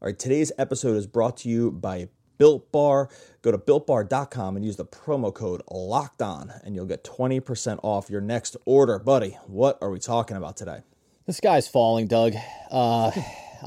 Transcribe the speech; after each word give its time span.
All 0.00 0.06
right, 0.06 0.16
today's 0.16 0.52
episode 0.58 0.96
is 0.96 1.08
brought 1.08 1.38
to 1.38 1.48
you 1.48 1.72
by 1.72 2.08
Built 2.38 2.70
Bar. 2.70 3.08
Go 3.42 3.50
to 3.50 3.58
builtbar.com 3.58 4.54
and 4.54 4.64
use 4.64 4.76
the 4.76 4.84
promo 4.84 5.34
code 5.34 5.60
Locked 5.68 6.22
On, 6.22 6.52
and 6.62 6.76
you'll 6.76 6.86
get 6.86 7.02
20% 7.02 7.80
off 7.82 8.08
your 8.08 8.20
next 8.20 8.56
order. 8.64 9.00
Buddy, 9.00 9.36
what 9.48 9.76
are 9.82 9.90
we 9.90 9.98
talking 9.98 10.36
about 10.36 10.56
today? 10.56 10.82
The 11.26 11.32
sky's 11.32 11.66
falling, 11.66 12.06
Doug. 12.06 12.34
Uh, 12.70 13.10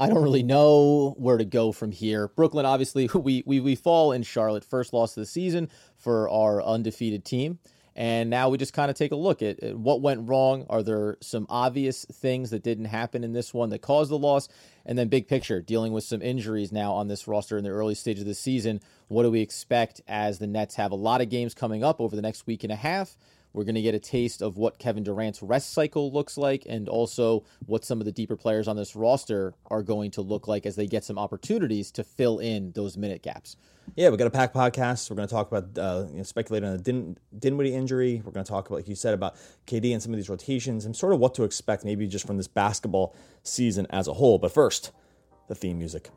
I 0.00 0.08
don't 0.08 0.22
really 0.22 0.42
know 0.42 1.14
where 1.18 1.36
to 1.36 1.44
go 1.44 1.70
from 1.70 1.92
here. 1.92 2.28
Brooklyn, 2.28 2.64
obviously, 2.64 3.10
we, 3.14 3.42
we, 3.44 3.60
we 3.60 3.74
fall 3.74 4.12
in 4.12 4.22
Charlotte. 4.22 4.64
First 4.64 4.94
loss 4.94 5.14
of 5.14 5.20
the 5.20 5.26
season 5.26 5.68
for 5.98 6.30
our 6.30 6.62
undefeated 6.62 7.26
team. 7.26 7.58
And 7.94 8.30
now 8.30 8.48
we 8.48 8.56
just 8.58 8.72
kind 8.72 8.90
of 8.90 8.96
take 8.96 9.12
a 9.12 9.16
look 9.16 9.42
at, 9.42 9.62
at, 9.62 9.76
what 9.76 10.00
went 10.00 10.28
wrong. 10.28 10.66
Are 10.70 10.82
there 10.82 11.18
some 11.20 11.46
obvious 11.50 12.04
things 12.06 12.50
that 12.50 12.62
didn't 12.62 12.86
happen 12.86 13.22
in 13.22 13.32
this 13.32 13.52
one 13.52 13.70
that 13.70 13.82
caused 13.82 14.10
the 14.10 14.18
loss? 14.18 14.48
And 14.86 14.98
then, 14.98 15.08
big 15.08 15.28
picture, 15.28 15.60
dealing 15.60 15.92
with 15.92 16.04
some 16.04 16.22
injuries 16.22 16.72
now 16.72 16.92
on 16.94 17.08
this 17.08 17.28
roster 17.28 17.58
in 17.58 17.64
the 17.64 17.70
early 17.70 17.94
stage 17.94 18.18
of 18.18 18.26
the 18.26 18.34
season. 18.34 18.80
What 19.08 19.24
do 19.24 19.30
we 19.30 19.40
expect 19.40 20.00
as 20.08 20.38
the 20.38 20.46
Nets 20.46 20.74
have 20.76 20.90
a 20.90 20.96
lot 20.96 21.20
of 21.20 21.28
games 21.28 21.54
coming 21.54 21.84
up 21.84 22.00
over 22.00 22.16
the 22.16 22.22
next 22.22 22.46
week 22.46 22.64
and 22.64 22.72
a 22.72 22.76
half? 22.76 23.16
We're 23.52 23.64
going 23.64 23.74
to 23.74 23.82
get 23.82 23.94
a 23.94 23.98
taste 23.98 24.42
of 24.42 24.56
what 24.56 24.78
Kevin 24.78 25.02
Durant's 25.02 25.42
rest 25.42 25.72
cycle 25.72 26.10
looks 26.12 26.38
like 26.38 26.64
and 26.68 26.88
also 26.88 27.44
what 27.66 27.84
some 27.84 28.00
of 28.00 28.06
the 28.06 28.12
deeper 28.12 28.36
players 28.36 28.68
on 28.68 28.76
this 28.76 28.96
roster 28.96 29.54
are 29.66 29.82
going 29.82 30.10
to 30.12 30.22
look 30.22 30.48
like 30.48 30.66
as 30.66 30.76
they 30.76 30.86
get 30.86 31.04
some 31.04 31.18
opportunities 31.18 31.90
to 31.92 32.04
fill 32.04 32.38
in 32.38 32.72
those 32.72 32.96
minute 32.96 33.22
gaps. 33.22 33.56
Yeah, 33.96 34.08
we 34.10 34.16
got 34.16 34.26
a 34.26 34.30
pack 34.30 34.54
podcast. 34.54 35.10
We're 35.10 35.16
going 35.16 35.28
to 35.28 35.34
talk 35.34 35.52
about 35.52 35.76
uh, 35.78 36.06
you 36.10 36.18
know, 36.18 36.22
speculating 36.22 36.68
on 36.68 36.76
the 36.76 36.82
Din- 36.82 37.18
Dinwiddie 37.38 37.74
injury. 37.74 38.22
We're 38.24 38.32
going 38.32 38.44
to 38.44 38.50
talk 38.50 38.68
about, 38.68 38.76
like 38.76 38.88
you 38.88 38.94
said, 38.94 39.12
about 39.12 39.36
KD 39.66 39.92
and 39.92 40.02
some 40.02 40.12
of 40.12 40.18
these 40.18 40.30
rotations 40.30 40.84
and 40.84 40.96
sort 40.96 41.12
of 41.12 41.18
what 41.18 41.34
to 41.34 41.44
expect, 41.44 41.84
maybe 41.84 42.06
just 42.06 42.26
from 42.26 42.36
this 42.36 42.48
basketball 42.48 43.14
season 43.42 43.86
as 43.90 44.08
a 44.08 44.14
whole. 44.14 44.38
But 44.38 44.52
first, 44.52 44.92
the 45.48 45.54
theme 45.54 45.78
music. 45.78 46.10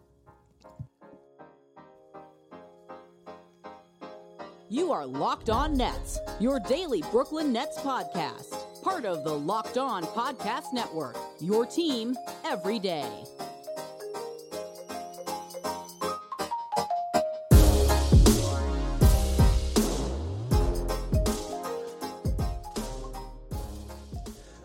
You 4.68 4.91
are 4.91 5.05
Locked 5.05 5.52
On 5.52 5.77
Nets, 5.77 6.18
your 6.40 6.60
daily 6.60 7.04
Brooklyn 7.12 7.54
Nets 7.54 7.77
podcast. 7.77 8.82
Part 8.82 9.05
of 9.05 9.24
the 9.24 9.32
Locked 9.32 9.77
On 9.77 10.04
Podcast 10.04 10.74
Network, 10.74 11.18
your 11.40 11.68
team 11.68 12.18
every 12.44 12.80
day. 12.80 13.08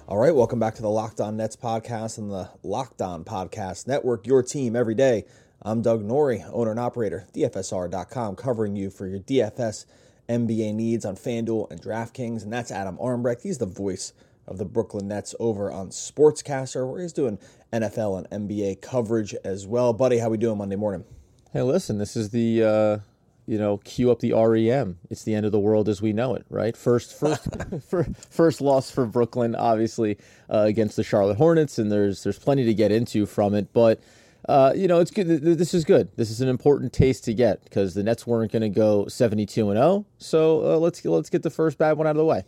All 0.09 0.17
right, 0.17 0.35
welcome 0.35 0.59
back 0.59 0.77
to 0.77 0.83
the 0.83 0.89
Locked 0.89 1.21
On 1.21 1.37
Nets 1.37 1.57
podcast 1.57 2.17
and 2.17 2.31
the 2.31 2.49
Locked 2.63 3.03
On 3.03 3.23
Podcast 3.23 3.87
Network, 3.87 4.27
your 4.27 4.43
team 4.43 4.75
every 4.75 4.95
day. 4.95 5.27
I'm 5.63 5.83
Doug 5.83 6.03
Norrie, 6.03 6.43
owner 6.51 6.71
and 6.71 6.81
operator, 6.81 7.27
DFSR.com, 7.35 8.37
covering 8.37 8.77
you 8.77 8.89
for 8.89 9.07
your 9.07 9.21
DFS 9.21 9.85
NBA 10.27 10.75
needs 10.75 11.05
on 11.05 11.17
FanDuel 11.17 11.71
and 11.71 11.83
DraftKings. 11.83 12.43
And 12.43 12.51
that's 12.51 12.71
Adam 12.71 12.97
Armbrecht. 12.97 13.43
He's 13.43 13.59
the 13.59 13.67
voice 13.67 14.15
of 14.47 14.57
the 14.57 14.65
Brooklyn 14.65 15.09
Nets 15.09 15.35
over 15.39 15.71
on 15.71 15.91
Sportscaster, 15.91 16.91
where 16.91 17.03
he's 17.03 17.13
doing 17.13 17.39
NFL 17.75 18.27
and 18.31 18.49
NBA 18.49 18.81
coverage 18.81 19.35
as 19.45 19.67
well. 19.67 19.93
Buddy, 19.93 20.17
how 20.17 20.31
we 20.31 20.39
doing 20.39 20.57
Monday 20.57 20.77
morning? 20.77 21.05
Hey, 21.53 21.61
listen, 21.61 21.99
this 21.99 22.17
is 22.17 22.31
the 22.31 22.65
uh, 22.65 22.99
you 23.47 23.59
know 23.59 23.77
cue 23.85 24.11
up 24.11 24.21
the 24.21 24.33
REM. 24.33 24.99
It's 25.11 25.25
the 25.25 25.35
end 25.35 25.45
of 25.45 25.53
the 25.53 25.59
world 25.59 25.91
as 25.91 26.01
we 26.01 26.15
know 26.15 26.35
it, 26.37 26.47
right? 26.49 26.75
First, 26.75 27.21
first, 27.21 27.49
first 28.31 28.63
loss 28.63 28.91
for 28.91 29.05
Brooklyn, 29.05 29.55
obviously 29.55 30.17
uh, 30.49 30.61
against 30.61 30.97
the 30.97 31.05
Charlotte 31.05 31.37
Hornets, 31.37 31.79
and 31.79 31.93
there's 31.93 32.23
there's 32.23 32.39
plenty 32.39 32.65
to 32.65 32.73
get 32.73 32.91
into 32.91 33.27
from 33.27 33.55
it, 33.55 33.75
but 33.75 34.01
uh, 34.49 34.73
you 34.75 34.89
know, 34.89 35.01
it's 35.01 35.11
good. 35.11 35.27
This 35.27 35.75
is 35.75 35.85
good. 35.85 36.09
This 36.17 36.31
is 36.31 36.41
an 36.41 36.49
important 36.49 36.93
taste 36.93 37.25
to 37.25 37.35
get 37.35 37.63
because 37.65 37.95
the 37.95 38.03
Nets 38.03 38.27
weren't 38.27 38.53
going 38.53 38.63
to 38.63 38.69
go 38.69 39.07
72 39.07 39.71
and 39.71 39.77
0. 39.77 40.07
So 40.19 40.75
uh, 40.75 40.77
let's 40.79 41.05
let's 41.05 41.31
get 41.31 41.43
the 41.43 41.51
first 41.51 41.79
bad 41.79 41.99
one 41.99 42.07
out 42.07 42.13
of 42.13 42.17
the 42.17 42.25
way. 42.25 42.45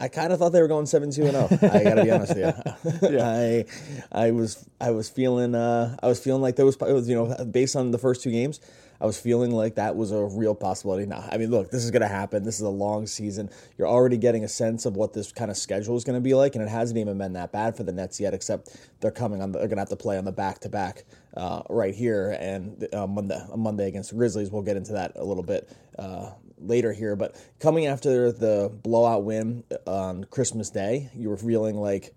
I 0.00 0.06
kind 0.06 0.32
of 0.32 0.38
thought 0.38 0.50
they 0.50 0.62
were 0.62 0.68
going 0.68 0.84
7-2 0.84 1.02
and 1.02 1.12
0. 1.12 1.70
I 1.72 1.82
got 1.82 1.94
to 1.94 2.04
be 2.04 2.10
honest 2.10 2.36
with 2.36 3.02
you. 3.02 3.08
yeah. 3.18 3.28
I 3.28 3.64
I 4.12 4.30
was 4.30 4.68
I 4.80 4.92
was 4.92 5.08
feeling 5.08 5.54
uh, 5.54 5.96
I 6.02 6.06
was 6.06 6.20
feeling 6.20 6.40
like 6.40 6.56
there 6.56 6.66
was 6.66 7.08
you 7.08 7.16
know 7.16 7.44
based 7.44 7.74
on 7.74 7.90
the 7.90 7.98
first 7.98 8.22
two 8.22 8.30
games, 8.30 8.60
I 9.00 9.06
was 9.06 9.18
feeling 9.18 9.52
like 9.52 9.76
that 9.76 9.96
was 9.96 10.10
a 10.10 10.24
real 10.24 10.54
possibility. 10.54 11.06
Now, 11.06 11.28
I 11.30 11.38
mean, 11.38 11.50
look, 11.50 11.70
this 11.70 11.84
is 11.84 11.90
going 11.90 12.02
to 12.02 12.08
happen. 12.08 12.42
This 12.42 12.56
is 12.56 12.62
a 12.62 12.68
long 12.68 13.06
season. 13.06 13.48
You're 13.76 13.88
already 13.88 14.16
getting 14.16 14.44
a 14.44 14.48
sense 14.48 14.86
of 14.86 14.96
what 14.96 15.12
this 15.12 15.30
kind 15.30 15.50
of 15.50 15.56
schedule 15.56 15.96
is 15.96 16.04
going 16.04 16.16
to 16.16 16.20
be 16.20 16.34
like, 16.34 16.54
and 16.56 16.64
it 16.64 16.68
hasn't 16.68 16.98
even 16.98 17.16
been 17.18 17.34
that 17.34 17.52
bad 17.52 17.76
for 17.76 17.84
the 17.84 17.92
Nets 17.92 18.18
yet. 18.18 18.34
Except 18.34 18.76
they're 19.00 19.10
coming 19.10 19.40
on. 19.40 19.52
The, 19.52 19.58
they're 19.58 19.68
going 19.68 19.76
to 19.76 19.82
have 19.82 19.88
to 19.90 19.96
play 19.96 20.18
on 20.18 20.24
the 20.24 20.32
back 20.32 20.60
to 20.60 20.68
back 20.68 21.04
right 21.70 21.94
here, 21.94 22.36
and 22.40 22.86
uh, 22.92 23.06
Monday, 23.06 23.40
Monday 23.54 23.88
against 23.88 24.10
the 24.10 24.16
Grizzlies. 24.16 24.50
We'll 24.50 24.62
get 24.62 24.76
into 24.76 24.92
that 24.92 25.12
a 25.14 25.24
little 25.24 25.44
bit 25.44 25.70
uh, 25.98 26.32
later 26.58 26.92
here. 26.92 27.14
But 27.14 27.40
coming 27.60 27.86
after 27.86 28.32
the 28.32 28.70
blowout 28.82 29.24
win 29.24 29.64
on 29.86 30.24
Christmas 30.24 30.70
Day, 30.70 31.10
you 31.14 31.28
were 31.28 31.36
feeling 31.36 31.76
like. 31.76 32.14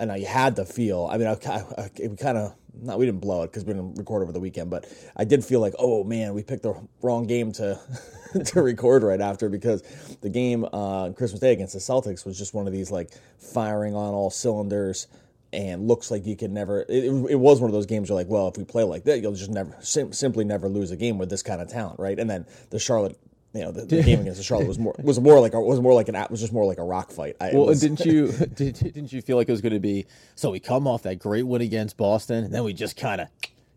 I 0.00 0.06
know 0.06 0.14
you 0.14 0.26
had 0.26 0.56
the 0.56 0.64
feel. 0.64 1.08
I 1.10 1.18
mean, 1.18 1.28
I, 1.28 1.36
I, 1.46 1.64
I 1.78 1.90
we 1.98 2.16
kind 2.16 2.38
of 2.38 2.54
not 2.80 2.98
we 2.98 3.04
didn't 3.04 3.20
blow 3.20 3.42
it 3.42 3.48
because 3.48 3.64
we 3.64 3.74
didn't 3.74 3.94
record 3.96 4.22
over 4.22 4.32
the 4.32 4.40
weekend, 4.40 4.70
but 4.70 4.86
I 5.16 5.24
did 5.24 5.44
feel 5.44 5.60
like, 5.60 5.74
oh 5.78 6.04
man, 6.04 6.34
we 6.34 6.42
picked 6.42 6.62
the 6.62 6.74
wrong 7.02 7.26
game 7.26 7.52
to 7.52 7.78
to 8.46 8.62
record 8.62 9.02
right 9.02 9.20
after 9.20 9.48
because 9.50 9.82
the 10.22 10.30
game 10.30 10.66
uh, 10.72 11.10
Christmas 11.10 11.40
Day 11.40 11.52
against 11.52 11.74
the 11.74 11.80
Celtics 11.80 12.24
was 12.24 12.38
just 12.38 12.54
one 12.54 12.66
of 12.66 12.72
these 12.72 12.90
like 12.90 13.10
firing 13.38 13.94
on 13.94 14.14
all 14.14 14.30
cylinders 14.30 15.06
and 15.52 15.86
looks 15.86 16.10
like 16.10 16.24
you 16.26 16.36
could 16.36 16.50
never. 16.50 16.82
It, 16.88 17.04
it 17.30 17.38
was 17.38 17.60
one 17.60 17.68
of 17.68 17.74
those 17.74 17.86
games 17.86 18.08
you're 18.08 18.16
like, 18.16 18.28
well, 18.28 18.48
if 18.48 18.56
we 18.56 18.64
play 18.64 18.84
like 18.84 19.04
that, 19.04 19.20
you'll 19.20 19.34
just 19.34 19.50
never 19.50 19.76
sim- 19.80 20.12
simply 20.14 20.44
never 20.44 20.68
lose 20.68 20.90
a 20.92 20.96
game 20.96 21.18
with 21.18 21.28
this 21.28 21.42
kind 21.42 21.60
of 21.60 21.68
talent, 21.68 21.98
right? 21.98 22.18
And 22.18 22.30
then 22.30 22.46
the 22.70 22.78
Charlotte 22.78 23.18
you 23.54 23.62
know 23.62 23.72
the, 23.72 23.84
the 23.84 24.02
game 24.04 24.20
against 24.20 24.38
the 24.38 24.44
Charlotte 24.44 24.68
was 24.68 24.78
more 24.78 24.94
was 25.02 25.20
more 25.20 25.40
like 25.40 25.54
a, 25.54 25.60
was 25.60 25.80
more 25.80 25.94
like 25.94 26.08
an 26.08 26.16
was 26.30 26.40
just 26.40 26.52
more 26.52 26.64
like 26.64 26.78
a 26.78 26.84
rock 26.84 27.10
fight. 27.10 27.36
I, 27.40 27.50
well, 27.52 27.66
was, 27.66 27.80
didn't 27.80 28.00
you 28.00 28.32
did, 28.54 28.74
didn't 28.74 29.12
you 29.12 29.22
feel 29.22 29.36
like 29.36 29.48
it 29.48 29.52
was 29.52 29.60
going 29.60 29.72
to 29.72 29.80
be 29.80 30.06
so 30.34 30.50
we 30.50 30.60
come 30.60 30.86
off 30.86 31.02
that 31.02 31.18
great 31.18 31.46
win 31.46 31.62
against 31.62 31.96
Boston 31.96 32.44
and 32.44 32.54
then 32.54 32.64
we 32.64 32.72
just 32.72 32.96
kind 32.96 33.20
of 33.20 33.28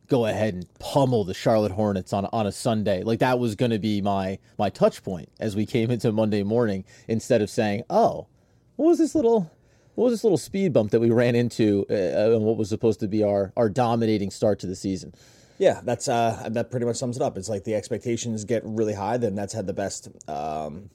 go 0.07 0.25
ahead 0.25 0.53
and 0.53 0.67
pummel 0.79 1.23
the 1.23 1.33
Charlotte 1.33 1.71
Hornets 1.71 2.13
on 2.13 2.25
on 2.33 2.45
a 2.45 2.51
Sunday 2.51 3.03
like 3.03 3.19
that 3.19 3.39
was 3.39 3.55
going 3.55 3.71
to 3.71 3.79
be 3.79 4.01
my 4.01 4.37
my 4.59 4.69
touch 4.69 5.03
point 5.03 5.29
as 5.39 5.55
we 5.55 5.65
came 5.65 5.89
into 5.91 6.11
Monday 6.11 6.43
morning 6.43 6.83
instead 7.07 7.41
of 7.41 7.49
saying 7.49 7.83
oh 7.89 8.27
what 8.75 8.87
was 8.87 8.97
this 8.99 9.15
little 9.15 9.51
what 9.95 10.05
was 10.05 10.13
this 10.13 10.23
little 10.23 10.37
speed 10.37 10.73
bump 10.73 10.91
that 10.91 10.99
we 10.99 11.09
ran 11.09 11.35
into 11.35 11.85
uh, 11.89 11.93
and 11.93 12.43
what 12.43 12.57
was 12.57 12.69
supposed 12.69 12.99
to 12.99 13.07
be 13.07 13.23
our 13.23 13.51
our 13.55 13.69
dominating 13.69 14.31
start 14.31 14.59
to 14.59 14.67
the 14.67 14.75
season. 14.75 15.13
Yeah, 15.57 15.81
that's 15.83 16.07
uh, 16.07 16.49
that 16.51 16.71
pretty 16.71 16.85
much 16.85 16.97
sums 16.97 17.15
it 17.15 17.21
up. 17.21 17.37
It's 17.37 17.49
like 17.49 17.63
the 17.63 17.75
expectations 17.75 18.43
get 18.43 18.63
really 18.65 18.93
high. 18.93 19.17
Then 19.17 19.35
Nets 19.35 19.53
had 19.53 19.67
the 19.67 19.73
best 19.73 20.09
um, 20.27 20.89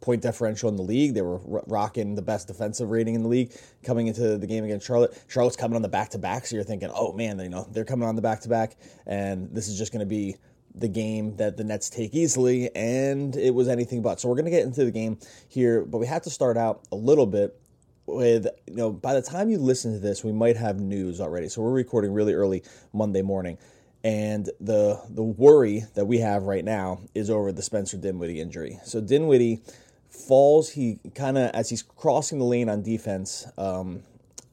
point 0.00 0.22
differential 0.22 0.68
in 0.68 0.76
the 0.76 0.82
league. 0.82 1.14
They 1.14 1.22
were 1.22 1.38
rocking 1.66 2.14
the 2.14 2.22
best 2.22 2.48
defensive 2.48 2.90
rating 2.90 3.14
in 3.14 3.22
the 3.22 3.28
league 3.28 3.52
coming 3.82 4.06
into 4.06 4.38
the 4.38 4.46
game 4.46 4.64
against 4.64 4.86
Charlotte. 4.86 5.20
Charlotte's 5.28 5.56
coming 5.56 5.76
on 5.76 5.82
the 5.82 5.88
back 5.88 6.10
to 6.10 6.18
back, 6.18 6.46
so 6.46 6.56
you're 6.56 6.64
thinking, 6.64 6.90
oh 6.94 7.12
man, 7.12 7.38
you 7.38 7.48
know 7.48 7.66
they're 7.70 7.84
coming 7.84 8.08
on 8.08 8.16
the 8.16 8.22
back 8.22 8.40
to 8.40 8.48
back, 8.48 8.76
and 9.06 9.48
this 9.54 9.68
is 9.68 9.78
just 9.78 9.92
going 9.92 10.00
to 10.00 10.06
be 10.06 10.36
the 10.74 10.88
game 10.88 11.36
that 11.36 11.56
the 11.56 11.64
Nets 11.64 11.90
take 11.90 12.14
easily, 12.14 12.74
and 12.74 13.36
it 13.36 13.54
was 13.54 13.68
anything 13.68 14.02
but. 14.02 14.20
So 14.20 14.28
we're 14.28 14.36
going 14.36 14.46
to 14.46 14.50
get 14.50 14.62
into 14.62 14.84
the 14.84 14.90
game 14.90 15.18
here, 15.48 15.84
but 15.84 15.98
we 15.98 16.06
have 16.06 16.22
to 16.22 16.30
start 16.30 16.56
out 16.56 16.82
a 16.92 16.96
little 16.96 17.26
bit 17.26 17.58
with 18.04 18.48
you 18.66 18.74
know 18.74 18.90
by 18.90 19.14
the 19.14 19.22
time 19.22 19.48
you 19.50 19.58
listen 19.58 19.92
to 19.92 19.98
this, 19.98 20.24
we 20.24 20.32
might 20.32 20.56
have 20.56 20.80
news 20.80 21.20
already. 21.20 21.48
So 21.48 21.62
we're 21.62 21.72
recording 21.72 22.12
really 22.12 22.34
early 22.34 22.62
Monday 22.92 23.22
morning. 23.22 23.58
And 24.04 24.50
the 24.60 25.00
the 25.08 25.22
worry 25.22 25.84
that 25.94 26.06
we 26.06 26.18
have 26.18 26.44
right 26.44 26.64
now 26.64 27.00
is 27.14 27.30
over 27.30 27.52
the 27.52 27.62
Spencer 27.62 27.96
Dinwiddie 27.96 28.40
injury. 28.40 28.80
So 28.84 29.00
Dinwiddie 29.00 29.62
falls. 30.10 30.70
He 30.70 30.98
kind 31.14 31.38
of 31.38 31.50
as 31.50 31.70
he's 31.70 31.82
crossing 31.82 32.38
the 32.38 32.44
lane 32.44 32.68
on 32.68 32.82
defense 32.82 33.46
um, 33.56 34.02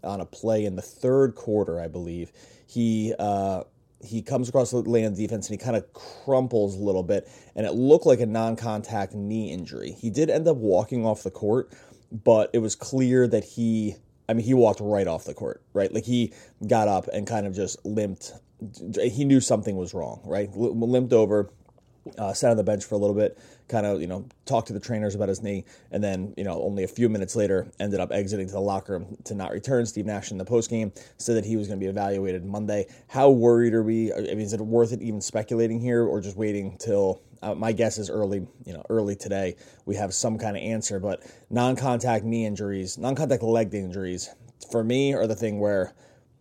on 0.04 0.22
a 0.22 0.26
play 0.26 0.66
in 0.66 0.76
the 0.76 0.82
third 0.82 1.36
quarter, 1.36 1.80
I 1.80 1.88
believe. 1.88 2.32
He 2.68 3.14
uh, 3.18 3.64
he 4.04 4.22
comes 4.22 4.50
across 4.50 4.72
the 4.72 4.78
lane 4.78 5.06
on 5.06 5.16
defense 5.16 5.50
and 5.50 5.60
he 5.60 5.64
kind 5.64 5.76
of 5.76 5.92
crumples 5.94 6.76
a 6.76 6.80
little 6.80 7.04
bit, 7.04 7.28
and 7.56 7.66
it 7.66 7.74
looked 7.74 8.06
like 8.06 8.20
a 8.20 8.26
non-contact 8.26 9.14
knee 9.14 9.52
injury. 9.52 9.92
He 10.00 10.10
did 10.10 10.30
end 10.30 10.48
up 10.48 10.58
walking 10.58 11.06
off 11.06 11.24
the 11.24 11.32
court, 11.32 11.74
but 12.12 12.50
it 12.54 12.60
was 12.60 12.76
clear 12.76 13.28
that 13.28 13.44
he 13.44 13.96
I 14.30 14.34
mean, 14.34 14.46
he 14.46 14.54
walked 14.54 14.80
right 14.80 15.08
off 15.08 15.26
the 15.26 15.34
court, 15.34 15.64
right? 15.74 15.92
Like 15.92 16.06
he 16.06 16.34
got 16.68 16.88
up 16.88 17.08
and 17.12 17.26
kind 17.26 17.48
of 17.48 17.56
just 17.56 17.84
limped 17.84 18.34
he 19.02 19.26
knew 19.26 19.40
something 19.40 19.76
was 19.76 19.94
wrong, 19.94 20.22
right? 20.24 20.50
Limped 20.54 21.14
over, 21.14 21.50
uh, 22.18 22.34
sat 22.34 22.52
on 22.52 22.58
the 22.58 22.64
bench 22.64 22.84
for 22.84 22.96
a 22.96 22.98
little 22.98 23.16
bit, 23.16 23.38
kind 23.68 23.86
of, 23.86 24.02
you 24.02 24.08
know, 24.08 24.26
talked 24.46 24.68
to 24.68 24.74
the 24.74 24.80
trainers 24.80 25.16
about 25.16 25.30
his 25.30 25.42
knee, 25.42 25.66
and 25.92 26.04
then, 26.04 26.34
you 26.36 26.44
know, 26.44 26.62
only 26.62 26.84
a 26.84 26.88
few 26.88 27.08
minutes 27.08 27.36
later 27.36 27.72
ended 27.80 28.00
up 28.00 28.12
exiting 28.12 28.48
to 28.48 28.54
the 28.54 28.60
locker 28.60 28.94
room 28.94 29.18
to 29.26 29.36
not 29.36 29.52
return. 29.52 29.86
Steve 29.86 30.06
Nash 30.06 30.32
in 30.32 30.38
the 30.38 30.46
postgame 30.46 30.92
said 31.18 31.36
that 31.36 31.46
he 31.46 31.56
was 31.56 31.68
going 31.68 31.80
to 31.80 31.84
be 31.84 31.90
evaluated 31.90 32.44
Monday. 32.46 32.88
How 33.08 33.30
worried 33.30 33.74
are 33.74 33.84
we? 33.84 34.12
I 34.14 34.22
mean, 34.22 34.42
is 34.42 34.54
it 34.54 34.62
worth 34.62 34.92
it 34.92 35.02
even 35.02 35.22
speculating 35.22 35.80
here 35.80 36.04
or 36.04 36.20
just 36.20 36.36
waiting 36.36 36.78
till 36.80 37.22
uh, 37.42 37.56
my 37.56 37.72
guess 37.72 37.98
is 37.98 38.10
early, 38.10 38.46
you 38.66 38.74
know, 38.74 38.84
early 38.90 39.16
today 39.16 39.56
we 39.86 39.96
have 39.96 40.14
some 40.14 40.38
kind 40.38 40.58
of 40.58 40.64
answer, 40.64 41.00
but 41.00 41.24
non-contact 41.50 42.26
knee 42.26 42.46
injuries, 42.46 42.98
non-contact 42.98 43.44
leg 43.44 43.74
injuries 43.74 44.30
for 44.72 44.84
me 44.84 45.14
are 45.14 45.28
the 45.28 45.36
thing 45.36 45.60
where 45.60 45.94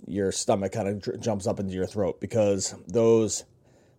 your 0.07 0.33
stomach 0.33 0.73
kind 0.73 0.89
of 0.89 1.03
dr- 1.03 1.21
jumps 1.21 1.47
up 1.47 1.61
into 1.61 1.75
your 1.75 1.87
throat 1.87 2.21
because 2.21 2.75
those 2.87 3.45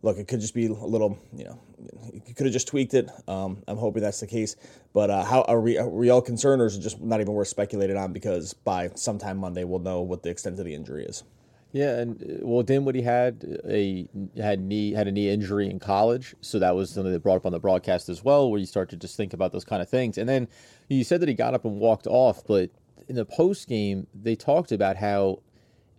look, 0.01 0.17
it 0.17 0.27
could 0.27 0.39
just 0.39 0.53
be 0.53 0.67
a 0.67 0.73
little, 0.73 1.17
you 1.35 1.45
know, 1.45 1.59
you 2.25 2.33
could 2.33 2.45
have 2.45 2.53
just 2.53 2.67
tweaked 2.67 2.93
it. 2.93 3.09
Um, 3.27 3.63
I'm 3.67 3.77
hoping 3.77 4.01
that's 4.01 4.19
the 4.19 4.27
case. 4.27 4.55
But 4.93 5.09
uh, 5.09 5.23
how 5.23 5.41
are 5.43 5.59
we, 5.59 5.77
are 5.77 5.87
we 5.87 6.09
all 6.09 6.21
concerned, 6.21 6.61
or 6.61 6.65
is 6.65 6.77
it 6.77 6.81
just 6.81 7.01
not 7.01 7.21
even 7.21 7.33
worth 7.33 7.47
speculating 7.47 7.97
on? 7.97 8.13
Because 8.13 8.53
by 8.53 8.89
sometime 8.95 9.37
Monday, 9.37 9.63
we'll 9.63 9.79
know 9.79 10.01
what 10.01 10.23
the 10.23 10.29
extent 10.29 10.59
of 10.59 10.65
the 10.65 10.73
injury 10.73 11.05
is. 11.05 11.23
Yeah, 11.71 11.99
and 11.99 12.21
uh, 12.23 12.47
well, 12.47 12.63
Dinwiddie 12.63 13.03
had 13.03 13.61
a 13.67 14.07
had 14.37 14.59
knee 14.59 14.91
had 14.91 15.07
a 15.07 15.11
knee 15.11 15.29
injury 15.29 15.69
in 15.69 15.79
college, 15.79 16.33
so 16.41 16.57
that 16.57 16.75
was 16.75 16.89
something 16.89 17.13
that 17.13 17.19
brought 17.19 17.35
up 17.35 17.45
on 17.45 17.51
the 17.51 17.59
broadcast 17.59 18.09
as 18.09 18.23
well, 18.23 18.49
where 18.49 18.59
you 18.59 18.65
start 18.65 18.89
to 18.89 18.97
just 18.97 19.15
think 19.15 19.33
about 19.33 19.51
those 19.51 19.65
kind 19.65 19.81
of 19.81 19.87
things. 19.87 20.17
And 20.17 20.27
then 20.27 20.47
you 20.87 21.03
said 21.03 21.19
that 21.21 21.29
he 21.29 21.35
got 21.35 21.53
up 21.53 21.65
and 21.65 21.79
walked 21.79 22.07
off, 22.07 22.41
but 22.47 22.71
in 23.07 23.15
the 23.15 23.25
post 23.25 23.67
game, 23.67 24.07
they 24.19 24.35
talked 24.35 24.71
about 24.71 24.95
how 24.95 25.41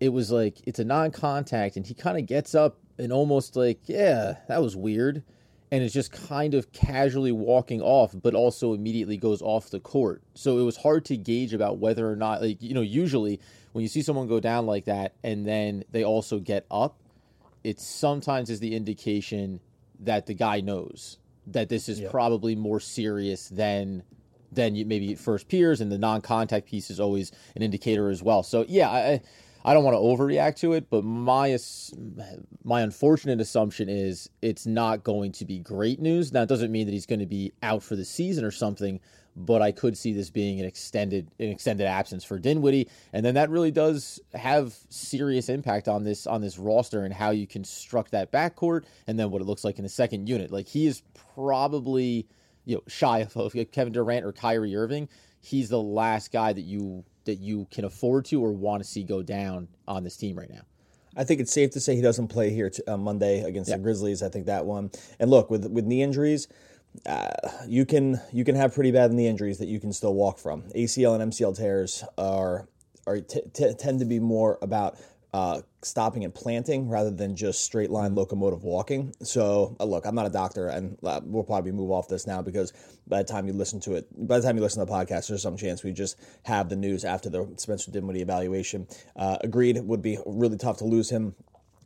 it 0.01 0.09
was 0.11 0.33
like 0.33 0.59
it's 0.67 0.79
a 0.79 0.85
non-contact, 0.85 1.77
and 1.77 1.87
he 1.87 1.95
kind 1.95 2.19
of 2.19 2.27
gets 2.27 2.55
up 2.55 2.79
and 2.99 3.13
almost 3.13 3.57
like, 3.57 3.81
yeah, 3.87 4.37
that 4.49 4.61
was 4.63 4.77
weird, 4.77 5.23
and 5.71 5.83
is 5.83 5.93
just 5.93 6.11
kind 6.13 6.55
of 6.55 6.73
casually 6.73 7.33
walking 7.33 7.81
off, 7.81 8.15
but 8.21 8.35
also 8.35 8.75
immediately 8.75 9.17
goes 9.17 9.41
off 9.43 9.71
the 9.71 9.81
court. 9.81 10.23
So 10.35 10.59
it 10.59 10.63
was 10.63 10.77
hard 10.79 11.05
to 11.07 11.17
gauge 11.17 11.55
about 11.55 11.79
whether 11.79 12.11
or 12.11 12.17
not, 12.17 12.43
like 12.43 12.63
you 12.63 12.75
know, 12.75 12.81
usually 12.81 13.41
when 13.73 13.83
you 13.83 13.89
see 13.89 14.03
someone 14.03 14.27
go 14.27 14.41
down 14.41 14.67
like 14.67 14.87
that 14.87 15.15
and 15.23 15.47
then 15.47 15.85
they 15.93 16.05
also 16.05 16.41
get 16.41 16.67
up, 16.71 16.97
it 17.63 17.79
sometimes 17.79 18.51
is 18.51 18.59
the 18.61 18.75
indication 18.75 19.61
that 20.01 20.27
the 20.27 20.35
guy 20.35 20.61
knows 20.61 21.19
that 21.47 21.69
this 21.69 21.89
is 21.89 22.01
Yep. 22.01 22.11
probably 22.11 22.57
more 22.57 22.81
serious 22.81 23.49
than 23.49 24.03
than 24.53 24.75
you 24.75 24.85
maybe 24.85 25.15
first 25.15 25.47
peers, 25.49 25.81
and 25.81 25.93
the 25.93 25.99
non-contact 25.99 26.67
piece 26.67 26.91
is 26.91 26.99
always 26.99 27.31
an 27.55 27.63
indicator 27.63 28.09
as 28.11 28.23
well. 28.23 28.43
So 28.43 28.65
yeah, 28.69 28.91
I 28.91 29.21
I 29.65 29.75
don't 29.75 29.85
want 29.85 29.95
to 29.95 30.01
overreact 30.01 30.57
to 30.57 30.73
it, 30.73 30.89
but 30.89 31.05
my 31.05 31.57
my 32.65 32.81
unfortunate 32.81 33.41
assumption 33.41 33.89
is 33.89 34.31
it's 34.41 34.67
not 34.67 35.05
going 35.05 35.33
to 35.33 35.45
be 35.45 35.59
great 35.59 36.01
news. 36.01 36.33
Now 36.33 36.43
it 36.43 36.49
doesn't 36.49 36.73
mean 36.73 36.87
that 36.87 36.93
he's 36.93 37.07
going 37.07 37.21
to 37.21 37.27
be 37.27 37.53
out 37.63 37.83
for 37.83 37.95
the 37.95 38.05
season 38.05 38.45
or 38.45 38.51
something, 38.51 39.01
but 39.37 39.61
I 39.61 39.73
could 39.73 39.99
see 39.99 40.13
this 40.13 40.31
being 40.31 40.61
an 40.61 40.67
extended 40.67 41.31
an 41.39 41.51
extended 41.51 41.87
absence 41.87 42.25
for 42.25 42.39
Dinwiddie, 42.39 42.89
and 43.13 43.25
then 43.25 43.35
that 43.35 43.51
really 43.51 43.71
does 43.71 44.19
have 44.33 44.75
serious 44.89 45.51
impact 45.51 45.89
on 45.89 46.05
this 46.05 46.27
on 46.27 46.41
this 46.41 46.59
roster 46.59 47.05
and 47.05 47.13
how 47.13 47.31
you 47.31 47.47
construct 47.47 48.13
that 48.13 48.33
backcourt, 48.33 48.85
and 49.07 49.19
then 49.19 49.31
what 49.31 49.43
it 49.43 49.47
looks 49.47 49.65
like 49.65 49.79
in 49.79 49.83
the 49.83 49.91
second 49.91 50.29
unit. 50.29 50.51
Like 50.51 50.69
he 50.69 50.87
is 50.87 51.03
probably 51.35 52.27
you 52.65 52.77
know 52.77 52.83
shy 52.87 53.27
of, 53.35 53.55
Kevin 53.73 53.93
Durant 53.93 54.25
or 54.25 54.33
Kyrie 54.33 54.75
Irving. 54.75 55.09
He's 55.43 55.69
the 55.69 55.81
last 55.81 56.33
guy 56.33 56.53
that 56.53 56.63
you 56.63 57.05
that 57.25 57.37
you 57.37 57.67
can 57.71 57.85
afford 57.85 58.25
to 58.27 58.43
or 58.43 58.53
want 58.53 58.83
to 58.83 58.89
see 58.89 59.03
go 59.03 59.23
down 59.23 59.69
on 59.87 60.05
this 60.05 60.17
team 60.17 60.39
right 60.39 60.51
now. 60.51 60.63
I 61.17 61.25
think 61.25 61.41
it's 61.41 61.53
safe 61.53 61.71
to 61.73 61.81
say 61.81 61.97
he 61.97 62.03
doesn't 62.03 62.29
play 62.29 62.51
here 62.51 62.71
t- 62.71 62.83
on 62.87 63.01
Monday 63.01 63.43
against 63.43 63.71
the 63.71 63.79
Grizzlies. 63.79 64.23
I 64.23 64.29
think 64.29 64.47
that 64.47 64.65
one. 64.65 64.91
And 65.19 65.31
look, 65.31 65.51
with 65.51 65.67
with 65.67 65.85
knee 65.85 66.03
injuries, 66.03 66.47
uh, 67.07 67.31
you 67.67 67.85
can 67.85 68.21
you 68.33 68.45
can 68.45 68.55
have 68.55 68.75
pretty 68.75 68.93
bad 68.93 69.13
knee 69.13 69.27
injuries 69.27 69.59
that 69.59 69.67
you 69.67 69.81
can 69.81 69.93
still 69.93 70.15
walk 70.15 70.39
from. 70.39 70.63
ACL 70.75 71.21
and 71.21 71.33
MCL 71.33 71.57
tears 71.57 72.05
are 72.17 72.69
are 73.07 73.21
t- 73.21 73.43
t- 73.53 73.75
tend 73.75 73.99
to 73.99 74.05
be 74.05 74.21
more 74.21 74.59
about 74.63 74.99
uh, 75.33 75.63
stopping 75.83 76.25
and 76.25 76.35
planting 76.35 76.89
rather 76.89 77.11
than 77.11 77.35
just 77.35 77.65
straight 77.65 77.91
line 77.91 78.15
locomotive 78.15 78.65
walking. 78.65 79.15
So 79.23 79.77
uh, 79.81 79.85
look, 79.85 80.07
I'm 80.07 80.15
not 80.15 80.27
a 80.27 80.31
doctor, 80.31 80.69
and 80.69 80.97
uh, 81.03 81.21
we'll 81.25 81.45
probably 81.45 81.73
move 81.73 81.91
off 81.91 82.09
this 82.09 82.27
now 82.27 82.43
because 82.43 82.73
by 83.07 83.23
the 83.23 83.29
time 83.29 83.47
you 83.47 83.53
listen 83.53 83.81
to 83.81 83.95
it, 83.95 84.07
by 84.27 84.39
the 84.39 84.47
time 84.47 84.57
you 84.57 84.63
listen 84.63 84.85
to 84.85 84.91
the 84.91 84.93
podcast, 84.93 85.29
there's 85.29 85.43
some 85.43 85.57
chance 85.57 85.83
we 85.83 85.93
just 85.93 86.17
have 86.45 86.69
the 86.69 86.77
news 86.77 87.05
after 87.05 87.31
the 87.31 87.53
Spencer 87.57 87.91
Dinwiddie 87.91 88.23
evaluation. 88.23 88.87
Uh, 89.17 89.39
agreed, 89.41 89.77
it 89.77 89.85
would 89.85 90.03
be 90.03 90.19
really 90.27 90.59
tough 90.59 90.79
to 90.79 90.85
lose 90.85 91.11
him 91.11 91.35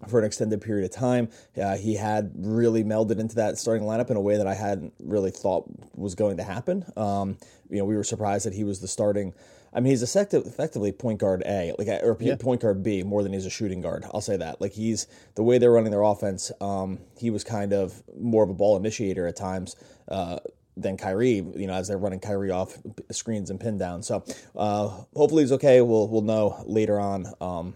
for 0.09 0.19
an 0.19 0.25
extended 0.25 0.61
period 0.61 0.85
of 0.85 0.91
time. 0.91 1.29
Uh, 1.61 1.77
he 1.77 1.95
had 1.95 2.33
really 2.37 2.85
melded 2.85 3.19
into 3.19 3.37
that 3.37 3.59
starting 3.59 3.87
lineup 3.87 4.11
in 4.11 4.17
a 4.17 4.21
way 4.21 4.37
that 4.37 4.47
I 4.47 4.55
hadn't 4.55 4.93
really 5.01 5.31
thought 5.31 5.65
was 5.97 6.15
going 6.15 6.37
to 6.39 6.43
happen. 6.43 6.85
Um, 6.97 7.37
you 7.71 7.79
know, 7.79 7.85
we 7.85 7.97
were 7.97 8.05
surprised 8.05 8.47
that 8.47 8.55
he 8.55 8.65
was 8.65 8.81
the 8.81 8.89
starting. 8.89 9.35
I 9.73 9.81
mean, 9.81 9.91
he's 9.91 10.03
effective, 10.03 10.47
effectively 10.47 10.93
point 10.93 11.19
guard 11.19 11.43
A, 11.47 11.75
like 11.79 11.89
or 12.03 12.15
point 12.15 12.61
guard 12.61 12.83
B, 12.83 13.03
more 13.03 13.23
than 13.23 13.33
he's 13.33 13.47
a 13.47 13.51
shooting 13.51 13.81
guard. 13.81 14.05
I'll 14.13 14.21
say 14.21 14.37
that. 14.37 14.61
Like 14.61 14.73
he's 14.73 15.09
the 15.35 15.43
way 15.43 15.59
they're 15.59 15.73
running 15.73 15.91
their 15.91 16.03
offense. 16.03 16.53
Um, 16.61 17.01
he 17.19 17.31
was 17.31 17.43
kind 17.43 17.73
of 17.73 18.03
more 18.17 18.45
of 18.45 18.51
a 18.51 18.55
ball 18.55 18.77
initiator 18.77 19.27
at 19.27 19.37
times. 19.37 19.77
Uh, 20.09 20.39
than 20.77 20.97
Kyrie, 20.97 21.45
you 21.55 21.67
know, 21.69 21.75
as 21.75 21.89
they're 21.89 21.99
running 21.99 22.19
Kyrie 22.21 22.51
off 22.51 22.77
screens 23.11 23.51
and 23.51 23.61
pin 23.61 23.79
down. 23.79 24.03
So 24.03 24.25
uh, 24.57 24.89
hopefully 25.15 25.45
he's 25.45 25.53
okay. 25.53 25.81
We'll 25.81 26.09
we'll 26.09 26.23
know 26.23 26.63
later 26.67 26.99
on. 26.99 27.27
Um, 27.41 27.75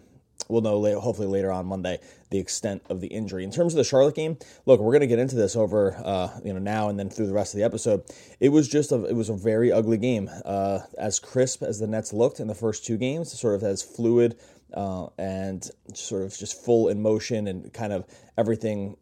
we'll 0.49 0.63
know 0.63 0.79
later, 0.79 0.99
hopefully 0.99 1.29
later 1.29 1.53
on 1.53 1.67
Monday 1.67 1.99
the 2.31 2.39
extent 2.39 2.83
of 2.91 3.01
the 3.01 3.07
injury. 3.07 3.45
In 3.45 3.51
terms 3.51 3.73
of 3.73 3.79
the 3.79 3.85
Charlotte 3.85 4.15
game, 4.15 4.37
look, 4.67 4.81
we're 4.81 4.93
going 4.93 5.01
to 5.01 5.07
get 5.07 5.19
into 5.19 5.37
this 5.37 5.57
over 5.57 5.97
uh, 6.05 6.29
you 6.45 6.53
know 6.53 6.59
now 6.59 6.89
and 6.89 6.99
then 6.99 7.11
through 7.11 7.27
the 7.27 7.33
rest 7.33 7.55
of 7.55 7.59
the 7.59 7.65
episode. 7.65 8.03
It 8.41 8.51
was 8.51 8.69
just 8.69 8.93
a 8.93 9.05
it 9.05 9.15
was 9.15 9.29
a 9.29 9.37
very 9.37 9.73
ugly 9.73 9.99
game. 9.99 10.29
Uh, 10.45 10.81
as 10.99 11.19
crisp 11.19 11.63
as 11.63 11.79
the 11.79 11.87
Nets 11.87 12.13
looked 12.13 12.41
in 12.41 12.49
the 12.49 12.55
first 12.55 12.85
two 12.85 12.97
games, 12.97 13.39
sort 13.39 13.55
of 13.55 13.63
as 13.63 13.83
fluid 13.83 14.37
uh, 14.75 15.07
and 15.19 15.71
sort 15.95 16.23
of 16.23 16.37
just 16.37 16.65
full 16.65 16.89
in 16.89 17.01
motion 17.03 17.47
and 17.47 17.73
kind 17.73 17.93
of 17.93 18.05
everything 18.37 18.97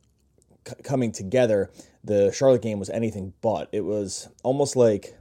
c- 0.66 0.74
coming 0.82 1.12
together. 1.12 1.70
The 2.04 2.30
Charlotte 2.32 2.62
game 2.62 2.78
was 2.78 2.90
anything 2.90 3.32
but. 3.40 3.68
It 3.72 3.84
was 3.84 4.28
almost 4.44 4.76
like 4.76 5.16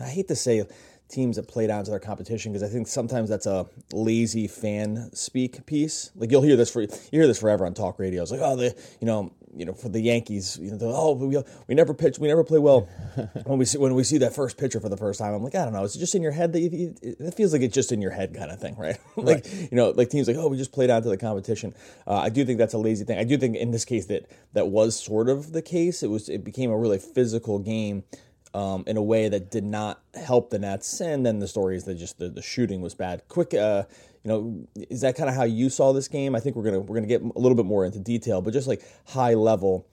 I 0.00 0.08
hate 0.08 0.28
to 0.28 0.36
say 0.36 0.66
teams 1.12 1.36
that 1.36 1.46
play 1.46 1.66
down 1.66 1.84
to 1.84 1.90
their 1.90 2.00
competition 2.00 2.52
because 2.52 2.68
I 2.68 2.72
think 2.72 2.88
sometimes 2.88 3.28
that's 3.28 3.46
a 3.46 3.66
lazy 3.92 4.48
fan 4.48 5.10
speak 5.12 5.64
piece. 5.66 6.10
Like 6.16 6.30
you'll 6.30 6.42
hear 6.42 6.56
this 6.56 6.70
for 6.70 6.82
you 6.82 6.88
hear 7.10 7.26
this 7.26 7.40
forever 7.40 7.66
on 7.66 7.74
talk 7.74 7.98
radio. 7.98 8.22
It's 8.22 8.30
like 8.30 8.40
oh 8.42 8.56
the 8.56 8.74
you 9.00 9.06
know 9.06 9.32
you 9.54 9.66
know 9.66 9.74
for 9.74 9.88
the 9.90 10.00
Yankees 10.00 10.58
you 10.60 10.70
know 10.70 10.78
oh 10.80 11.12
we, 11.12 11.36
we 11.68 11.74
never 11.74 11.92
pitch 11.92 12.18
we 12.18 12.28
never 12.28 12.42
play 12.42 12.58
well 12.58 12.80
when 13.44 13.58
we 13.58 13.64
see 13.64 13.76
when 13.78 13.94
we 13.94 14.02
see 14.02 14.18
that 14.18 14.34
first 14.34 14.56
pitcher 14.56 14.80
for 14.80 14.88
the 14.88 14.96
first 14.96 15.18
time 15.18 15.34
I'm 15.34 15.42
like 15.42 15.54
I 15.54 15.64
don't 15.64 15.74
know 15.74 15.84
is 15.84 15.94
it 15.94 15.98
just 15.98 16.14
in 16.14 16.22
your 16.22 16.32
head 16.32 16.52
that 16.54 16.60
you, 16.60 16.94
it 17.02 17.34
feels 17.34 17.52
like 17.52 17.60
it's 17.60 17.74
just 17.74 17.92
in 17.92 18.00
your 18.00 18.12
head 18.12 18.34
kind 18.34 18.50
of 18.50 18.58
thing 18.58 18.76
right 18.76 18.96
like 19.16 19.46
you 19.52 19.76
know 19.76 19.90
like 19.90 20.08
teams 20.08 20.26
like 20.26 20.38
oh 20.38 20.48
we 20.48 20.56
just 20.56 20.72
play 20.72 20.86
down 20.86 21.02
to 21.02 21.08
the 21.08 21.18
competition. 21.18 21.74
Uh, 22.06 22.16
I 22.16 22.30
do 22.30 22.44
think 22.44 22.58
that's 22.58 22.74
a 22.74 22.78
lazy 22.78 23.04
thing. 23.04 23.18
I 23.18 23.24
do 23.24 23.36
think 23.36 23.56
in 23.56 23.70
this 23.70 23.84
case 23.84 24.06
that 24.06 24.30
that 24.54 24.68
was 24.68 24.98
sort 24.98 25.28
of 25.28 25.52
the 25.52 25.62
case. 25.62 26.02
It 26.02 26.08
was 26.08 26.28
it 26.28 26.44
became 26.44 26.70
a 26.70 26.78
really 26.78 26.98
physical 26.98 27.58
game 27.58 28.04
um, 28.54 28.84
in 28.86 28.96
a 28.96 29.02
way 29.02 29.28
that 29.28 29.50
did 29.50 29.64
not 29.64 30.02
help 30.14 30.50
the 30.50 30.58
Nets. 30.58 31.00
And 31.00 31.24
then 31.24 31.38
the 31.38 31.48
story 31.48 31.76
is 31.76 31.84
that 31.84 31.94
just 31.94 32.18
the, 32.18 32.28
the 32.28 32.42
shooting 32.42 32.80
was 32.80 32.94
bad. 32.94 33.22
Quick, 33.28 33.54
uh, 33.54 33.84
you 34.24 34.28
know, 34.28 34.66
is 34.90 35.00
that 35.00 35.16
kind 35.16 35.28
of 35.28 35.34
how 35.34 35.44
you 35.44 35.70
saw 35.70 35.92
this 35.92 36.08
game? 36.08 36.34
I 36.34 36.40
think 36.40 36.56
we're 36.56 36.64
gonna 36.64 36.80
we're 36.80 36.96
gonna 36.96 37.06
get 37.06 37.22
a 37.22 37.38
little 37.38 37.56
bit 37.56 37.66
more 37.66 37.84
into 37.84 37.98
detail, 37.98 38.40
but 38.40 38.52
just 38.52 38.68
like 38.68 38.82
high 39.08 39.34
level, 39.34 39.86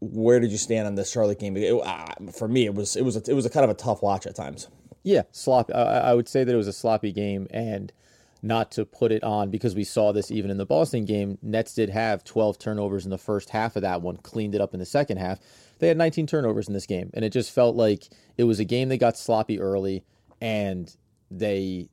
where 0.00 0.38
did 0.38 0.52
you 0.52 0.58
stand 0.58 0.86
on 0.86 0.94
this 0.94 1.10
Charlotte 1.10 1.40
game? 1.40 1.56
It, 1.56 1.72
uh, 1.72 2.06
for 2.32 2.46
me, 2.46 2.66
it 2.66 2.74
was 2.74 2.96
it 2.96 3.02
was 3.02 3.16
a, 3.16 3.22
it 3.30 3.34
was 3.34 3.46
a 3.46 3.50
kind 3.50 3.64
of 3.64 3.70
a 3.70 3.74
tough 3.74 4.02
watch 4.02 4.26
at 4.26 4.36
times. 4.36 4.68
Yeah, 5.02 5.22
sloppy. 5.32 5.72
I, 5.72 6.10
I 6.10 6.14
would 6.14 6.28
say 6.28 6.44
that 6.44 6.52
it 6.52 6.56
was 6.56 6.68
a 6.68 6.72
sloppy 6.72 7.12
game, 7.12 7.48
and 7.50 7.92
not 8.44 8.70
to 8.70 8.84
put 8.84 9.10
it 9.10 9.24
on 9.24 9.50
because 9.50 9.74
we 9.74 9.84
saw 9.84 10.12
this 10.12 10.30
even 10.30 10.50
in 10.50 10.58
the 10.58 10.66
Boston 10.66 11.06
game. 11.06 11.38
Nets 11.42 11.74
did 11.74 11.88
have 11.88 12.22
12 12.24 12.58
turnovers 12.58 13.04
in 13.04 13.10
the 13.10 13.18
first 13.18 13.50
half 13.50 13.74
of 13.74 13.82
that 13.82 14.02
one, 14.02 14.18
cleaned 14.18 14.54
it 14.54 14.60
up 14.60 14.74
in 14.74 14.80
the 14.80 14.86
second 14.86 15.16
half. 15.16 15.40
They 15.84 15.88
had 15.88 15.98
19 15.98 16.26
turnovers 16.26 16.66
in 16.66 16.72
this 16.72 16.86
game, 16.86 17.10
and 17.12 17.26
it 17.26 17.28
just 17.28 17.50
felt 17.50 17.76
like 17.76 18.08
it 18.38 18.44
was 18.44 18.58
a 18.58 18.64
game 18.64 18.88
that 18.88 18.96
got 18.96 19.18
sloppy 19.18 19.60
early, 19.60 20.02
and 20.40 20.90
they 21.30 21.90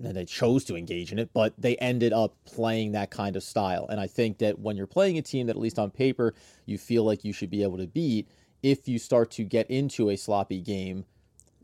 they 0.00 0.24
chose 0.24 0.64
to 0.64 0.74
engage 0.74 1.12
in 1.12 1.20
it, 1.20 1.30
but 1.32 1.54
they 1.56 1.76
ended 1.76 2.12
up 2.12 2.34
playing 2.44 2.90
that 2.90 3.12
kind 3.12 3.36
of 3.36 3.44
style. 3.44 3.86
And 3.88 4.00
I 4.00 4.08
think 4.08 4.38
that 4.38 4.58
when 4.58 4.76
you're 4.76 4.88
playing 4.88 5.16
a 5.16 5.22
team 5.22 5.46
that, 5.46 5.54
at 5.54 5.62
least 5.62 5.78
on 5.78 5.92
paper, 5.92 6.34
you 6.66 6.76
feel 6.76 7.04
like 7.04 7.22
you 7.22 7.32
should 7.32 7.50
be 7.50 7.62
able 7.62 7.78
to 7.78 7.86
beat, 7.86 8.26
if 8.64 8.88
you 8.88 8.98
start 8.98 9.30
to 9.32 9.44
get 9.44 9.70
into 9.70 10.10
a 10.10 10.16
sloppy 10.16 10.60
game, 10.60 11.04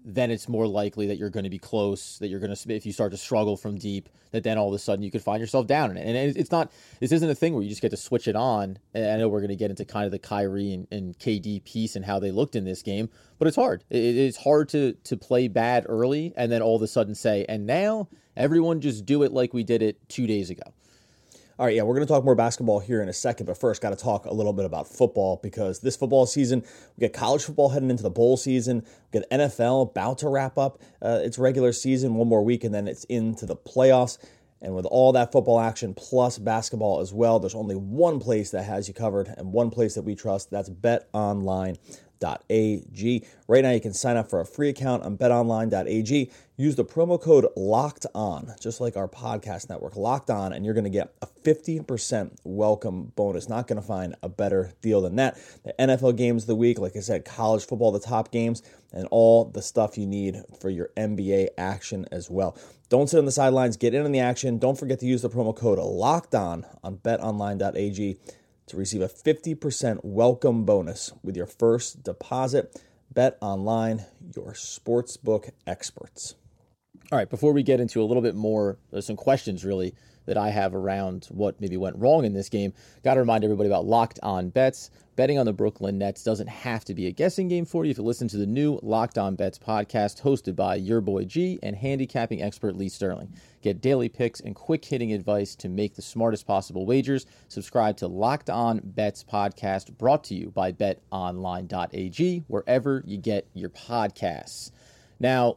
then 0.04 0.30
it's 0.30 0.48
more 0.48 0.66
likely 0.66 1.06
that 1.06 1.16
you're 1.16 1.30
going 1.30 1.44
to 1.44 1.50
be 1.50 1.58
close, 1.58 2.18
that 2.18 2.28
you're 2.28 2.40
going 2.40 2.54
to, 2.54 2.74
if 2.74 2.86
you 2.86 2.92
start 2.92 3.12
to 3.12 3.16
struggle 3.16 3.56
from 3.56 3.76
deep, 3.76 4.08
that 4.32 4.42
then 4.42 4.58
all 4.58 4.68
of 4.68 4.74
a 4.74 4.78
sudden 4.78 5.02
you 5.02 5.10
could 5.10 5.22
find 5.22 5.40
yourself 5.40 5.66
down 5.66 5.90
in 5.90 5.96
it. 5.96 6.06
And 6.06 6.36
it's 6.36 6.50
not, 6.50 6.72
this 7.00 7.12
isn't 7.12 7.28
a 7.28 7.34
thing 7.34 7.54
where 7.54 7.62
you 7.62 7.68
just 7.68 7.82
get 7.82 7.90
to 7.90 7.96
switch 7.96 8.28
it 8.28 8.36
on. 8.36 8.78
And 8.94 9.10
I 9.10 9.16
know 9.16 9.28
we're 9.28 9.40
going 9.40 9.50
to 9.50 9.56
get 9.56 9.70
into 9.70 9.84
kind 9.84 10.04
of 10.04 10.10
the 10.10 10.18
Kyrie 10.18 10.72
and, 10.72 10.86
and 10.90 11.18
KD 11.18 11.64
piece 11.64 11.96
and 11.96 12.04
how 12.04 12.18
they 12.18 12.30
looked 12.30 12.56
in 12.56 12.64
this 12.64 12.82
game, 12.82 13.08
but 13.38 13.48
it's 13.48 13.56
hard. 13.56 13.84
It, 13.90 14.16
it's 14.16 14.38
hard 14.38 14.68
to, 14.70 14.92
to 15.04 15.16
play 15.16 15.48
bad 15.48 15.86
early 15.88 16.32
and 16.36 16.50
then 16.50 16.62
all 16.62 16.76
of 16.76 16.82
a 16.82 16.88
sudden 16.88 17.14
say, 17.14 17.44
and 17.48 17.66
now 17.66 18.08
everyone 18.36 18.80
just 18.80 19.06
do 19.06 19.22
it 19.22 19.32
like 19.32 19.54
we 19.54 19.64
did 19.64 19.82
it 19.82 20.08
two 20.08 20.26
days 20.26 20.50
ago. 20.50 20.72
All 21.58 21.66
right, 21.66 21.74
yeah, 21.74 21.82
we're 21.82 21.96
going 21.96 22.06
to 22.06 22.12
talk 22.12 22.24
more 22.24 22.36
basketball 22.36 22.78
here 22.78 23.02
in 23.02 23.08
a 23.08 23.12
second, 23.12 23.46
but 23.46 23.58
first, 23.58 23.82
got 23.82 23.90
to 23.90 23.96
talk 23.96 24.26
a 24.26 24.32
little 24.32 24.52
bit 24.52 24.64
about 24.64 24.86
football 24.86 25.40
because 25.42 25.80
this 25.80 25.96
football 25.96 26.24
season, 26.24 26.62
we 26.96 27.00
get 27.00 27.12
college 27.12 27.42
football 27.42 27.70
heading 27.70 27.90
into 27.90 28.04
the 28.04 28.10
bowl 28.10 28.36
season. 28.36 28.84
We 29.12 29.20
get 29.20 29.28
NFL 29.28 29.90
about 29.90 30.18
to 30.18 30.28
wrap 30.28 30.56
up 30.56 30.80
uh, 31.02 31.18
its 31.20 31.36
regular 31.36 31.72
season, 31.72 32.14
one 32.14 32.28
more 32.28 32.44
week, 32.44 32.62
and 32.62 32.72
then 32.72 32.86
it's 32.86 33.02
into 33.04 33.44
the 33.44 33.56
playoffs. 33.56 34.18
And 34.62 34.72
with 34.76 34.86
all 34.86 35.10
that 35.12 35.32
football 35.32 35.58
action 35.58 35.94
plus 35.94 36.38
basketball 36.38 37.00
as 37.00 37.12
well, 37.12 37.40
there's 37.40 37.56
only 37.56 37.74
one 37.74 38.20
place 38.20 38.52
that 38.52 38.62
has 38.62 38.86
you 38.86 38.94
covered 38.94 39.34
and 39.36 39.52
one 39.52 39.70
place 39.70 39.96
that 39.96 40.02
we 40.02 40.14
trust. 40.14 40.52
That's 40.52 40.70
betonline.ag. 40.70 41.80
betonline.ag. 42.18 43.24
Right 43.46 43.62
now, 43.62 43.70
you 43.70 43.80
can 43.80 43.94
sign 43.94 44.16
up 44.16 44.28
for 44.28 44.40
a 44.40 44.46
free 44.46 44.68
account 44.68 45.02
on 45.02 45.16
betonline.ag. 45.16 46.30
Use 46.56 46.74
the 46.74 46.84
promo 46.84 47.20
code 47.20 47.46
locked 47.56 48.04
on, 48.14 48.52
just 48.60 48.80
like 48.80 48.96
our 48.96 49.06
podcast 49.06 49.68
network, 49.68 49.96
locked 49.96 50.28
on, 50.28 50.52
and 50.52 50.64
you're 50.64 50.74
going 50.74 50.84
to 50.84 50.90
get 50.90 51.14
a 51.22 51.26
15% 51.26 52.36
welcome 52.44 53.12
bonus. 53.14 53.48
Not 53.48 53.68
going 53.68 53.80
to 53.80 53.86
find 53.86 54.16
a 54.22 54.28
better 54.28 54.72
deal 54.80 55.00
than 55.00 55.16
that. 55.16 55.38
The 55.64 55.74
NFL 55.78 56.16
games 56.16 56.42
of 56.42 56.48
the 56.48 56.56
week, 56.56 56.78
like 56.78 56.96
I 56.96 57.00
said, 57.00 57.24
college 57.24 57.64
football, 57.64 57.92
the 57.92 58.00
top 58.00 58.32
games, 58.32 58.62
and 58.92 59.06
all 59.10 59.44
the 59.44 59.62
stuff 59.62 59.96
you 59.96 60.06
need 60.06 60.42
for 60.60 60.68
your 60.68 60.90
NBA 60.96 61.48
action 61.56 62.06
as 62.10 62.28
well. 62.28 62.58
Don't 62.88 63.08
sit 63.08 63.18
on 63.18 63.26
the 63.26 63.32
sidelines, 63.32 63.76
get 63.76 63.94
in 63.94 64.04
on 64.04 64.12
the 64.12 64.20
action. 64.20 64.58
Don't 64.58 64.78
forget 64.78 64.98
to 65.00 65.06
use 65.06 65.22
the 65.22 65.30
promo 65.30 65.54
code 65.54 65.78
locked 65.78 66.34
on 66.34 66.66
on 66.82 66.96
betonline.ag 66.96 68.18
to 68.68 68.76
receive 68.76 69.00
a 69.00 69.08
50% 69.08 70.00
welcome 70.02 70.64
bonus 70.64 71.12
with 71.22 71.36
your 71.36 71.46
first 71.46 72.02
deposit. 72.02 72.80
Bet 73.12 73.38
online, 73.40 74.04
your 74.36 74.52
sportsbook 74.52 75.50
experts. 75.66 76.34
All 77.10 77.18
right, 77.18 77.30
before 77.30 77.52
we 77.52 77.62
get 77.62 77.80
into 77.80 78.02
a 78.02 78.04
little 78.04 78.22
bit 78.22 78.34
more, 78.34 78.78
there's 78.90 79.06
some 79.06 79.16
questions 79.16 79.64
really 79.64 79.94
that 80.28 80.36
I 80.38 80.50
have 80.50 80.74
around 80.74 81.26
what 81.30 81.60
maybe 81.60 81.76
went 81.76 81.96
wrong 81.96 82.24
in 82.24 82.34
this 82.34 82.48
game. 82.48 82.72
Got 83.02 83.14
to 83.14 83.20
remind 83.20 83.44
everybody 83.44 83.68
about 83.68 83.86
locked 83.86 84.20
on 84.22 84.50
bets. 84.50 84.90
Betting 85.16 85.36
on 85.36 85.46
the 85.46 85.52
Brooklyn 85.52 85.98
Nets 85.98 86.22
doesn't 86.22 86.48
have 86.48 86.84
to 86.84 86.94
be 86.94 87.08
a 87.08 87.10
guessing 87.10 87.48
game 87.48 87.64
for 87.64 87.84
you 87.84 87.90
if 87.90 87.98
you 87.98 88.04
listen 88.04 88.28
to 88.28 88.36
the 88.36 88.46
new 88.46 88.78
Locked 88.84 89.18
On 89.18 89.34
Bets 89.34 89.58
podcast 89.58 90.22
hosted 90.22 90.54
by 90.54 90.76
your 90.76 91.00
boy 91.00 91.24
G 91.24 91.58
and 91.60 91.74
handicapping 91.74 92.40
expert 92.40 92.76
Lee 92.76 92.88
Sterling. 92.88 93.34
Get 93.60 93.80
daily 93.80 94.08
picks 94.08 94.38
and 94.38 94.54
quick 94.54 94.84
hitting 94.84 95.12
advice 95.12 95.56
to 95.56 95.68
make 95.68 95.96
the 95.96 96.02
smartest 96.02 96.46
possible 96.46 96.86
wagers. 96.86 97.26
Subscribe 97.48 97.96
to 97.96 98.06
Locked 98.06 98.48
On 98.48 98.80
Bets 98.84 99.24
podcast 99.24 99.98
brought 99.98 100.22
to 100.24 100.36
you 100.36 100.50
by 100.50 100.70
betonline.ag, 100.70 102.44
wherever 102.46 103.02
you 103.04 103.18
get 103.18 103.48
your 103.54 103.70
podcasts. 103.70 104.70
Now, 105.18 105.56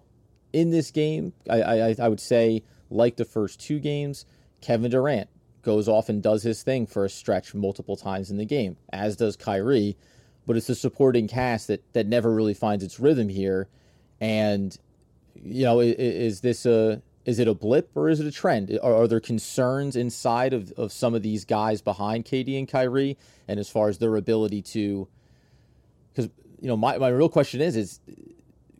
in 0.54 0.72
this 0.72 0.90
game, 0.90 1.34
I, 1.48 1.62
I, 1.62 1.96
I 2.00 2.08
would 2.08 2.20
say, 2.20 2.64
like 2.90 3.16
the 3.16 3.26
first 3.26 3.60
two 3.60 3.80
games, 3.80 4.26
Kevin 4.62 4.92
Durant 4.92 5.30
goes 5.62 5.88
off 5.88 6.10
and 6.10 6.24
does 6.24 6.44
his 6.44 6.64
thing 6.64 6.86
for 6.86 7.06
a 7.06 7.10
stretch 7.10 7.54
multiple 7.54 7.96
times 7.96 8.32
in 8.32 8.38
the 8.38 8.46
game, 8.46 8.78
as 8.92 9.16
does 9.16 9.36
Kyrie. 9.36 9.98
But 10.48 10.58
it's 10.58 10.68
the 10.68 10.76
supporting 10.76 11.28
cast 11.28 11.68
that 11.68 11.84
that 11.94 12.08
never 12.08 12.34
really 12.34 12.54
finds 12.54 12.84
its 12.84 13.00
rhythm 13.00 13.30
here. 13.30 13.68
And 14.20 14.78
you 15.36 15.64
know, 15.64 15.80
is, 15.80 15.96
is 15.96 16.42
this 16.42 16.66
a 16.66 17.02
is 17.26 17.40
it 17.40 17.48
a 17.48 17.54
blip 17.54 17.92
or 17.96 18.10
is 18.10 18.20
it 18.20 18.26
a 18.26 18.32
trend? 18.32 18.78
Are, 18.82 18.96
are, 18.96 19.08
there 19.08 19.20
concerns 19.20 19.96
inside 19.96 20.54
of, 20.54 20.72
of 20.72 20.92
some 20.92 21.14
of 21.14 21.22
these 21.22 21.46
guys 21.46 21.82
behind 21.82 22.26
KD 22.26 22.58
and 22.58 22.68
Kyrie, 22.68 23.18
and 23.48 23.60
as 23.60 23.70
far 23.70 23.90
as 23.90 24.00
their 24.00 24.16
ability 24.16 24.62
to? 24.64 25.08
Because 26.14 26.32
you 26.60 26.68
know, 26.68 26.78
my 26.78 26.98
my 26.98 27.10
real 27.10 27.30
question 27.30 27.62
is 27.62 27.76
is 27.76 28.00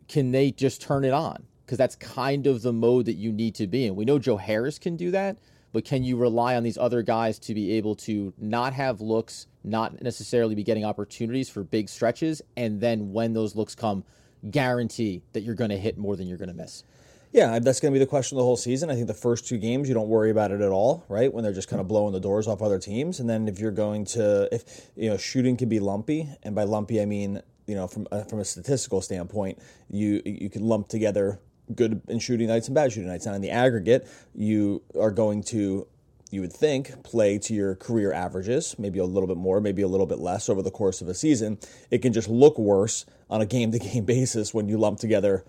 can 0.08 0.32
they 0.32 0.50
just 0.50 0.82
turn 0.82 1.04
it 1.04 1.12
on? 1.12 1.44
Because 1.64 1.78
that's 1.78 1.96
kind 1.96 2.46
of 2.46 2.62
the 2.62 2.72
mode 2.72 3.06
that 3.06 3.14
you 3.14 3.32
need 3.32 3.54
to 3.54 3.66
be 3.66 3.86
in. 3.86 3.94
We 3.94 4.04
know 4.04 4.18
Joe 4.18 4.36
Harris 4.36 4.78
can 4.78 4.96
do 4.96 5.10
that, 5.12 5.38
but 5.72 5.84
can 5.84 6.04
you 6.04 6.16
rely 6.16 6.56
on 6.56 6.62
these 6.62 6.78
other 6.78 7.02
guys 7.02 7.38
to 7.40 7.54
be 7.54 7.72
able 7.72 7.94
to 7.96 8.32
not 8.38 8.72
have 8.72 9.00
looks, 9.00 9.46
not 9.64 10.02
necessarily 10.02 10.54
be 10.54 10.62
getting 10.62 10.84
opportunities 10.84 11.48
for 11.48 11.64
big 11.64 11.88
stretches, 11.88 12.42
and 12.56 12.80
then 12.80 13.12
when 13.12 13.32
those 13.32 13.56
looks 13.56 13.74
come, 13.74 14.04
guarantee 14.50 15.22
that 15.32 15.40
you're 15.42 15.54
going 15.54 15.70
to 15.70 15.78
hit 15.78 15.96
more 15.96 16.16
than 16.16 16.26
you're 16.26 16.38
going 16.38 16.48
to 16.48 16.54
miss? 16.54 16.84
Yeah, 17.32 17.58
that's 17.60 17.80
going 17.80 17.92
to 17.92 17.98
be 17.98 18.04
the 18.04 18.08
question 18.08 18.36
the 18.36 18.44
whole 18.44 18.58
season. 18.58 18.90
I 18.90 18.94
think 18.94 19.06
the 19.06 19.14
first 19.14 19.46
two 19.48 19.56
games 19.56 19.88
you 19.88 19.94
don't 19.94 20.08
worry 20.08 20.30
about 20.30 20.50
it 20.50 20.60
at 20.60 20.70
all, 20.70 21.04
right? 21.08 21.32
When 21.32 21.42
they're 21.42 21.54
just 21.54 21.68
kind 21.68 21.80
of 21.80 21.88
blowing 21.88 22.12
the 22.12 22.20
doors 22.20 22.46
off 22.46 22.60
other 22.60 22.78
teams, 22.78 23.20
and 23.20 23.30
then 23.30 23.48
if 23.48 23.58
you're 23.58 23.70
going 23.70 24.04
to, 24.06 24.48
if 24.52 24.90
you 24.96 25.08
know, 25.08 25.16
shooting 25.16 25.56
can 25.56 25.70
be 25.70 25.80
lumpy, 25.80 26.28
and 26.42 26.54
by 26.54 26.64
lumpy 26.64 27.00
I 27.00 27.06
mean 27.06 27.40
you 27.66 27.74
know 27.74 27.86
from 27.86 28.06
uh, 28.12 28.24
from 28.24 28.40
a 28.40 28.44
statistical 28.44 29.00
standpoint, 29.00 29.58
you 29.88 30.20
you 30.24 30.50
can 30.50 30.62
lump 30.62 30.88
together 30.88 31.40
good 31.76 32.02
in 32.08 32.18
shooting 32.18 32.48
nights 32.48 32.68
and 32.68 32.74
bad 32.74 32.92
shooting 32.92 33.08
nights. 33.08 33.26
And 33.26 33.34
in 33.34 33.42
the 33.42 33.50
aggregate, 33.50 34.08
you 34.34 34.82
are 34.98 35.10
going 35.10 35.42
to, 35.44 35.86
you 36.30 36.40
would 36.40 36.52
think, 36.52 37.02
play 37.02 37.38
to 37.38 37.54
your 37.54 37.74
career 37.76 38.12
averages, 38.12 38.76
maybe 38.78 38.98
a 38.98 39.04
little 39.04 39.26
bit 39.26 39.36
more, 39.36 39.60
maybe 39.60 39.82
a 39.82 39.88
little 39.88 40.06
bit 40.06 40.18
less 40.18 40.48
over 40.48 40.62
the 40.62 40.70
course 40.70 41.00
of 41.00 41.08
a 41.08 41.14
season. 41.14 41.58
It 41.90 41.98
can 41.98 42.12
just 42.12 42.28
look 42.28 42.58
worse 42.58 43.06
on 43.30 43.40
a 43.40 43.46
game 43.46 43.72
to 43.72 43.78
game 43.78 44.04
basis 44.06 44.52
when 44.54 44.68
you 44.68 44.78
lump 44.78 44.98
together 44.98 45.44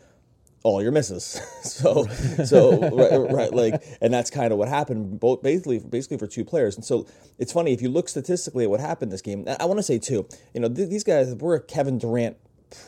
all 0.63 0.81
your 0.81 0.91
misses. 0.91 1.41
so, 1.63 2.05
so 2.45 2.79
right, 2.89 3.31
right, 3.33 3.53
like, 3.53 3.83
and 4.01 4.13
that's 4.13 4.29
kind 4.29 4.51
of 4.51 4.57
what 4.57 4.69
happened. 4.69 5.19
Both 5.19 5.43
basically, 5.43 5.79
basically 5.79 6.17
for 6.17 6.27
two 6.27 6.45
players. 6.45 6.75
And 6.75 6.83
so 6.83 7.05
it's 7.37 7.51
funny 7.51 7.73
if 7.73 7.81
you 7.81 7.89
look 7.89 8.09
statistically 8.09 8.63
at 8.63 8.69
what 8.69 8.79
happened 8.79 9.11
this 9.11 9.21
game. 9.21 9.45
I 9.59 9.65
want 9.65 9.79
to 9.79 9.83
say 9.83 9.99
too, 9.99 10.27
you 10.53 10.61
know, 10.61 10.69
th- 10.69 10.89
these 10.89 11.03
guys 11.03 11.35
were 11.35 11.59
Kevin 11.59 11.97
Durant 11.97 12.37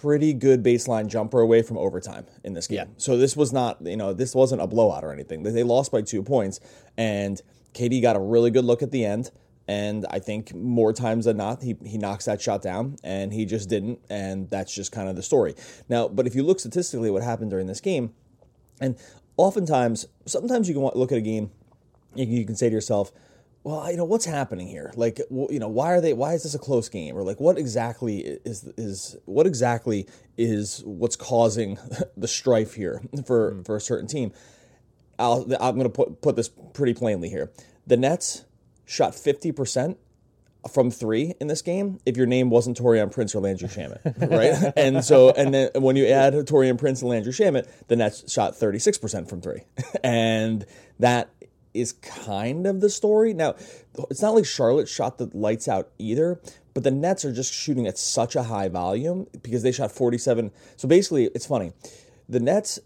pretty 0.01 0.33
good 0.33 0.63
baseline 0.63 1.07
jumper 1.07 1.39
away 1.39 1.61
from 1.61 1.77
overtime 1.77 2.25
in 2.43 2.53
this 2.53 2.67
game. 2.67 2.77
Yeah. 2.77 2.85
So 2.97 3.17
this 3.17 3.35
was 3.35 3.53
not, 3.53 3.81
you 3.85 3.97
know, 3.97 4.13
this 4.13 4.35
wasn't 4.35 4.61
a 4.61 4.67
blowout 4.67 5.03
or 5.03 5.11
anything. 5.11 5.43
They 5.43 5.63
lost 5.63 5.91
by 5.91 6.01
two 6.01 6.23
points, 6.23 6.59
and 6.97 7.41
KD 7.73 8.01
got 8.01 8.15
a 8.15 8.19
really 8.19 8.51
good 8.51 8.65
look 8.65 8.81
at 8.81 8.91
the 8.91 9.05
end. 9.05 9.31
And 9.67 10.05
I 10.11 10.19
think 10.19 10.53
more 10.53 10.93
times 10.93 11.25
than 11.25 11.37
not, 11.37 11.63
he, 11.63 11.75
he 11.83 11.97
knocks 11.97 12.25
that 12.25 12.39
shot 12.39 12.61
down, 12.61 12.97
and 13.03 13.33
he 13.33 13.45
just 13.45 13.67
didn't. 13.67 13.99
And 14.09 14.49
that's 14.49 14.73
just 14.73 14.91
kind 14.91 15.09
of 15.09 15.15
the 15.15 15.23
story. 15.23 15.55
Now, 15.89 16.07
but 16.07 16.27
if 16.27 16.35
you 16.35 16.43
look 16.43 16.59
statistically 16.59 17.09
what 17.09 17.23
happened 17.23 17.49
during 17.49 17.67
this 17.67 17.81
game, 17.81 18.13
and 18.79 18.95
oftentimes, 19.37 20.05
sometimes 20.25 20.67
you 20.67 20.75
can 20.75 20.83
look 20.83 21.11
at 21.11 21.17
a 21.17 21.21
game, 21.21 21.51
you 22.13 22.45
can 22.45 22.55
say 22.55 22.69
to 22.69 22.75
yourself, 22.75 23.11
well, 23.65 23.89
you 23.89 23.97
know, 23.97 24.05
what's 24.05 24.25
happening 24.25 24.67
here? 24.67 24.93
Like, 24.95 25.19
you 25.31 25.57
know, 25.57 25.67
why 25.67 25.93
are 25.93 25.99
they? 25.99 26.13
Why 26.13 26.33
is 26.33 26.43
this 26.43 26.53
a 26.53 26.59
close 26.59 26.87
game? 26.87 27.17
Or 27.17 27.23
like, 27.23 27.39
what 27.39 27.57
exactly 27.57 28.19
is 28.19 28.63
is 28.77 29.17
what 29.25 29.47
exactly 29.47 30.07
is 30.37 30.83
what's 30.85 31.15
causing 31.15 31.79
the 32.17 32.27
strife 32.27 32.75
here 32.75 33.01
for 33.25 33.55
mm. 33.55 33.65
for 33.65 33.75
a 33.75 33.81
certain 33.81 34.07
team? 34.07 34.31
I'll, 35.17 35.51
I'm 35.59 35.79
going 35.79 35.83
to 35.83 35.89
put 35.89 36.21
put 36.21 36.35
this 36.35 36.47
pretty 36.73 36.93
plainly 36.93 37.27
here. 37.27 37.51
The 37.87 37.97
Nets 37.97 38.45
shot 38.85 39.15
fifty 39.15 39.51
percent 39.51 39.97
from 40.71 40.91
three 40.91 41.33
in 41.39 41.47
this 41.47 41.63
game 41.63 41.99
if 42.05 42.17
your 42.17 42.27
name 42.27 42.51
wasn't 42.51 42.77
Taurean 42.77 43.11
Prince 43.11 43.33
or 43.33 43.39
Landry 43.39 43.67
Shamet, 43.67 43.99
right? 44.29 44.73
and 44.75 45.03
so, 45.03 45.31
and 45.31 45.53
then 45.53 45.69
when 45.75 45.95
you 45.95 46.05
add 46.07 46.33
Taurean 46.33 46.77
Prince 46.77 47.01
and 47.01 47.09
Landry 47.09 47.33
Shamet, 47.33 47.67
the 47.87 47.95
Nets 47.95 48.31
shot 48.31 48.53
36% 48.53 49.27
from 49.29 49.41
three. 49.41 49.61
And 50.03 50.65
that 50.99 51.29
is 51.75 51.93
kind 51.93 52.65
of 52.65 52.81
the 52.81 52.89
story. 52.89 53.33
Now, 53.33 53.55
it's 54.09 54.21
not 54.21 54.33
like 54.33 54.45
Charlotte 54.45 54.87
shot 54.87 55.17
the 55.17 55.29
lights 55.33 55.67
out 55.67 55.89
either, 55.99 56.39
but 56.73 56.83
the 56.83 56.91
Nets 56.91 57.25
are 57.25 57.33
just 57.33 57.53
shooting 57.53 57.87
at 57.87 57.97
such 57.97 58.35
a 58.35 58.43
high 58.43 58.69
volume 58.69 59.27
because 59.41 59.63
they 59.63 59.71
shot 59.71 59.91
47. 59.91 60.51
So 60.77 60.87
basically, 60.87 61.25
it's 61.25 61.45
funny. 61.45 61.73
The 62.27 62.39
Nets 62.39 62.79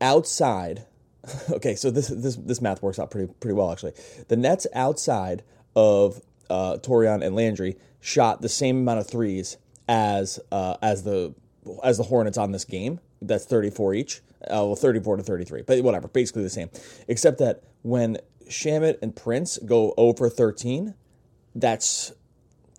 outside 0.00 0.86
okay, 1.50 1.74
so 1.74 1.90
this 1.90 2.08
this 2.08 2.36
this 2.36 2.62
math 2.62 2.82
works 2.82 2.98
out 2.98 3.10
pretty 3.10 3.32
pretty 3.40 3.54
well 3.54 3.70
actually. 3.70 3.92
The 4.28 4.36
Nets 4.36 4.66
outside 4.74 5.42
of 5.76 6.20
uh, 6.48 6.78
Taurean 6.78 7.24
and 7.24 7.36
Landry 7.36 7.76
shot 8.00 8.40
the 8.42 8.48
same 8.48 8.78
amount 8.78 9.00
of 9.00 9.06
threes 9.06 9.56
as 9.88 10.40
uh, 10.50 10.76
as 10.82 11.02
the 11.02 11.34
as 11.84 11.98
the 11.98 12.04
Hornets 12.04 12.38
on 12.38 12.52
this 12.52 12.64
game. 12.64 13.00
That's 13.20 13.44
34 13.44 13.94
each. 13.94 14.22
Uh, 14.42 14.64
well, 14.64 14.76
34 14.76 15.18
to 15.18 15.22
33, 15.22 15.62
but 15.62 15.82
whatever, 15.82 16.08
basically 16.08 16.42
the 16.42 16.50
same. 16.50 16.70
Except 17.08 17.38
that 17.38 17.62
when 17.82 18.18
Shamet 18.48 18.98
and 19.02 19.14
Prince 19.14 19.58
go 19.58 19.94
over 19.96 20.28
13, 20.28 20.94
that's 21.54 22.12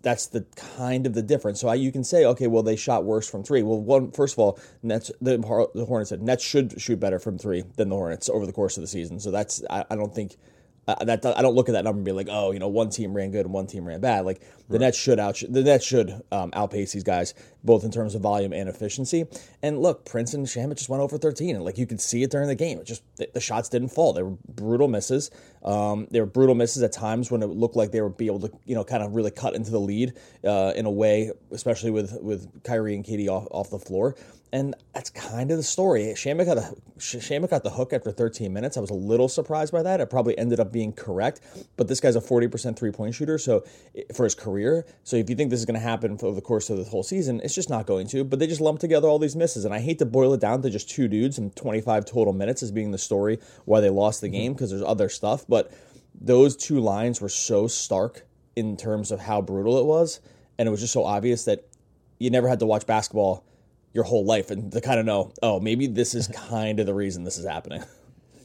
that's 0.02 0.26
the 0.26 0.44
kind 0.56 1.06
of 1.06 1.14
the 1.14 1.22
difference. 1.22 1.60
So 1.60 1.68
I, 1.68 1.74
you 1.74 1.92
can 1.92 2.02
say, 2.04 2.24
okay, 2.24 2.48
well 2.48 2.62
they 2.62 2.76
shot 2.76 3.04
worse 3.04 3.28
from 3.28 3.44
three. 3.44 3.62
Well, 3.62 3.80
one 3.80 4.10
first 4.10 4.34
of 4.34 4.40
all, 4.40 4.58
Nets 4.82 5.10
the, 5.20 5.38
the 5.74 5.84
Hornets 5.84 6.10
said 6.10 6.22
Nets 6.22 6.44
should 6.44 6.80
shoot 6.80 6.98
better 6.98 7.18
from 7.18 7.38
three 7.38 7.62
than 7.76 7.88
the 7.88 7.96
Hornets 7.96 8.28
over 8.28 8.44
the 8.44 8.52
course 8.52 8.76
of 8.76 8.80
the 8.80 8.88
season. 8.88 9.20
So 9.20 9.30
that's 9.30 9.62
I, 9.70 9.84
I 9.90 9.96
don't 9.96 10.14
think 10.14 10.36
uh, 10.88 11.04
that 11.04 11.24
I 11.24 11.42
don't 11.42 11.54
look 11.54 11.68
at 11.68 11.72
that 11.72 11.84
number 11.84 11.98
and 11.98 12.04
be 12.04 12.12
like, 12.12 12.28
oh, 12.28 12.50
you 12.50 12.58
know, 12.58 12.68
one 12.68 12.90
team 12.90 13.14
ran 13.14 13.30
good 13.30 13.44
and 13.46 13.54
one 13.54 13.66
team 13.66 13.84
ran 13.84 14.00
bad. 14.00 14.24
Like 14.24 14.40
the 14.68 14.74
right. 14.74 14.80
Nets 14.80 14.98
should 14.98 15.20
out 15.20 15.40
the 15.48 15.62
Nets 15.62 15.84
should 15.84 16.22
um, 16.32 16.50
outpace 16.54 16.92
these 16.92 17.04
guys 17.04 17.34
both 17.62 17.84
in 17.84 17.92
terms 17.92 18.16
of 18.16 18.22
volume 18.22 18.52
and 18.52 18.68
efficiency. 18.68 19.26
And 19.62 19.80
look, 19.80 20.04
Prince 20.04 20.34
and 20.34 20.44
Shamet 20.44 20.78
just 20.78 20.88
went 20.88 21.00
over 21.00 21.18
13, 21.18 21.54
and 21.54 21.64
like 21.64 21.78
you 21.78 21.86
could 21.86 22.00
see 22.00 22.24
it 22.24 22.30
during 22.30 22.48
the 22.48 22.56
game. 22.56 22.78
It 22.78 22.86
just 22.86 23.02
the, 23.16 23.28
the 23.32 23.40
shots 23.40 23.68
didn't 23.68 23.90
fall. 23.90 24.12
They 24.12 24.22
were 24.22 24.36
brutal 24.48 24.88
misses. 24.88 25.30
Um, 25.64 26.08
they 26.10 26.18
were 26.18 26.26
brutal 26.26 26.56
misses 26.56 26.82
at 26.82 26.92
times 26.92 27.30
when 27.30 27.42
it 27.42 27.46
looked 27.46 27.76
like 27.76 27.92
they 27.92 28.00
would 28.00 28.16
be 28.16 28.26
able 28.26 28.40
to, 28.40 28.50
you 28.64 28.74
know, 28.74 28.82
kind 28.82 29.04
of 29.04 29.14
really 29.14 29.30
cut 29.30 29.54
into 29.54 29.70
the 29.70 29.78
lead 29.78 30.14
uh, 30.44 30.72
in 30.74 30.86
a 30.86 30.90
way, 30.90 31.30
especially 31.52 31.92
with 31.92 32.18
with 32.20 32.64
Kyrie 32.64 32.96
and 32.96 33.04
KD 33.04 33.28
off, 33.28 33.46
off 33.52 33.70
the 33.70 33.78
floor 33.78 34.16
and 34.52 34.74
that's 34.92 35.08
kind 35.08 35.50
of 35.50 35.56
the 35.56 35.62
story. 35.62 36.02
Shamet 36.14 36.44
got, 36.44 36.58
a, 36.58 36.74
Shamet 36.98 37.48
got 37.48 37.64
the 37.64 37.70
hook 37.70 37.94
after 37.94 38.12
13 38.12 38.52
minutes. 38.52 38.76
I 38.76 38.80
was 38.80 38.90
a 38.90 38.94
little 38.94 39.28
surprised 39.28 39.72
by 39.72 39.82
that. 39.82 40.00
It 40.00 40.10
probably 40.10 40.36
ended 40.36 40.60
up 40.60 40.70
being 40.70 40.92
correct, 40.92 41.40
but 41.78 41.88
this 41.88 42.00
guy's 42.00 42.16
a 42.16 42.20
40% 42.20 42.76
three 42.76 42.90
point 42.90 43.14
shooter 43.14 43.38
so 43.38 43.64
for 44.14 44.24
his 44.24 44.34
career. 44.34 44.84
So 45.04 45.16
if 45.16 45.30
you 45.30 45.36
think 45.36 45.48
this 45.48 45.60
is 45.60 45.64
going 45.64 45.80
to 45.80 45.80
happen 45.80 46.18
over 46.22 46.34
the 46.34 46.42
course 46.42 46.68
of 46.68 46.76
the 46.76 46.84
whole 46.84 47.02
season, 47.02 47.40
it's 47.42 47.54
just 47.54 47.70
not 47.70 47.86
going 47.86 48.06
to. 48.08 48.24
But 48.24 48.40
they 48.40 48.46
just 48.46 48.60
lump 48.60 48.78
together 48.78 49.08
all 49.08 49.18
these 49.18 49.34
misses, 49.34 49.64
and 49.64 49.72
I 49.72 49.80
hate 49.80 49.98
to 50.00 50.06
boil 50.06 50.34
it 50.34 50.40
down 50.40 50.60
to 50.62 50.70
just 50.70 50.90
two 50.90 51.08
dudes 51.08 51.38
and 51.38 51.54
25 51.56 52.04
total 52.04 52.34
minutes 52.34 52.62
as 52.62 52.70
being 52.70 52.90
the 52.90 52.98
story 52.98 53.38
why 53.64 53.80
they 53.80 53.90
lost 53.90 54.20
the 54.20 54.28
game 54.28 54.50
mm-hmm. 54.50 54.52
because 54.52 54.70
there's 54.70 54.82
other 54.82 55.08
stuff. 55.08 55.46
But 55.48 55.72
those 56.20 56.56
two 56.56 56.78
lines 56.78 57.22
were 57.22 57.30
so 57.30 57.66
stark 57.68 58.26
in 58.54 58.76
terms 58.76 59.10
of 59.10 59.20
how 59.20 59.40
brutal 59.40 59.78
it 59.78 59.86
was, 59.86 60.20
and 60.58 60.68
it 60.68 60.70
was 60.70 60.80
just 60.80 60.92
so 60.92 61.04
obvious 61.04 61.46
that 61.46 61.66
you 62.18 62.28
never 62.28 62.48
had 62.48 62.60
to 62.60 62.66
watch 62.66 62.86
basketball 62.86 63.46
your 63.92 64.04
whole 64.04 64.24
life 64.24 64.50
and 64.50 64.72
to 64.72 64.80
kind 64.80 64.98
of 64.98 65.06
know, 65.06 65.32
oh, 65.42 65.60
maybe 65.60 65.86
this 65.86 66.14
is 66.14 66.28
kind 66.48 66.80
of 66.80 66.86
the 66.86 66.94
reason 66.94 67.24
this 67.24 67.38
is 67.38 67.46
happening. 67.46 67.82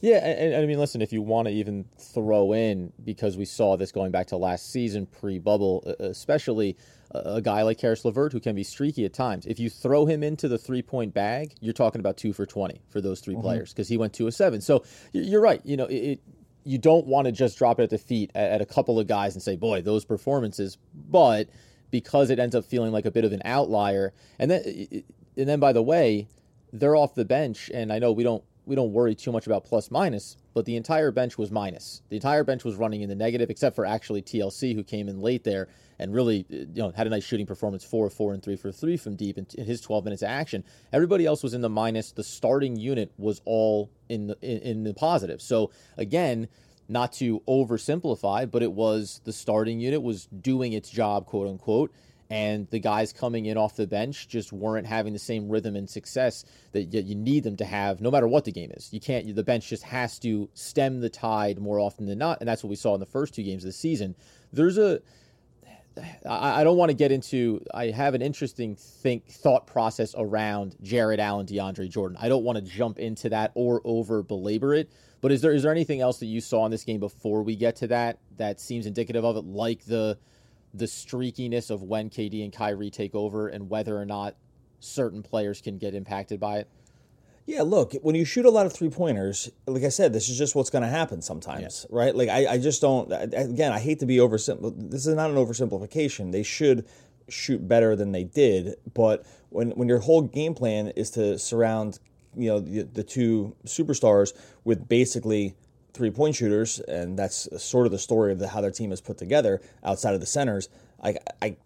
Yeah, 0.00 0.18
and, 0.18 0.54
and, 0.54 0.62
I 0.62 0.66
mean, 0.66 0.78
listen, 0.78 1.02
if 1.02 1.12
you 1.12 1.22
want 1.22 1.48
to 1.48 1.54
even 1.54 1.84
throw 1.98 2.52
in, 2.52 2.92
because 3.04 3.36
we 3.36 3.44
saw 3.44 3.76
this 3.76 3.90
going 3.90 4.12
back 4.12 4.28
to 4.28 4.36
last 4.36 4.70
season, 4.70 5.06
pre-bubble, 5.06 5.92
especially 5.98 6.76
a, 7.10 7.18
a 7.36 7.42
guy 7.42 7.62
like 7.62 7.78
Caris 7.78 8.04
LeVert 8.04 8.32
who 8.32 8.40
can 8.40 8.54
be 8.54 8.62
streaky 8.62 9.04
at 9.04 9.12
times. 9.12 9.46
If 9.46 9.58
you 9.58 9.68
throw 9.68 10.06
him 10.06 10.22
into 10.22 10.46
the 10.46 10.58
three-point 10.58 11.14
bag, 11.14 11.54
you're 11.60 11.72
talking 11.72 12.00
about 12.00 12.16
two 12.16 12.32
for 12.32 12.46
twenty 12.46 12.80
for 12.90 13.00
those 13.00 13.20
3 13.20 13.34
mm-hmm. 13.34 13.42
players 13.42 13.72
because 13.72 13.88
he 13.88 13.96
went 13.96 14.12
two 14.12 14.26
of 14.26 14.34
seven. 14.34 14.60
So 14.60 14.84
you're 15.12 15.40
right. 15.40 15.60
You 15.64 15.76
know, 15.76 15.86
it, 15.86 15.96
it 15.96 16.20
you 16.64 16.78
don't 16.78 17.06
want 17.06 17.24
to 17.26 17.32
just 17.32 17.56
drop 17.56 17.80
it 17.80 17.84
at 17.84 17.90
the 17.90 17.98
feet 17.98 18.30
at, 18.34 18.52
at 18.52 18.60
a 18.60 18.66
couple 18.66 18.98
of 19.00 19.06
guys 19.06 19.34
and 19.34 19.42
say, 19.42 19.56
boy, 19.56 19.80
those 19.80 20.04
performances, 20.04 20.76
but 20.94 21.48
because 21.90 22.30
it 22.30 22.38
ends 22.38 22.54
up 22.54 22.64
feeling 22.64 22.92
like 22.92 23.06
a 23.06 23.10
bit 23.10 23.24
of 23.24 23.32
an 23.32 23.40
outlier, 23.44 24.12
and 24.38 24.50
then 24.50 25.02
and 25.38 25.48
then 25.48 25.60
by 25.60 25.72
the 25.72 25.82
way, 25.82 26.28
they're 26.72 26.96
off 26.96 27.14
the 27.14 27.24
bench, 27.24 27.70
and 27.72 27.92
I 27.92 27.98
know 27.98 28.12
we 28.12 28.24
don't 28.24 28.44
we 28.66 28.74
don't 28.74 28.92
worry 28.92 29.14
too 29.14 29.32
much 29.32 29.46
about 29.46 29.64
plus 29.64 29.90
minus, 29.90 30.36
but 30.52 30.66
the 30.66 30.76
entire 30.76 31.10
bench 31.10 31.38
was 31.38 31.50
minus. 31.50 32.02
The 32.10 32.16
entire 32.16 32.44
bench 32.44 32.64
was 32.64 32.74
running 32.74 33.00
in 33.00 33.08
the 33.08 33.14
negative, 33.14 33.48
except 33.48 33.74
for 33.74 33.86
actually 33.86 34.20
TLC, 34.20 34.74
who 34.74 34.84
came 34.84 35.08
in 35.08 35.22
late 35.22 35.42
there 35.42 35.68
and 35.98 36.12
really 36.12 36.44
uh, 36.52 36.56
you 36.56 36.82
know 36.82 36.90
had 36.90 37.06
a 37.06 37.10
nice 37.10 37.24
shooting 37.24 37.46
performance, 37.46 37.84
four, 37.84 38.10
four, 38.10 38.34
and 38.34 38.42
three 38.42 38.56
for 38.56 38.70
three 38.70 38.96
from 38.96 39.16
deep 39.16 39.38
in, 39.38 39.46
in 39.56 39.64
his 39.64 39.80
12 39.80 40.04
minutes 40.04 40.22
of 40.22 40.28
action. 40.28 40.64
Everybody 40.92 41.24
else 41.24 41.42
was 41.42 41.54
in 41.54 41.62
the 41.62 41.70
minus. 41.70 42.12
The 42.12 42.24
starting 42.24 42.76
unit 42.76 43.12
was 43.16 43.40
all 43.44 43.90
in 44.08 44.26
the 44.26 44.38
in, 44.42 44.58
in 44.58 44.84
the 44.84 44.92
positive. 44.92 45.40
So 45.40 45.70
again, 45.96 46.48
not 46.88 47.12
to 47.14 47.40
oversimplify, 47.48 48.50
but 48.50 48.62
it 48.62 48.72
was 48.72 49.20
the 49.24 49.32
starting 49.32 49.80
unit 49.80 50.02
was 50.02 50.26
doing 50.26 50.72
its 50.72 50.90
job, 50.90 51.26
quote 51.26 51.48
unquote 51.48 51.92
and 52.30 52.68
the 52.70 52.78
guys 52.78 53.12
coming 53.12 53.46
in 53.46 53.56
off 53.56 53.76
the 53.76 53.86
bench 53.86 54.28
just 54.28 54.52
weren't 54.52 54.86
having 54.86 55.12
the 55.12 55.18
same 55.18 55.48
rhythm 55.48 55.76
and 55.76 55.88
success 55.88 56.44
that 56.72 56.84
you 56.84 57.14
need 57.14 57.42
them 57.42 57.56
to 57.56 57.64
have 57.64 58.00
no 58.00 58.10
matter 58.10 58.28
what 58.28 58.44
the 58.44 58.52
game 58.52 58.70
is. 58.74 58.92
You 58.92 59.00
can't 59.00 59.34
the 59.34 59.42
bench 59.42 59.68
just 59.68 59.84
has 59.84 60.18
to 60.20 60.48
stem 60.54 61.00
the 61.00 61.08
tide 61.08 61.58
more 61.58 61.80
often 61.80 62.06
than 62.06 62.18
not 62.18 62.40
and 62.40 62.48
that's 62.48 62.62
what 62.62 62.70
we 62.70 62.76
saw 62.76 62.94
in 62.94 63.00
the 63.00 63.06
first 63.06 63.34
two 63.34 63.42
games 63.42 63.64
of 63.64 63.68
the 63.68 63.72
season. 63.72 64.14
There's 64.52 64.78
a 64.78 65.00
I, 66.28 66.64
don't 66.64 66.76
want 66.76 66.90
to 66.90 66.94
get 66.94 67.12
into. 67.12 67.64
I 67.74 67.86
have 67.86 68.14
an 68.14 68.22
interesting 68.22 68.76
think 68.76 69.26
thought 69.26 69.66
process 69.66 70.14
around 70.16 70.76
Jarrett 70.82 71.20
Allen, 71.20 71.46
DeAndre 71.46 71.88
Jordan. 71.88 72.16
I 72.20 72.28
don't 72.28 72.44
want 72.44 72.56
to 72.56 72.62
jump 72.62 72.98
into 72.98 73.28
that 73.30 73.52
or 73.54 73.80
over 73.84 74.22
belabor 74.22 74.74
it. 74.74 74.90
But 75.20 75.32
is 75.32 75.40
there 75.40 75.52
is 75.52 75.64
there 75.64 75.72
anything 75.72 76.00
else 76.00 76.18
that 76.18 76.26
you 76.26 76.40
saw 76.40 76.64
in 76.64 76.70
this 76.70 76.84
game 76.84 77.00
before 77.00 77.42
we 77.42 77.56
get 77.56 77.76
to 77.76 77.88
that 77.88 78.18
that 78.36 78.60
seems 78.60 78.86
indicative 78.86 79.24
of 79.24 79.36
it, 79.36 79.44
like 79.44 79.84
the 79.84 80.18
the 80.74 80.84
streakiness 80.84 81.70
of 81.70 81.82
when 81.82 82.10
KD 82.10 82.44
and 82.44 82.52
Kyrie 82.52 82.90
take 82.90 83.14
over 83.14 83.48
and 83.48 83.70
whether 83.70 83.96
or 83.96 84.04
not 84.04 84.36
certain 84.80 85.22
players 85.22 85.60
can 85.60 85.78
get 85.78 85.94
impacted 85.94 86.38
by 86.38 86.58
it? 86.58 86.68
Yeah, 87.46 87.62
look, 87.62 87.94
when 88.02 88.14
you 88.14 88.26
shoot 88.26 88.44
a 88.44 88.50
lot 88.50 88.66
of 88.66 88.74
three 88.74 88.90
pointers, 88.90 89.50
like 89.66 89.82
I 89.82 89.88
said, 89.88 90.12
this 90.12 90.28
is 90.28 90.36
just 90.36 90.54
what's 90.54 90.68
going 90.68 90.82
to 90.82 90.88
happen 90.88 91.22
sometimes, 91.22 91.86
yeah. 91.88 91.96
right? 91.98 92.14
Like, 92.14 92.28
I, 92.28 92.46
I 92.46 92.58
just 92.58 92.82
don't, 92.82 93.10
again, 93.10 93.72
I 93.72 93.78
hate 93.78 94.00
to 94.00 94.06
be 94.06 94.18
oversimple. 94.18 94.90
This 94.90 95.06
is 95.06 95.14
not 95.14 95.30
an 95.30 95.36
oversimplification. 95.36 96.30
They 96.30 96.42
should 96.42 96.84
shoot 97.30 97.66
better 97.66 97.96
than 97.96 98.12
they 98.12 98.24
did, 98.24 98.76
but 98.92 99.24
when, 99.48 99.70
when 99.70 99.88
your 99.88 100.00
whole 100.00 100.20
game 100.20 100.52
plan 100.52 100.88
is 100.88 101.10
to 101.12 101.38
surround, 101.38 101.98
you 102.36 102.50
know, 102.50 102.60
the, 102.60 102.82
the 102.82 103.02
two 103.02 103.56
superstars 103.64 104.34
with 104.64 104.86
basically 104.86 105.56
three 105.98 106.10
point 106.10 106.36
shooters, 106.36 106.80
and 106.80 107.18
that's 107.18 107.48
sort 107.62 107.84
of 107.84 107.92
the 107.92 107.98
story 107.98 108.32
of 108.32 108.38
the, 108.38 108.48
how 108.48 108.62
their 108.62 108.70
team 108.70 108.92
is 108.92 109.00
put 109.00 109.18
together 109.18 109.60
outside 109.84 110.14
of 110.14 110.20
the 110.20 110.26
centers. 110.26 110.70
I, 111.02 111.16
I, 111.42 111.56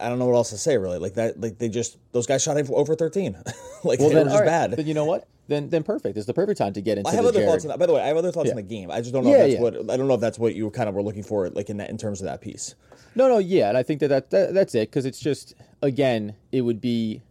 I 0.00 0.08
don't 0.08 0.18
know 0.18 0.26
what 0.26 0.34
else 0.36 0.50
to 0.50 0.58
say 0.58 0.76
really. 0.76 0.98
Like 0.98 1.14
that, 1.14 1.40
like 1.40 1.58
they 1.58 1.68
just 1.68 1.96
those 2.12 2.26
guys 2.26 2.42
shot 2.42 2.56
over 2.70 2.94
thirteen. 2.94 3.32
like 3.84 3.98
well, 3.98 4.08
they 4.08 4.16
then, 4.16 4.24
were 4.26 4.30
just 4.30 4.40
right. 4.40 4.46
bad. 4.46 4.70
Then 4.72 4.86
you 4.86 4.94
know 4.94 5.06
what? 5.06 5.26
Then 5.48 5.70
then 5.70 5.82
perfect. 5.82 6.16
It's 6.16 6.26
the 6.26 6.34
perfect 6.34 6.58
time 6.58 6.72
to 6.74 6.80
get 6.80 6.98
into. 6.98 7.10
I 7.10 7.14
have 7.14 7.24
other 7.24 7.40
Jarrett. 7.40 7.48
thoughts. 7.50 7.64
On 7.64 7.68
that. 7.70 7.78
By 7.78 7.86
the 7.86 7.94
way, 7.94 8.02
I 8.02 8.06
have 8.06 8.16
other 8.16 8.30
thoughts 8.30 8.46
yeah. 8.46 8.52
on 8.52 8.56
the 8.56 8.62
game. 8.62 8.90
I 8.90 9.00
just 9.00 9.12
don't 9.12 9.24
know. 9.24 9.30
Yeah, 9.30 9.44
if 9.44 9.60
that's 9.60 9.74
yeah. 9.74 9.80
what 9.80 9.90
I 9.90 9.96
don't 9.96 10.06
know 10.06 10.14
if 10.14 10.20
that's 10.20 10.38
what 10.38 10.54
you 10.54 10.70
kind 10.70 10.88
of 10.88 10.94
were 10.94 11.02
looking 11.02 11.24
for, 11.24 11.48
like 11.50 11.70
in 11.70 11.78
that 11.78 11.90
in 11.90 11.98
terms 11.98 12.20
of 12.20 12.26
that 12.26 12.40
piece. 12.40 12.74
No, 13.16 13.28
no, 13.28 13.38
yeah, 13.38 13.68
and 13.68 13.76
I 13.76 13.82
think 13.82 13.98
that, 14.00 14.08
that, 14.08 14.30
that 14.30 14.54
that's 14.54 14.74
it 14.76 14.88
because 14.88 15.04
it's 15.04 15.18
just 15.18 15.54
again, 15.82 16.36
it 16.52 16.60
would 16.60 16.80
be 16.80 17.22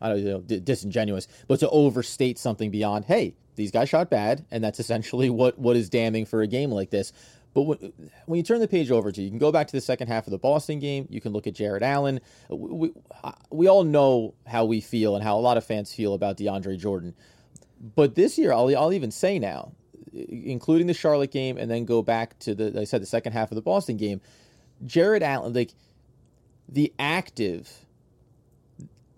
I 0.00 0.08
don't 0.08 0.24
know 0.24 0.40
disingenuous, 0.40 1.28
but 1.46 1.60
to 1.60 1.70
overstate 1.70 2.38
something 2.38 2.70
beyond. 2.70 3.04
Hey, 3.04 3.34
these 3.56 3.70
guys 3.70 3.88
shot 3.88 4.10
bad, 4.10 4.44
and 4.50 4.62
that's 4.62 4.78
essentially 4.78 5.30
what 5.30 5.58
what 5.58 5.76
is 5.76 5.88
damning 5.88 6.26
for 6.26 6.42
a 6.42 6.46
game 6.46 6.70
like 6.70 6.90
this. 6.90 7.12
But 7.56 7.62
when, 7.62 7.92
when 8.26 8.36
you 8.36 8.42
turn 8.42 8.60
the 8.60 8.68
page 8.68 8.90
over 8.90 9.10
to, 9.10 9.22
you 9.22 9.30
can 9.30 9.38
go 9.38 9.50
back 9.50 9.66
to 9.68 9.72
the 9.72 9.80
second 9.80 10.08
half 10.08 10.26
of 10.26 10.30
the 10.30 10.38
Boston 10.38 10.78
game. 10.78 11.06
You 11.08 11.22
can 11.22 11.32
look 11.32 11.46
at 11.46 11.54
Jarrett 11.54 11.82
Allen. 11.82 12.20
We, 12.50 12.92
we 13.50 13.66
all 13.66 13.82
know 13.82 14.34
how 14.46 14.66
we 14.66 14.82
feel 14.82 15.14
and 15.14 15.24
how 15.24 15.38
a 15.38 15.40
lot 15.40 15.56
of 15.56 15.64
fans 15.64 15.90
feel 15.94 16.12
about 16.12 16.36
DeAndre 16.36 16.78
Jordan. 16.78 17.14
But 17.94 18.14
this 18.14 18.36
year, 18.36 18.52
I'll, 18.52 18.76
I'll 18.76 18.92
even 18.92 19.10
say 19.10 19.38
now, 19.38 19.72
including 20.12 20.86
the 20.86 20.92
Charlotte 20.92 21.30
game, 21.30 21.56
and 21.56 21.70
then 21.70 21.86
go 21.86 22.02
back 22.02 22.38
to 22.40 22.54
the, 22.54 22.64
like 22.72 22.82
I 22.82 22.84
said, 22.84 23.00
the 23.00 23.06
second 23.06 23.32
half 23.32 23.50
of 23.50 23.54
the 23.54 23.62
Boston 23.62 23.96
game. 23.96 24.20
Jarrett 24.84 25.22
Allen, 25.22 25.54
like 25.54 25.72
the 26.68 26.92
active, 26.98 27.86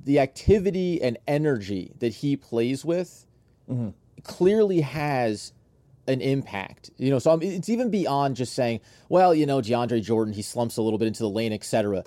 the 0.05 0.21
activity 0.21 1.03
and 1.03 1.19
energy 1.27 1.91
that 1.99 2.15
he 2.15 2.37
plays 2.37 2.85
with. 2.85 3.27
Mm-hmm 3.69 3.89
clearly 4.29 4.81
has 4.83 5.53
an 6.07 6.21
impact. 6.21 6.91
You 6.97 7.11
know, 7.11 7.19
so 7.19 7.33
I'm, 7.33 7.43
it's 7.43 7.69
even 7.69 7.91
beyond 7.91 8.37
just 8.37 8.55
saying, 8.55 8.81
well, 9.09 9.35
you 9.35 9.47
know, 9.47 9.61
DeAndre 9.61 10.03
Jordan, 10.03 10.33
he 10.33 10.43
slumps 10.43 10.77
a 10.77 10.83
little 10.83 10.99
bit 10.99 11.09
into 11.09 11.23
the 11.23 11.29
lane, 11.29 11.53
etc. 11.53 12.05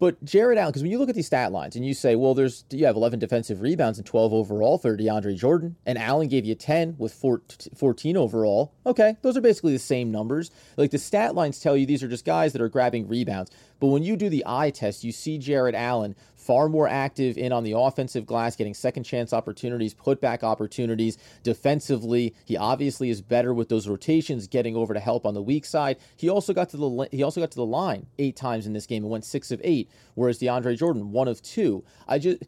But 0.00 0.22
Jarrett 0.24 0.58
Allen, 0.58 0.70
because 0.70 0.82
when 0.82 0.90
you 0.90 0.98
look 0.98 1.08
at 1.08 1.14
these 1.14 1.26
stat 1.26 1.52
lines 1.52 1.76
and 1.76 1.86
you 1.86 1.94
say, 1.94 2.16
well, 2.16 2.34
there's 2.34 2.64
you 2.70 2.84
have 2.84 2.96
11 2.96 3.20
defensive 3.20 3.60
rebounds 3.60 3.98
and 3.98 4.06
12 4.06 4.32
overall 4.32 4.76
for 4.76 4.96
DeAndre 4.96 5.36
Jordan, 5.36 5.76
and 5.86 5.96
Allen 5.96 6.28
gave 6.28 6.44
you 6.44 6.54
10 6.54 6.96
with 6.98 7.14
14 7.14 8.16
overall. 8.16 8.74
Okay, 8.84 9.16
those 9.22 9.36
are 9.36 9.40
basically 9.40 9.72
the 9.72 9.78
same 9.78 10.10
numbers. 10.10 10.50
Like 10.76 10.90
the 10.90 10.98
stat 10.98 11.34
lines 11.34 11.60
tell 11.60 11.76
you 11.76 11.86
these 11.86 12.02
are 12.02 12.08
just 12.08 12.24
guys 12.24 12.52
that 12.52 12.60
are 12.60 12.68
grabbing 12.68 13.08
rebounds. 13.08 13.50
But 13.80 13.86
when 13.88 14.02
you 14.02 14.16
do 14.16 14.28
the 14.28 14.44
eye 14.46 14.70
test, 14.70 15.04
you 15.04 15.12
see 15.12 15.38
Jarrett 15.38 15.74
Allen 15.74 16.16
far 16.44 16.68
more 16.68 16.86
active 16.86 17.38
in 17.38 17.52
on 17.52 17.64
the 17.64 17.72
offensive 17.72 18.26
glass, 18.26 18.54
getting 18.54 18.74
second 18.74 19.04
chance 19.04 19.32
opportunities, 19.32 19.94
putback 19.94 20.42
opportunities. 20.42 21.16
Defensively, 21.42 22.34
he 22.44 22.56
obviously 22.56 23.08
is 23.08 23.22
better 23.22 23.54
with 23.54 23.68
those 23.70 23.88
rotations, 23.88 24.46
getting 24.46 24.76
over 24.76 24.92
to 24.92 25.00
help 25.00 25.24
on 25.24 25.34
the 25.34 25.42
weak 25.42 25.64
side. 25.64 25.96
He 26.16 26.28
also 26.28 26.52
got 26.52 26.68
to 26.70 26.76
the 26.76 27.08
he 27.10 27.22
also 27.22 27.40
got 27.40 27.50
to 27.52 27.56
the 27.56 27.66
line 27.66 28.06
eight 28.18 28.36
times 28.36 28.66
in 28.66 28.74
this 28.74 28.86
game 28.86 29.04
and 29.04 29.10
went 29.10 29.24
six 29.24 29.50
of 29.50 29.60
eight, 29.64 29.88
whereas 30.14 30.38
DeAndre 30.38 30.76
Jordan 30.76 31.12
one 31.12 31.28
of 31.28 31.40
two. 31.42 31.82
I 32.06 32.18
just 32.18 32.42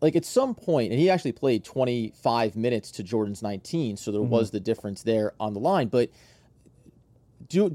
like 0.00 0.16
at 0.16 0.24
some 0.24 0.54
point, 0.54 0.90
and 0.90 1.00
he 1.00 1.10
actually 1.10 1.32
played 1.32 1.64
25 1.64 2.56
minutes 2.56 2.90
to 2.92 3.02
Jordan's 3.02 3.42
19, 3.42 3.96
so 3.96 4.10
there 4.10 4.20
mm-hmm. 4.20 4.30
was 4.30 4.50
the 4.50 4.60
difference 4.60 5.02
there 5.02 5.32
on 5.38 5.54
the 5.54 5.60
line. 5.60 5.88
But 5.88 6.10
do 7.48 7.74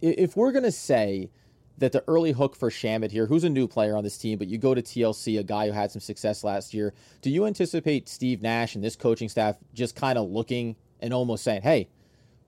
if 0.00 0.36
we're 0.36 0.52
gonna 0.52 0.72
say 0.72 1.30
that 1.78 1.92
the 1.92 2.04
early 2.08 2.32
hook 2.32 2.56
for 2.56 2.70
Shamet 2.70 3.10
here, 3.10 3.26
who's 3.26 3.44
a 3.44 3.50
new 3.50 3.68
player 3.68 3.96
on 3.96 4.04
this 4.04 4.18
team, 4.18 4.38
but 4.38 4.48
you 4.48 4.58
go 4.58 4.74
to 4.74 4.82
TLC, 4.82 5.38
a 5.38 5.42
guy 5.42 5.66
who 5.66 5.72
had 5.72 5.90
some 5.90 6.00
success 6.00 6.42
last 6.42 6.72
year. 6.72 6.94
Do 7.20 7.30
you 7.30 7.46
anticipate 7.46 8.08
Steve 8.08 8.42
Nash 8.42 8.74
and 8.74 8.82
this 8.82 8.96
coaching 8.96 9.28
staff 9.28 9.56
just 9.74 9.94
kind 9.94 10.18
of 10.18 10.30
looking 10.30 10.76
and 11.00 11.12
almost 11.12 11.44
saying, 11.44 11.62
"Hey, 11.62 11.88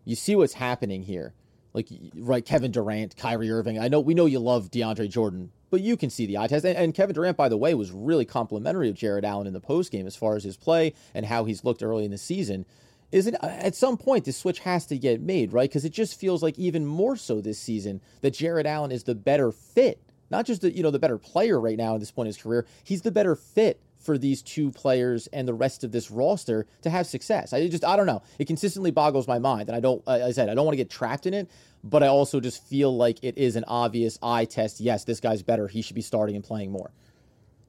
you 0.04 0.16
see 0.16 0.34
what's 0.34 0.54
happening 0.54 1.02
here?" 1.02 1.34
Like 1.74 1.88
right, 2.16 2.44
Kevin 2.44 2.72
Durant, 2.72 3.16
Kyrie 3.16 3.50
Irving. 3.50 3.78
I 3.78 3.88
know 3.88 4.00
we 4.00 4.14
know 4.14 4.26
you 4.26 4.38
love 4.38 4.70
DeAndre 4.70 5.10
Jordan, 5.10 5.52
but 5.70 5.82
you 5.82 5.96
can 5.96 6.08
see 6.08 6.24
the 6.24 6.38
eye 6.38 6.46
test. 6.46 6.64
And, 6.64 6.78
and 6.78 6.94
Kevin 6.94 7.14
Durant, 7.14 7.36
by 7.36 7.50
the 7.50 7.58
way, 7.58 7.74
was 7.74 7.90
really 7.92 8.24
complimentary 8.24 8.88
of 8.88 8.96
Jarrett 8.96 9.24
Allen 9.24 9.46
in 9.46 9.52
the 9.52 9.60
post 9.60 9.92
game 9.92 10.06
as 10.06 10.16
far 10.16 10.36
as 10.36 10.44
his 10.44 10.56
play 10.56 10.94
and 11.14 11.26
how 11.26 11.44
he's 11.44 11.64
looked 11.64 11.82
early 11.82 12.06
in 12.06 12.10
the 12.10 12.18
season 12.18 12.64
is 13.12 13.26
it 13.26 13.34
uh, 13.42 13.46
at 13.46 13.74
some 13.74 13.96
point 13.96 14.24
the 14.24 14.32
switch 14.32 14.60
has 14.60 14.86
to 14.86 14.98
get 14.98 15.20
made, 15.20 15.52
right? 15.52 15.68
Because 15.68 15.84
it 15.84 15.92
just 15.92 16.18
feels 16.18 16.42
like 16.42 16.58
even 16.58 16.86
more 16.86 17.16
so 17.16 17.40
this 17.40 17.58
season 17.58 18.00
that 18.20 18.32
Jarrett 18.32 18.66
Allen 18.66 18.92
is 18.92 19.04
the 19.04 19.14
better 19.14 19.50
fit, 19.50 20.00
not 20.30 20.46
just 20.46 20.62
the 20.62 20.74
you 20.74 20.82
know 20.82 20.90
the 20.90 20.98
better 20.98 21.18
player 21.18 21.60
right 21.60 21.76
now 21.76 21.94
at 21.94 22.00
this 22.00 22.10
point 22.10 22.26
in 22.26 22.30
his 22.30 22.42
career. 22.42 22.66
He's 22.84 23.02
the 23.02 23.10
better 23.10 23.34
fit 23.34 23.80
for 23.98 24.16
these 24.16 24.42
two 24.42 24.70
players 24.70 25.26
and 25.28 25.48
the 25.48 25.54
rest 25.54 25.82
of 25.84 25.90
this 25.92 26.10
roster 26.10 26.66
to 26.82 26.90
have 26.90 27.06
success. 27.06 27.52
I 27.52 27.66
just 27.68 27.84
I 27.84 27.96
don't 27.96 28.06
know. 28.06 28.22
It 28.38 28.46
consistently 28.46 28.90
boggles 28.90 29.26
my 29.26 29.38
mind, 29.38 29.68
and 29.68 29.76
I 29.76 29.80
don't. 29.80 30.06
I 30.06 30.30
said 30.32 30.48
I 30.48 30.54
don't 30.54 30.64
want 30.64 30.74
to 30.74 30.82
get 30.82 30.90
trapped 30.90 31.26
in 31.26 31.34
it, 31.34 31.50
but 31.82 32.02
I 32.02 32.08
also 32.08 32.40
just 32.40 32.64
feel 32.64 32.94
like 32.96 33.18
it 33.22 33.38
is 33.38 33.56
an 33.56 33.64
obvious 33.66 34.18
eye 34.22 34.44
test. 34.44 34.80
Yes, 34.80 35.04
this 35.04 35.20
guy's 35.20 35.42
better. 35.42 35.66
He 35.66 35.82
should 35.82 35.96
be 35.96 36.02
starting 36.02 36.36
and 36.36 36.44
playing 36.44 36.70
more. 36.70 36.90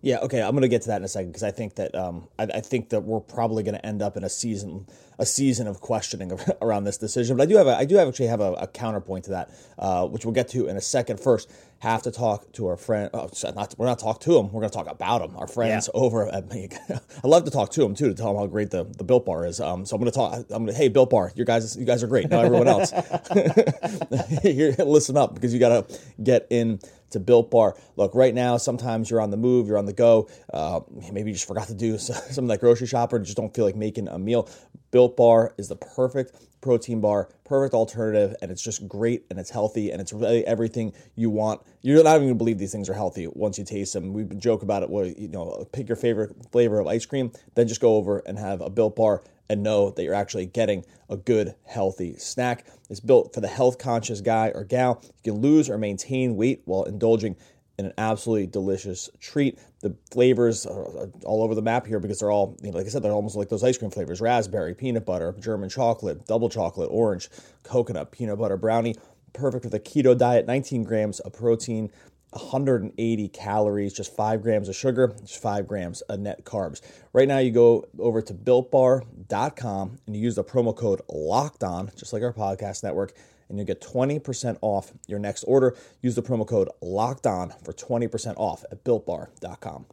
Yeah, 0.01 0.19
okay, 0.19 0.41
I'm 0.41 0.51
going 0.51 0.61
to 0.61 0.69
get 0.69 0.83
to 0.83 0.87
that 0.89 0.97
in 0.97 1.03
a 1.03 1.09
second 1.09 1.31
because 1.31 1.43
I 1.43 1.51
think 1.51 1.75
that 1.75 1.93
um, 1.93 2.29
I, 2.37 2.43
I, 2.43 2.61
think 2.61 2.89
that 2.89 3.01
we're 3.01 3.19
probably 3.19 3.63
going 3.63 3.75
to 3.75 3.85
end 3.85 4.01
up 4.01 4.15
in 4.15 4.23
a 4.23 4.29
season 4.29 4.87
a 5.17 5.25
season 5.25 5.67
of 5.67 5.81
questioning 5.81 6.31
around 6.61 6.85
this 6.85 6.97
decision. 6.97 7.35
But 7.35 7.43
I 7.43 7.45
do 7.47 7.57
have 7.57 7.67
a, 7.67 7.75
I 7.75 7.83
do 7.83 7.97
actually 7.97 8.27
have 8.27 8.39
a, 8.39 8.53
a 8.53 8.67
counterpoint 8.67 9.25
to 9.25 9.31
that, 9.31 9.51
uh, 9.77 10.07
which 10.07 10.23
we'll 10.23 10.33
get 10.33 10.47
to 10.49 10.67
in 10.67 10.77
a 10.77 10.81
second. 10.81 11.19
First, 11.19 11.51
have 11.79 12.03
to 12.03 12.11
talk 12.11 12.51
to 12.53 12.67
our 12.67 12.77
friend. 12.77 13.09
Oh, 13.13 13.29
not 13.55 13.75
we're 13.77 13.85
not 13.85 13.99
talk 13.99 14.19
to 14.21 14.33
them. 14.33 14.51
We're 14.51 14.61
going 14.61 14.69
to 14.69 14.77
talk 14.77 14.89
about 14.89 15.19
them. 15.19 15.37
Our 15.37 15.47
friends 15.47 15.89
yeah. 15.93 15.99
over 15.99 16.27
at 16.27 16.49
me. 16.49 16.69
I 17.23 17.27
love 17.27 17.45
to 17.45 17.51
talk 17.51 17.71
to 17.71 17.81
them 17.81 17.95
too 17.95 18.09
to 18.09 18.13
tell 18.13 18.33
them 18.33 18.37
how 18.37 18.47
great 18.47 18.69
the, 18.69 18.83
the 18.83 19.03
Built 19.03 19.25
Bar 19.25 19.45
is. 19.45 19.59
Um, 19.59 19.85
so 19.85 19.95
I'm 19.95 20.01
going 20.01 20.11
to 20.11 20.15
talk. 20.15 20.33
I'm 20.49 20.65
going 20.65 20.67
to 20.67 20.73
hey 20.73 20.89
Built 20.89 21.09
Bar, 21.09 21.31
you 21.35 21.45
guys 21.45 21.77
you 21.77 21.85
guys 21.85 22.03
are 22.03 22.07
great. 22.07 22.29
Now 22.29 22.41
everyone 22.41 22.67
else, 22.67 22.91
Here, 24.43 24.75
listen 24.79 25.17
up 25.17 25.33
because 25.33 25.53
you 25.53 25.59
got 25.59 25.87
to 25.87 25.99
get 26.21 26.47
in 26.49 26.79
to 27.11 27.19
Built 27.19 27.51
Bar. 27.51 27.75
Look, 27.95 28.13
right 28.15 28.33
now, 28.33 28.57
sometimes 28.57 29.09
you're 29.09 29.21
on 29.21 29.31
the 29.31 29.37
move, 29.37 29.67
you're 29.67 29.77
on 29.77 29.85
the 29.85 29.93
go. 29.93 30.29
Uh, 30.53 30.81
maybe 31.11 31.29
you 31.29 31.33
just 31.33 31.47
forgot 31.47 31.67
to 31.67 31.73
do 31.73 31.97
some 31.97 32.45
of 32.45 32.49
that 32.49 32.59
grocery 32.59 32.87
shopper, 32.87 33.19
just 33.19 33.37
don't 33.37 33.53
feel 33.53 33.65
like 33.65 33.75
making 33.75 34.07
a 34.07 34.19
meal. 34.19 34.49
Built 34.91 35.15
Bar 35.15 35.53
is 35.57 35.67
the 35.67 35.75
perfect 35.75 36.35
protein 36.61 36.99
bar, 36.99 37.29
perfect 37.45 37.73
alternative, 37.73 38.35
and 38.41 38.51
it's 38.51 38.61
just 38.61 38.87
great 38.87 39.25
and 39.29 39.39
it's 39.39 39.49
healthy 39.49 39.91
and 39.91 40.01
it's 40.01 40.11
really 40.11 40.45
everything 40.45 40.93
you 41.15 41.29
want. 41.29 41.61
You're 41.81 42.03
not 42.03 42.15
even 42.15 42.27
gonna 42.27 42.35
believe 42.35 42.57
these 42.57 42.71
things 42.71 42.89
are 42.89 42.93
healthy 42.93 43.27
once 43.27 43.57
you 43.57 43.63
taste 43.63 43.93
them. 43.93 44.13
We 44.13 44.25
joke 44.25 44.63
about 44.63 44.83
it. 44.83 44.89
Well, 44.89 45.05
you 45.05 45.27
know, 45.27 45.67
pick 45.71 45.87
your 45.87 45.95
favorite 45.95 46.35
flavor 46.51 46.79
of 46.79 46.87
ice 46.87 47.05
cream, 47.05 47.31
then 47.55 47.67
just 47.67 47.81
go 47.81 47.95
over 47.95 48.19
and 48.25 48.37
have 48.37 48.61
a 48.61 48.69
Built 48.69 48.95
Bar 48.95 49.23
and 49.49 49.63
know 49.63 49.89
that 49.89 50.03
you're 50.03 50.13
actually 50.13 50.45
getting 50.45 50.85
a 51.09 51.17
good, 51.17 51.55
healthy 51.65 52.15
snack. 52.17 52.65
It's 52.89 52.99
built 52.99 53.33
for 53.33 53.41
the 53.41 53.47
health 53.47 53.79
conscious 53.79 54.21
guy 54.21 54.51
or 54.53 54.63
gal. 54.63 55.01
You 55.23 55.33
can 55.33 55.41
lose 55.41 55.69
or 55.69 55.77
maintain 55.77 56.35
weight 56.35 56.61
while 56.65 56.83
indulging 56.83 57.35
in 57.79 57.85
an 57.85 57.93
absolutely 57.97 58.45
delicious 58.45 59.09
treat. 59.21 59.57
The 59.79 59.95
flavors 60.11 60.65
are 60.65 60.85
uh, 60.85 61.07
all 61.23 61.41
over 61.41 61.55
the 61.55 61.61
map 61.61 61.87
here 61.87 62.01
because 62.01 62.19
they're 62.19 62.29
all, 62.29 62.57
you 62.61 62.71
know, 62.71 62.77
like 62.77 62.85
I 62.85 62.89
said, 62.89 63.01
they're 63.03 63.13
almost 63.13 63.37
like 63.37 63.47
those 63.47 63.63
ice 63.63 63.77
cream 63.77 63.89
flavors 63.89 64.19
raspberry, 64.19 64.75
peanut 64.75 65.05
butter, 65.05 65.33
German 65.39 65.69
chocolate, 65.69 66.27
double 66.27 66.49
chocolate, 66.49 66.89
orange, 66.91 67.29
coconut, 67.63 68.11
peanut 68.11 68.37
butter 68.37 68.57
brownie. 68.57 68.95
Perfect 69.31 69.63
for 69.63 69.69
the 69.69 69.79
keto 69.79 70.17
diet, 70.17 70.45
19 70.45 70.83
grams 70.83 71.21
of 71.21 71.31
protein, 71.31 71.89
180 72.31 73.29
calories, 73.29 73.93
just 73.93 74.13
five 74.13 74.41
grams 74.41 74.67
of 74.67 74.75
sugar, 74.75 75.15
just 75.21 75.41
five 75.41 75.65
grams 75.65 76.01
of 76.01 76.19
net 76.19 76.43
carbs. 76.43 76.81
Right 77.13 77.29
now, 77.29 77.37
you 77.37 77.51
go 77.51 77.85
over 77.97 78.21
to 78.21 78.33
builtbar.com 78.33 79.99
and 80.05 80.15
you 80.15 80.21
use 80.21 80.35
the 80.35 80.43
promo 80.43 80.75
code 80.75 81.01
locked 81.07 81.63
on, 81.63 81.91
just 81.95 82.11
like 82.11 82.23
our 82.23 82.33
podcast 82.33 82.83
network, 82.83 83.13
and 83.49 83.57
you'll 83.57 83.65
get 83.67 83.81
20% 83.81 84.57
off 84.61 84.93
your 85.07 85.19
next 85.19 85.43
order. 85.43 85.75
Use 86.01 86.15
the 86.15 86.21
promo 86.21 86.47
code 86.47 86.69
locked 86.81 87.27
on 87.27 87.53
for 87.63 87.73
20% 87.73 88.35
off 88.37 88.63
at 88.71 88.83
builtbar.com. 88.83 89.85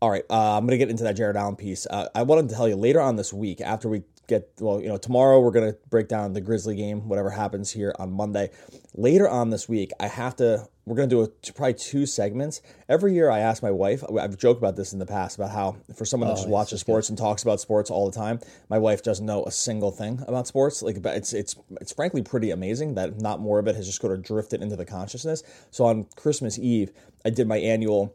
All 0.00 0.10
right, 0.10 0.24
uh, 0.28 0.58
I'm 0.58 0.66
going 0.66 0.72
to 0.72 0.78
get 0.78 0.90
into 0.90 1.04
that 1.04 1.16
Jarrett 1.16 1.36
Allen 1.36 1.56
piece. 1.56 1.86
Uh, 1.86 2.08
I 2.14 2.24
wanted 2.24 2.48
to 2.50 2.54
tell 2.54 2.68
you 2.68 2.76
later 2.76 3.00
on 3.00 3.16
this 3.16 3.32
week, 3.32 3.60
after 3.60 3.88
we 3.88 4.02
get, 4.26 4.50
well, 4.60 4.80
you 4.80 4.88
know, 4.88 4.96
tomorrow 4.96 5.40
we're 5.40 5.50
going 5.50 5.72
to 5.72 5.78
break 5.90 6.08
down 6.08 6.32
the 6.32 6.40
Grizzly 6.40 6.76
game, 6.76 7.08
whatever 7.08 7.30
happens 7.30 7.70
here 7.70 7.94
on 7.98 8.12
Monday. 8.12 8.50
Later 8.94 9.28
on 9.28 9.50
this 9.50 9.68
week, 9.68 9.90
I 10.00 10.06
have 10.06 10.36
to, 10.36 10.68
we're 10.86 10.96
going 10.96 11.08
to 11.08 11.14
do 11.14 11.22
a, 11.22 11.52
probably 11.52 11.74
two 11.74 12.06
segments. 12.06 12.60
Every 12.88 13.14
year 13.14 13.30
I 13.30 13.40
ask 13.40 13.62
my 13.62 13.70
wife, 13.70 14.04
I've 14.18 14.36
joked 14.36 14.58
about 14.58 14.76
this 14.76 14.92
in 14.92 14.98
the 14.98 15.06
past, 15.06 15.36
about 15.36 15.50
how 15.50 15.76
for 15.94 16.04
someone 16.04 16.28
that 16.28 16.34
oh, 16.34 16.36
just 16.36 16.48
watches 16.48 16.80
sports 16.80 17.08
and 17.08 17.18
talks 17.18 17.42
about 17.42 17.60
sports 17.60 17.90
all 17.90 18.10
the 18.10 18.16
time, 18.16 18.40
my 18.68 18.78
wife 18.78 19.02
doesn't 19.02 19.26
know 19.26 19.44
a 19.44 19.50
single 19.50 19.90
thing 19.90 20.22
about 20.26 20.46
sports. 20.46 20.82
Like, 20.82 20.96
it's, 21.04 21.32
it's, 21.32 21.56
it's 21.80 21.92
frankly 21.92 22.22
pretty 22.22 22.50
amazing 22.50 22.94
that 22.94 23.20
not 23.20 23.40
more 23.40 23.58
of 23.58 23.66
it 23.66 23.76
has 23.76 23.86
just 23.86 24.00
sort 24.00 24.12
of 24.12 24.22
drifted 24.22 24.62
into 24.62 24.76
the 24.76 24.84
consciousness. 24.84 25.42
So 25.70 25.84
on 25.84 26.06
Christmas 26.16 26.58
Eve, 26.58 26.92
I 27.24 27.30
did 27.30 27.48
my 27.48 27.58
annual 27.58 28.14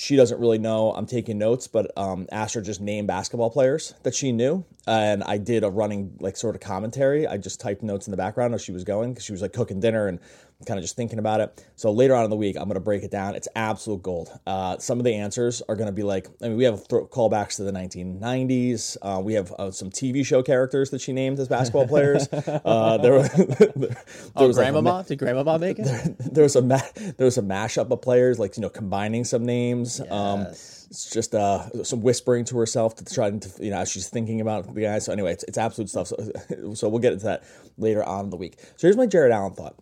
she 0.00 0.16
doesn't 0.16 0.38
really 0.40 0.58
know 0.58 0.92
I'm 0.92 1.06
taking 1.06 1.38
notes, 1.38 1.66
but 1.66 1.90
um, 1.96 2.26
asked 2.30 2.54
her 2.54 2.60
just 2.60 2.80
name 2.80 3.06
basketball 3.06 3.50
players 3.50 3.94
that 4.02 4.14
she 4.14 4.32
knew, 4.32 4.64
and 4.86 5.22
I 5.24 5.38
did 5.38 5.64
a 5.64 5.70
running 5.70 6.16
like 6.20 6.36
sort 6.36 6.54
of 6.54 6.60
commentary. 6.60 7.26
I 7.26 7.36
just 7.36 7.60
typed 7.60 7.82
notes 7.82 8.06
in 8.06 8.10
the 8.10 8.16
background 8.16 8.54
as 8.54 8.62
she 8.62 8.72
was 8.72 8.84
going 8.84 9.12
because 9.12 9.24
she 9.24 9.32
was 9.32 9.42
like 9.42 9.52
cooking 9.52 9.80
dinner 9.80 10.08
and 10.08 10.20
kind 10.66 10.78
of 10.78 10.82
just 10.82 10.96
thinking 10.96 11.18
about 11.18 11.40
it. 11.40 11.64
So 11.76 11.92
later 11.92 12.14
on 12.14 12.24
in 12.24 12.30
the 12.30 12.36
week, 12.36 12.56
I'm 12.56 12.64
going 12.64 12.74
to 12.74 12.80
break 12.80 13.04
it 13.04 13.10
down. 13.10 13.34
It's 13.36 13.46
absolute 13.54 14.02
gold. 14.02 14.36
Uh, 14.46 14.78
some 14.78 14.98
of 14.98 15.04
the 15.04 15.14
answers 15.14 15.62
are 15.68 15.76
going 15.76 15.86
to 15.86 15.92
be 15.92 16.02
like, 16.02 16.28
I 16.42 16.48
mean, 16.48 16.56
we 16.56 16.64
have 16.64 16.86
th- 16.88 17.04
callbacks 17.04 17.56
to 17.56 17.62
the 17.62 17.72
1990s. 17.72 18.96
Uh, 19.00 19.20
we 19.20 19.34
have 19.34 19.52
uh, 19.52 19.70
some 19.70 19.90
TV 19.90 20.26
show 20.26 20.42
characters 20.42 20.90
that 20.90 21.00
she 21.00 21.12
named 21.12 21.38
as 21.38 21.48
basketball 21.48 21.86
players. 21.86 22.28
Uh, 22.32 22.98
there, 22.98 23.12
were, 23.12 23.22
there 23.28 23.96
oh, 24.36 24.46
was 24.48 24.56
grandmama? 24.56 24.94
Like 24.94 25.06
Did 25.06 25.18
grandmama 25.20 25.58
make 25.58 25.78
it? 25.78 25.84
There, 25.84 26.16
there 26.32 26.44
was 26.44 26.56
a 26.56 26.62
ma- 26.62 26.80
there 27.16 27.24
was 27.24 27.38
a 27.38 27.42
mashup 27.42 27.90
of 27.90 28.02
players, 28.02 28.38
like 28.38 28.56
you 28.56 28.60
know, 28.60 28.68
combining 28.68 29.24
some 29.24 29.44
names. 29.44 30.00
Um, 30.00 30.40
yes. 30.40 30.74
Um, 30.74 30.78
it's 30.90 31.10
just 31.10 31.34
uh, 31.34 31.84
some 31.84 32.00
whispering 32.00 32.44
to 32.46 32.56
herself 32.56 32.96
to 32.96 33.04
try 33.04 33.30
to, 33.30 33.50
you 33.62 33.70
know, 33.70 33.78
as 33.78 33.90
she's 33.90 34.08
thinking 34.08 34.40
about 34.40 34.74
the 34.74 34.80
guy. 34.80 34.98
So 34.98 35.12
anyway, 35.12 35.32
it's, 35.32 35.44
it's 35.44 35.58
absolute 35.58 35.90
stuff. 35.90 36.08
So, 36.08 36.16
so 36.74 36.88
we'll 36.88 37.00
get 37.00 37.12
into 37.12 37.26
that 37.26 37.44
later 37.76 38.02
on 38.02 38.24
in 38.24 38.30
the 38.30 38.36
week. 38.36 38.58
So 38.76 38.86
here's 38.86 38.96
my 38.96 39.06
Jarrett 39.06 39.32
Allen 39.32 39.52
thought. 39.52 39.76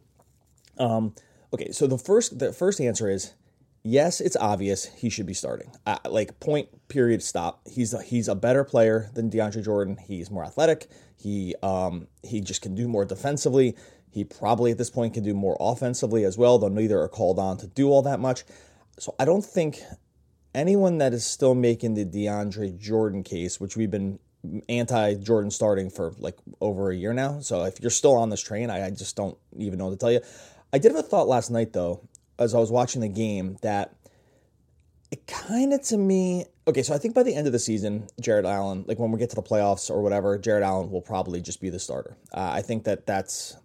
Um, 0.79 1.15
okay, 1.53 1.73
so 1.73 1.87
the 1.87 1.99
first 1.99 2.39
the 2.39 2.53
first 2.53 2.81
answer 2.81 3.09
is 3.09 3.35
yes, 3.83 4.21
it's 4.21 4.37
obvious 4.37 4.87
he 4.87 5.09
should 5.09 5.27
be 5.27 5.35
starting. 5.35 5.71
Uh, 5.87 5.99
like 6.09 6.39
point 6.41 6.69
period 6.89 7.23
stop. 7.23 7.61
He's 7.67 7.95
a, 7.95 8.03
he's 8.03 8.29
a 8.29 8.35
better 8.35 8.65
player 8.65 9.11
than 9.15 9.31
DeAndre 9.31 9.65
Jordan. 9.65 9.97
He's 9.97 10.31
more 10.31 10.45
athletic. 10.45 10.89
He 11.17 11.55
um 11.63 12.09
he 12.23 12.41
just 12.41 12.63
can 12.63 12.75
do 12.75 12.89
more 12.89 13.05
defensively. 13.05 13.77
He 14.11 14.25
probably 14.25 14.71
at 14.71 14.79
this 14.79 14.91
point 14.91 15.15
can 15.15 15.23
do 15.23 15.35
more 15.35 15.57
offensively 15.61 16.25
as 16.25 16.39
well, 16.39 16.59
though 16.59 16.69
neither 16.69 17.01
are 17.01 17.09
called 17.09 17.39
on 17.39 17.59
to 17.59 17.67
do 17.67 17.91
all 17.91 18.03
that 18.03 18.19
much. 18.19 18.45
So 18.99 19.15
I 19.19 19.27
don't 19.27 19.45
think 19.45 19.81
anyone 20.55 20.99
that 20.99 21.13
is 21.13 21.25
still 21.25 21.55
making 21.55 21.95
the 21.95 22.05
DeAndre 22.07 22.79
Jordan 22.79 23.23
case, 23.23 23.61
which 23.61 23.77
we've 23.77 23.91
been 23.91 24.19
anti 24.69 25.15
Jordan 25.15 25.51
starting 25.51 25.91
for 25.91 26.15
like 26.19 26.37
over 26.61 26.91
a 26.91 26.97
year 26.97 27.13
now. 27.13 27.41
So 27.41 27.65
if 27.65 27.81
you're 27.81 27.91
still 27.91 28.15
on 28.15 28.31
this 28.31 28.41
train, 28.41 28.71
I, 28.71 28.87
I 28.87 28.91
just 28.91 29.17
don't 29.17 29.37
even 29.57 29.79
know 29.79 29.87
what 29.87 29.93
to 29.93 29.97
tell 29.97 30.13
you. 30.13 30.21
I 30.73 30.79
did 30.79 30.93
have 30.93 31.05
a 31.05 31.09
thought 31.09 31.29
last 31.29 31.51
night 31.51 31.73
though, 31.73 32.07
as 32.39 32.55
I 32.55 32.59
was 32.59 32.71
watching 32.71 33.01
the 33.01 33.09
game, 33.09 33.57
that 33.63 33.95
it 35.11 35.27
kind 35.27 35.73
of 35.73 35.83
to 35.83 35.97
me. 35.97 36.47
Okay, 36.69 36.83
so 36.83 36.95
I 36.95 36.99
think 36.99 37.15
by 37.15 37.23
the 37.23 37.35
end 37.35 37.47
of 37.47 37.53
the 37.53 37.59
season, 37.59 38.09
Jarrett 38.21 38.45
Allen, 38.45 38.85
like 38.89 38.99
when 38.99 39.13
we 39.13 39.19
get 39.19 39.31
to 39.31 39.37
the 39.37 39.43
playoffs 39.43 39.89
or 39.89 40.03
whatever, 40.03 40.37
Jarrett 40.37 40.65
Allen 40.65 40.91
will 40.91 41.01
probably 41.01 41.41
just 41.41 41.61
be 41.61 41.71
the 41.71 41.79
starter. 41.79 42.17
Uh, 42.35 42.51
I 42.53 42.63
think 42.63 42.85
that 42.85 43.07
that's 43.07 43.57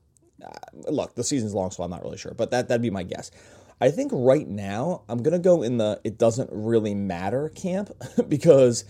uh, 0.45 0.91
look, 0.91 1.15
the 1.15 1.23
season's 1.23 1.53
long, 1.53 1.71
so 1.71 1.83
I'm 1.83 1.89
not 1.89 2.03
really 2.03 2.17
sure, 2.17 2.33
but 2.33 2.51
that 2.51 2.67
that'd 2.67 2.81
be 2.81 2.89
my 2.89 3.03
guess. 3.03 3.31
I 3.79 3.89
think 3.89 4.11
right 4.13 4.47
now 4.47 5.01
I'm 5.09 5.23
gonna 5.23 5.39
go 5.39 5.63
in 5.63 5.77
the 5.77 5.99
it 6.03 6.17
doesn't 6.17 6.49
really 6.51 6.93
matter 6.93 7.49
camp 7.49 7.89
because 8.29 8.85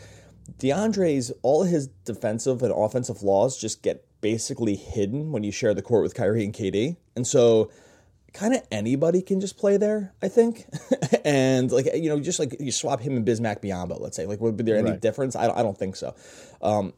DeAndre's 0.60 1.32
all 1.42 1.64
his 1.64 1.88
defensive 1.88 2.62
and 2.62 2.74
offensive 2.74 3.20
flaws 3.20 3.58
just 3.58 3.82
get 3.82 4.06
basically 4.20 4.76
hidden 4.76 5.32
when 5.32 5.44
you 5.44 5.52
share 5.52 5.74
the 5.74 5.82
court 5.82 6.04
with 6.04 6.14
Kyrie 6.14 6.44
and 6.44 6.54
KD, 6.54 6.98
and 7.16 7.26
so 7.26 7.72
kind 8.34 8.54
of 8.54 8.62
anybody 8.72 9.22
can 9.22 9.42
just 9.42 9.58
play 9.58 9.78
there, 9.78 10.14
I 10.22 10.28
think. 10.28 10.66
and 11.26 11.72
like 11.72 11.88
you 11.94 12.10
know, 12.10 12.20
just 12.20 12.40
like 12.40 12.56
you 12.60 12.72
swap 12.72 13.02
him 13.02 13.16
and 13.16 13.26
Bismack 13.26 13.62
Biyombo, 13.62 14.00
let's 14.00 14.16
say, 14.16 14.26
like 14.26 14.40
would 14.40 14.58
there 14.58 14.78
any 14.78 14.92
right. 14.92 15.02
difference? 15.02 15.36
I 15.36 15.48
don't, 15.48 15.58
I 15.58 15.64
don't 15.64 15.78
think 15.78 15.96
so. 15.96 16.16
Um, 16.62 16.94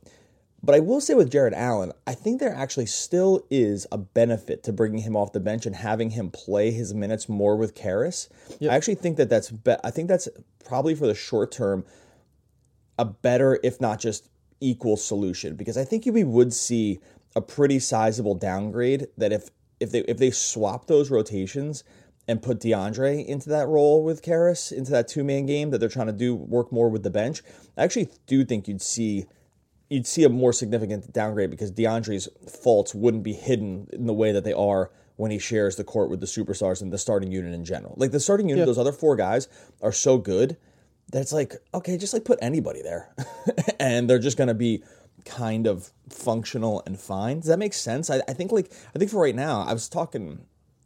but 0.66 0.76
I 0.76 0.80
will 0.80 1.02
say 1.02 1.14
with 1.14 1.30
Jarrett 1.30 1.54
Allen, 1.54 1.92
I 2.08 2.14
think 2.14 2.40
there 2.40 2.56
actually 2.56 2.86
still 2.86 3.44
is 3.50 3.86
a 3.92 3.98
benefit 3.98 4.64
to 4.64 4.72
bringing 4.72 5.02
him 5.02 5.16
off 5.16 5.34
the 5.34 5.42
bench 5.42 5.66
and 5.66 5.76
having 5.76 6.12
him 6.12 6.32
play 6.32 6.72
his 6.72 6.94
minutes 6.94 7.28
more 7.28 7.58
with 7.58 7.76
Caris. 7.76 8.30
Yep. 8.60 8.72
I 8.72 8.76
actually 8.76 8.96
think 8.96 9.18
that 9.18 9.30
that's 9.30 9.52
be- 9.52 9.76
I 9.84 9.92
think 9.92 10.08
that's 10.08 10.30
probably 10.64 10.96
for 10.96 11.06
the 11.06 11.16
short 11.16 11.52
term 11.52 11.84
a 12.98 13.04
better, 13.04 13.60
if 13.62 13.82
not 13.82 14.00
just 14.00 14.30
equal 14.62 14.96
solution, 14.96 15.56
because 15.56 15.78
I 15.78 15.84
think 15.84 16.06
we 16.06 16.24
would 16.24 16.54
see 16.54 17.00
a 17.36 17.42
pretty 17.42 17.80
sizable 17.80 18.36
downgrade 18.36 19.08
that 19.18 19.34
if 19.34 19.50
if 19.84 19.92
they 19.92 20.00
if 20.00 20.18
they 20.18 20.32
swap 20.32 20.88
those 20.88 21.12
rotations 21.12 21.84
and 22.28 22.42
put 22.42 22.60
DeAndre 22.60 23.26
into 23.26 23.50
that 23.50 23.68
role 23.68 24.04
with 24.04 24.22
Caris 24.22 24.72
into 24.72 24.92
that 24.92 25.08
two 25.08 25.24
man 25.24 25.46
game 25.46 25.70
that 25.72 25.80
they're 25.80 25.90
trying 25.90 26.08
to 26.08 26.14
do 26.14 26.34
work 26.34 26.72
more 26.72 26.90
with 26.90 27.04
the 27.04 27.10
bench, 27.10 27.44
I 27.78 27.84
actually 27.84 28.10
do 28.26 28.44
think 28.46 28.68
you'd 28.68 28.82
see 28.82 29.26
you'd 29.90 30.08
see 30.08 30.24
a 30.24 30.30
more 30.30 30.54
significant 30.54 31.12
downgrade 31.14 31.52
because 31.52 31.72
DeAndre's 31.72 32.28
faults 32.64 32.96
wouldn't 32.96 33.24
be 33.24 33.34
hidden 33.34 33.88
in 33.94 34.08
the 34.08 34.14
way 34.14 34.32
that 34.32 34.44
they 34.44 34.54
are 34.54 34.90
when 35.18 35.30
he 35.30 35.38
shares 35.38 35.76
the 35.76 35.84
court 35.84 36.10
with 36.10 36.20
the 36.20 36.26
superstars 36.26 36.82
and 36.82 36.92
the 36.92 36.98
starting 36.98 37.32
unit 37.32 37.54
in 37.54 37.64
general. 37.64 37.94
Like 37.98 38.12
the 38.12 38.20
starting 38.20 38.50
unit, 38.50 38.66
those 38.66 38.80
other 38.80 38.92
four 38.92 39.16
guys 39.16 39.48
are 39.82 39.92
so 39.92 40.18
good 40.18 40.58
that 41.12 41.22
it's 41.22 41.34
like, 41.34 41.54
okay, 41.74 41.98
just 41.98 42.14
like 42.14 42.26
put 42.26 42.40
anybody 42.42 42.82
there. 42.82 43.14
and 43.80 44.10
they're 44.10 44.18
just 44.18 44.38
gonna 44.38 44.56
be 44.56 44.84
kind 45.26 45.68
of 45.68 45.92
functional 46.10 46.84
and 46.86 47.00
fine. 47.00 47.40
Does 47.40 47.48
that 47.48 47.60
make 47.60 47.74
sense? 47.74 48.10
I, 48.10 48.22
I 48.28 48.34
think 48.34 48.52
like 48.52 48.72
I 48.96 49.00
think 49.00 49.12
for 49.12 49.22
right 49.22 49.36
now, 49.36 49.62
I 49.62 49.74
was 49.74 49.90
talking 49.90 50.46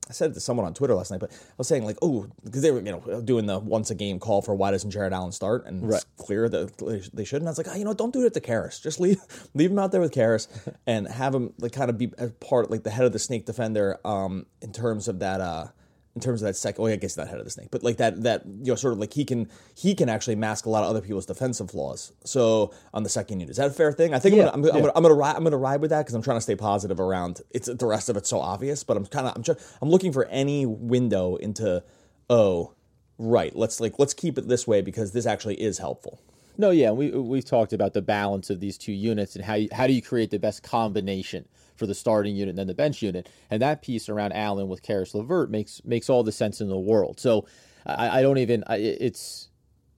I 0.10 0.14
said 0.14 0.32
it 0.32 0.34
to 0.36 0.40
someone 0.40 0.66
on 0.66 0.74
Twitter 0.74 0.96
last 0.96 1.12
night, 1.12 1.20
but 1.20 1.32
I 1.32 1.54
was 1.58 1.68
saying 1.68 1.84
like, 1.84 1.98
oh, 2.02 2.28
because 2.44 2.62
they 2.62 2.72
were 2.72 2.80
you 2.80 2.92
know 2.92 3.22
doing 3.22 3.46
the 3.46 3.60
once 3.60 3.92
a 3.92 3.96
game 3.96 4.20
call 4.20 4.42
for 4.42 4.56
why 4.56 4.72
doesn't 4.72 4.92
Jarrett 4.92 5.14
Allen 5.14 5.32
start, 5.32 5.66
and 5.66 5.88
right. 5.88 5.98
it's 5.98 6.06
clear 6.18 6.48
that 6.48 7.10
they 7.14 7.26
shouldn't. 7.26 7.48
I 7.48 7.52
was 7.52 7.58
like, 7.58 7.68
oh, 7.70 7.76
you 7.76 7.84
know, 7.84 7.94
don't 7.94 8.14
do 8.14 8.26
it 8.26 8.34
to 8.34 8.40
Caris. 8.40 8.80
Just 8.80 9.00
leave 9.00 9.20
leave 9.54 9.72
him 9.72 9.80
out 9.80 9.92
there 9.92 10.02
with 10.02 10.14
Caris 10.14 10.48
and 10.88 11.08
have 11.08 11.36
him 11.36 11.54
like 11.60 11.74
kind 11.74 11.90
of 11.90 11.98
be 11.98 12.12
a 12.18 12.28
part 12.28 12.72
like 12.72 12.84
the 12.84 12.90
head 12.90 13.06
of 13.06 13.12
the 13.12 13.20
snake 13.20 13.46
defender 13.46 14.00
um, 14.06 14.46
in 14.62 14.72
terms 14.72 15.08
of 15.08 15.20
that 15.20 15.42
uh, 15.42 15.68
in 16.18 16.22
terms 16.22 16.42
of 16.42 16.48
that 16.48 16.56
second. 16.56 16.84
Oh, 16.84 16.88
I 16.88 16.96
guess 16.96 17.16
not 17.16 17.28
head 17.28 17.38
of 17.38 17.46
the 17.46 17.52
snake, 17.52 17.68
but 17.70 17.84
like 17.84 17.98
that 17.98 18.24
that 18.24 18.44
you 18.46 18.72
know 18.72 18.76
sort 18.76 18.94
of 18.94 19.00
like 19.00 19.14
he 19.14 19.24
can 19.24 19.48
he 19.76 19.94
can 19.94 20.10
actually 20.10 20.36
mask 20.36 20.66
a 20.66 20.70
lot 20.70 20.84
of 20.84 20.90
other 20.90 21.00
people's 21.00 21.28
defensive 21.28 21.70
flaws. 21.70 22.12
So 22.24 22.74
on 22.92 23.04
the 23.04 23.10
second 23.10 23.40
unit, 23.40 23.52
is 23.52 23.58
that 23.58 23.68
a 23.68 23.72
fair 23.72 23.92
thing? 23.92 24.16
I 24.16 24.20
think 24.20 24.36
yeah, 24.36 24.50
I'm, 24.52 24.64
gonna, 24.64 24.74
I'm, 24.74 24.84
yeah. 24.84 24.90
I'm, 24.96 25.04
gonna, 25.04 25.10
I'm, 25.14 25.20
gonna, 25.20 25.38
I'm 25.38 25.44
gonna 25.44 25.58
ride 25.58 25.80
with 25.80 25.92
that 25.92 26.00
because 26.00 26.16
I'm 26.16 26.24
trying 26.24 26.38
to 26.38 26.42
stay 26.42 26.56
positive 26.56 27.00
around 27.00 27.42
it's 27.52 27.68
the 27.68 27.86
rest 27.86 28.10
of 28.10 28.18
it's 28.18 28.30
so 28.30 28.40
obvious. 28.40 28.84
But 28.84 28.98
I'm 28.98 29.06
kind 29.06 29.28
of 29.28 29.36
I'm 29.36 29.44
try, 29.44 29.54
I'm 29.80 29.90
looking 29.92 30.12
for 30.12 30.26
any 30.26 30.66
window 30.66 31.36
into 31.36 31.84
oh 32.32 32.74
right 33.20 33.56
let's 33.56 33.80
like 33.80 34.00
let's 34.00 34.14
keep 34.16 34.40
it 34.40 34.48
this 34.48 34.68
way 34.68 34.82
because 34.82 35.12
this 35.12 35.28
actually 35.28 35.62
is 35.62 35.78
helpful. 35.78 36.20
No, 36.58 36.72
yeah, 36.72 36.90
we 36.90 37.12
we've 37.12 37.46
talked 37.46 37.74
about 37.74 37.94
the 37.94 38.02
balance 38.02 38.50
of 38.50 38.60
these 38.60 38.80
two 38.80 38.92
units 38.92 39.36
and 39.36 39.46
how 39.46 39.54
you, 39.54 39.70
how 39.72 39.86
do 39.86 39.94
you 39.94 40.02
create 40.02 40.32
the 40.32 40.40
best 40.40 40.64
combination 40.64 41.46
for 41.78 41.86
the 41.86 41.96
starting 41.96 42.36
unit 42.36 42.50
and 42.50 42.58
then 42.58 42.68
the 42.68 42.74
bench 42.74 43.02
unit. 43.02 43.30
And 43.50 43.62
that 43.62 43.82
piece 43.82 44.10
around 44.10 44.34
Allen 44.34 44.68
with 44.68 44.82
Caris 44.82 45.14
LeVert 45.14 45.50
makes 45.50 45.82
makes 45.86 46.10
all 46.10 46.24
the 46.24 46.32
sense 46.32 46.60
in 46.62 46.70
the 46.70 46.78
world. 46.78 47.20
So 47.20 47.46
I, 47.86 48.20
I 48.20 48.22
don't 48.22 48.40
even 48.40 48.64
I, 48.68 48.78
it's 48.78 49.50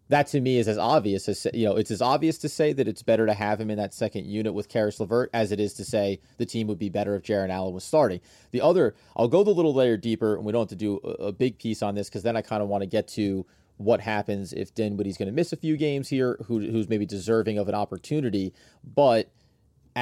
that 0.09 0.27
to 0.27 0.41
me 0.41 0.57
is 0.57 0.67
as 0.67 0.77
obvious 0.77 1.29
as 1.29 1.47
you 1.53 1.65
know 1.65 1.75
it's 1.75 1.91
as 1.91 2.01
obvious 2.01 2.37
to 2.39 2.49
say 2.49 2.73
that 2.73 2.87
it's 2.87 3.03
better 3.03 3.25
to 3.25 3.33
have 3.33 3.61
him 3.61 3.69
in 3.69 3.77
that 3.77 3.93
second 3.93 4.25
unit 4.25 4.53
with 4.53 4.67
Caris 4.67 4.99
LeVert 4.99 5.29
as 5.33 5.51
it 5.51 5.59
is 5.59 5.73
to 5.75 5.85
say 5.85 6.19
the 6.37 6.45
team 6.45 6.67
would 6.67 6.79
be 6.79 6.89
better 6.89 7.15
if 7.15 7.23
Jarrett 7.23 7.51
Allen 7.51 7.73
was 7.73 7.83
starting. 7.83 8.19
The 8.51 8.61
other, 8.61 8.95
I'll 9.15 9.27
go 9.27 9.43
the 9.43 9.51
little 9.51 9.73
layer 9.73 9.97
deeper, 9.97 10.35
and 10.35 10.43
we 10.43 10.51
don't 10.51 10.61
have 10.61 10.69
to 10.69 10.75
do 10.75 10.99
a, 11.03 11.25
a 11.25 11.31
big 11.31 11.57
piece 11.59 11.81
on 11.81 11.95
this 11.95 12.09
because 12.09 12.23
then 12.23 12.35
I 12.35 12.41
kind 12.41 12.61
of 12.61 12.67
want 12.67 12.81
to 12.81 12.87
get 12.87 13.07
to 13.09 13.45
what 13.77 14.01
happens 14.01 14.51
if 14.51 14.75
Dinwiddie's 14.75 15.17
going 15.17 15.27
to 15.27 15.33
miss 15.33 15.53
a 15.53 15.57
few 15.57 15.77
games 15.77 16.09
here, 16.09 16.37
who, 16.47 16.59
who's 16.59 16.89
maybe 16.89 17.05
deserving 17.05 17.57
of 17.57 17.69
an 17.69 17.75
opportunity, 17.75 18.53
but 18.83 19.31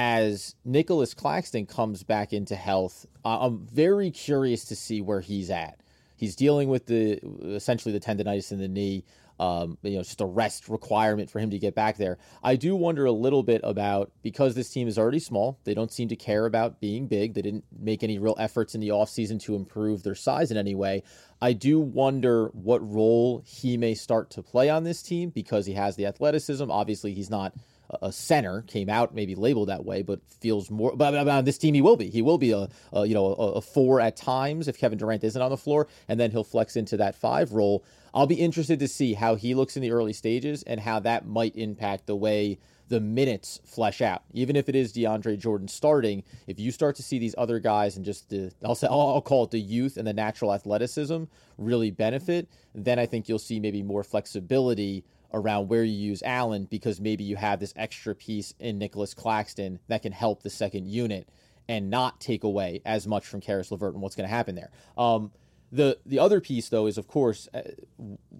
as 0.00 0.54
Nicholas 0.64 1.12
Claxton 1.12 1.66
comes 1.66 2.04
back 2.04 2.32
into 2.32 2.54
health, 2.54 3.04
I'm 3.24 3.66
very 3.66 4.12
curious 4.12 4.64
to 4.66 4.76
see 4.76 5.00
where 5.00 5.20
he's 5.20 5.50
at. 5.50 5.80
He's 6.14 6.36
dealing 6.36 6.68
with 6.68 6.86
the 6.86 7.18
essentially 7.52 7.90
the 7.90 7.98
tendonitis 7.98 8.52
in 8.52 8.60
the 8.60 8.68
knee 8.68 9.04
um, 9.40 9.78
you 9.82 9.96
know, 9.96 10.02
just 10.02 10.20
a 10.20 10.26
rest 10.26 10.68
requirement 10.68 11.30
for 11.30 11.38
him 11.38 11.50
to 11.50 11.58
get 11.58 11.74
back 11.74 11.96
there. 11.96 12.18
I 12.42 12.56
do 12.56 12.74
wonder 12.76 13.06
a 13.06 13.12
little 13.12 13.42
bit 13.42 13.60
about 13.64 14.10
because 14.22 14.54
this 14.54 14.70
team 14.70 14.88
is 14.88 14.98
already 14.98 15.20
small, 15.20 15.58
they 15.64 15.74
don't 15.74 15.92
seem 15.92 16.08
to 16.08 16.16
care 16.16 16.46
about 16.46 16.80
being 16.80 17.06
big. 17.06 17.34
They 17.34 17.42
didn't 17.42 17.64
make 17.76 18.02
any 18.02 18.18
real 18.18 18.36
efforts 18.38 18.74
in 18.74 18.80
the 18.80 18.88
offseason 18.88 19.40
to 19.42 19.54
improve 19.54 20.02
their 20.02 20.16
size 20.16 20.50
in 20.50 20.56
any 20.56 20.74
way. 20.74 21.02
I 21.40 21.52
do 21.52 21.78
wonder 21.78 22.48
what 22.48 22.88
role 22.88 23.42
he 23.46 23.76
may 23.76 23.94
start 23.94 24.30
to 24.30 24.42
play 24.42 24.70
on 24.70 24.84
this 24.84 25.02
team 25.02 25.30
because 25.30 25.66
he 25.66 25.74
has 25.74 25.94
the 25.94 26.06
athleticism. 26.06 26.68
Obviously, 26.70 27.14
he's 27.14 27.30
not 27.30 27.54
a 28.02 28.12
center 28.12 28.62
came 28.62 28.88
out 28.88 29.14
maybe 29.14 29.34
labeled 29.34 29.68
that 29.68 29.84
way, 29.84 30.02
but 30.02 30.20
feels 30.40 30.70
more. 30.70 30.94
But, 30.94 31.14
on 31.14 31.44
this 31.44 31.58
team, 31.58 31.74
he 31.74 31.80
will 31.80 31.96
be. 31.96 32.10
He 32.10 32.22
will 32.22 32.38
be 32.38 32.52
a, 32.52 32.68
a 32.92 33.06
you 33.06 33.14
know 33.14 33.26
a, 33.26 33.52
a, 33.52 33.60
four 33.60 34.00
at 34.00 34.16
times 34.16 34.68
if 34.68 34.78
Kevin 34.78 34.98
Durant 34.98 35.24
isn't 35.24 35.40
on 35.40 35.50
the 35.50 35.56
floor, 35.56 35.88
and 36.08 36.20
then 36.20 36.30
he'll 36.30 36.44
flex 36.44 36.76
into 36.76 36.96
that 36.98 37.14
five 37.14 37.52
role. 37.52 37.84
I'll 38.14 38.26
be 38.26 38.36
interested 38.36 38.78
to 38.80 38.88
see 38.88 39.14
how 39.14 39.34
he 39.34 39.54
looks 39.54 39.76
in 39.76 39.82
the 39.82 39.92
early 39.92 40.12
stages 40.12 40.62
and 40.64 40.80
how 40.80 41.00
that 41.00 41.26
might 41.26 41.56
impact 41.56 42.06
the 42.06 42.16
way 42.16 42.58
the 42.88 43.00
minutes 43.00 43.60
flesh 43.64 44.00
out. 44.00 44.22
Even 44.32 44.56
if 44.56 44.68
it 44.68 44.74
is 44.74 44.92
DeAndre 44.92 45.38
Jordan 45.38 45.68
starting, 45.68 46.24
if 46.46 46.58
you 46.58 46.70
start 46.70 46.96
to 46.96 47.02
see 47.02 47.18
these 47.18 47.34
other 47.36 47.58
guys 47.58 47.96
and 47.96 48.04
just 48.04 48.30
the 48.30 48.50
I'll 48.64 48.74
say 48.74 48.86
I'll 48.88 49.20
call 49.20 49.44
it 49.44 49.50
the 49.50 49.60
youth 49.60 49.96
and 49.96 50.06
the 50.06 50.12
natural 50.12 50.52
athleticism 50.52 51.24
really 51.58 51.90
benefit, 51.90 52.48
then 52.74 52.98
I 52.98 53.06
think 53.06 53.28
you'll 53.28 53.38
see 53.38 53.60
maybe 53.60 53.82
more 53.82 54.02
flexibility 54.02 55.04
around 55.32 55.68
where 55.68 55.84
you 55.84 55.92
use 55.92 56.22
Allen 56.22 56.66
because 56.70 57.00
maybe 57.00 57.24
you 57.24 57.36
have 57.36 57.60
this 57.60 57.72
extra 57.76 58.14
piece 58.14 58.54
in 58.58 58.78
Nicholas 58.78 59.14
Claxton 59.14 59.78
that 59.88 60.02
can 60.02 60.12
help 60.12 60.42
the 60.42 60.50
second 60.50 60.88
unit 60.88 61.28
and 61.68 61.90
not 61.90 62.20
take 62.20 62.44
away 62.44 62.80
as 62.86 63.06
much 63.06 63.26
from 63.26 63.40
Caris 63.40 63.70
LeVert 63.70 63.92
and 63.92 64.02
what's 64.02 64.16
going 64.16 64.28
to 64.28 64.34
happen 64.34 64.54
there. 64.54 64.70
Um, 64.96 65.32
the 65.70 65.98
the 66.06 66.18
other 66.18 66.40
piece 66.40 66.70
though 66.70 66.86
is 66.86 66.96
of 66.96 67.06
course 67.06 67.46
uh, 67.52 67.60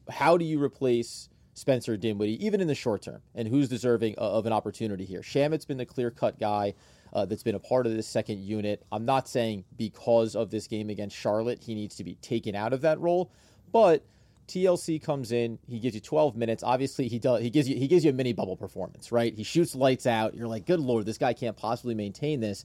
how 0.09 0.38
do 0.38 0.46
you 0.46 0.62
replace 0.62 1.29
Spencer 1.53 1.96
Dinwiddie 1.96 2.42
even 2.44 2.61
in 2.61 2.68
the 2.68 2.74
short 2.74 3.03
term 3.03 3.20
and 3.35 3.46
who's 3.48 3.68
deserving 3.68 4.14
of 4.16 4.46
an 4.46 4.53
opportunity 4.53 5.05
here. 5.05 5.20
Shamet's 5.20 5.64
been 5.64 5.77
the 5.77 5.87
clear 5.87 6.11
cut 6.11 6.38
guy. 6.38 6.74
Uh, 7.12 7.24
that's 7.24 7.42
been 7.42 7.55
a 7.55 7.61
part 7.61 7.87
of 7.87 7.92
this 7.92 8.07
second 8.07 8.38
unit. 8.38 8.85
I'm 8.92 9.07
not 9.07 9.29
saying 9.29 9.64
because 9.79 10.37
of 10.37 10.51
this 10.51 10.66
game 10.66 10.90
against 10.90 11.16
Charlotte 11.16 11.62
he 11.62 11.74
needs 11.74 11.96
to 11.96 12.05
be 12.05 12.14
taken 12.16 12.55
out 12.55 12.72
of 12.72 12.83
that 12.83 13.01
role, 13.01 13.31
but 13.72 14.05
TLC 14.48 15.02
comes 15.02 15.30
in, 15.30 15.58
he 15.68 15.78
gives 15.78 15.94
you 15.94 16.00
12 16.00 16.37
minutes. 16.37 16.62
Obviously, 16.62 17.06
he 17.08 17.18
does 17.18 17.40
he 17.40 17.50
gives 17.50 17.68
you 17.68 17.76
he 17.76 17.87
gives 17.87 18.04
you 18.04 18.11
a 18.11 18.14
mini 18.14 18.32
bubble 18.32 18.56
performance, 18.56 19.12
right? 19.12 19.34
He 19.34 19.44
shoots 19.44 19.74
lights 19.74 20.06
out. 20.06 20.34
You're 20.34 20.48
like, 20.48 20.66
"Good 20.66 20.80
lord, 20.80 21.06
this 21.06 21.18
guy 21.18 21.32
can't 21.34 21.56
possibly 21.56 21.94
maintain 21.94 22.40
this." 22.40 22.64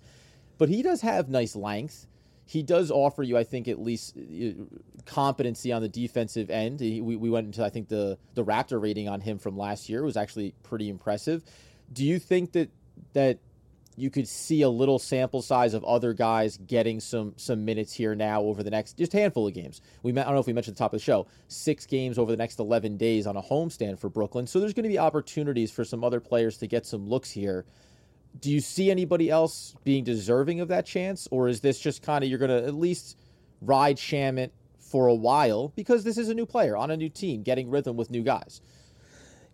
But 0.58 0.70
he 0.70 0.82
does 0.82 1.02
have 1.02 1.30
nice 1.30 1.56
length 1.56 2.08
he 2.46 2.62
does 2.62 2.92
offer 2.92 3.24
you, 3.24 3.38
I 3.38 3.44
think, 3.44 3.68
at 3.68 3.80
least 3.80 4.18
uh, 4.18 4.64
competency 5.06 5.72
on 5.72 5.82
the 5.82 5.90
defensive 5.90 6.50
end. 6.50 6.80
He, 6.80 7.02
we, 7.02 7.16
we 7.16 7.30
went 7.30 7.48
into, 7.48 7.64
I 7.64 7.70
think, 7.70 7.88
the 7.88 8.18
the 8.34 8.44
Raptor 8.44 8.82
rating 8.82 9.08
on 9.08 9.22
him 9.22 9.40
from 9.40 9.58
last 9.58 9.90
year 9.90 10.04
was 10.04 10.18
actually 10.18 10.54
pretty 10.64 10.90
impressive. 10.90 11.44
Do 11.92 12.04
you 12.04 12.20
think 12.20 12.52
that 12.54 12.70
that 13.14 13.40
you 13.98 14.10
could 14.10 14.28
see 14.28 14.62
a 14.62 14.70
little 14.70 15.00
sample 15.00 15.42
size 15.42 15.74
of 15.74 15.84
other 15.84 16.14
guys 16.14 16.58
getting 16.58 17.00
some 17.00 17.34
some 17.38 17.66
minutes 17.66 17.94
here 17.94 18.16
now 18.16 18.42
over 18.42 18.64
the 18.64 18.72
next 18.72 18.98
just 18.98 19.14
handful 19.14 19.48
of 19.48 19.54
games. 19.54 19.82
We 20.02 20.12
met, 20.12 20.22
I 20.22 20.30
don't 20.30 20.36
know 20.36 20.42
if 20.42 20.48
we 20.48 20.54
mentioned 20.54 20.76
the 20.76 20.80
top 20.80 20.94
of 20.94 21.00
the 21.00 21.04
show, 21.04 21.28
six 21.48 21.86
games 21.86 22.18
over 22.18 22.32
the 22.32 22.38
next 22.38 22.60
11 22.60 22.98
days 22.98 23.28
on 23.28 23.38
a 23.38 23.42
homestand 23.42 24.00
for 24.00 24.10
Brooklyn. 24.10 24.48
So 24.48 24.60
there's 24.60 24.74
going 24.74 24.84
to 24.84 24.90
be 24.90 25.00
opportunities 25.00 25.72
for 25.72 25.84
some 25.86 26.04
other 26.04 26.20
players 26.20 26.58
to 26.60 26.68
get 26.68 26.86
some 26.86 27.08
looks 27.08 27.32
here 27.32 27.66
do 28.40 28.52
you 28.52 28.60
see 28.60 28.90
anybody 28.90 29.30
else 29.30 29.76
being 29.84 30.04
deserving 30.04 30.60
of 30.60 30.68
that 30.70 30.86
chance, 30.86 31.28
or 31.32 31.48
is 31.48 31.62
this 31.62 31.80
just 31.80 32.02
kind 32.02 32.24
of 32.24 32.30
you're 32.30 32.40
going 32.40 32.50
to 32.50 32.66
at 32.66 32.74
least 32.74 33.18
ride 33.62 33.98
Shamet 33.98 34.52
for 34.80 35.08
a 35.08 35.14
while 35.14 35.70
because 35.76 36.04
this 36.04 36.18
is 36.18 36.30
a 36.30 36.34
new 36.34 36.46
player 36.46 36.76
on 36.76 36.92
a 36.92 36.98
new 36.98 37.10
team, 37.10 37.44
getting 37.44 37.70
rhythm 37.70 37.96
with 37.96 38.10
new 38.10 38.24
guys? 38.24 38.62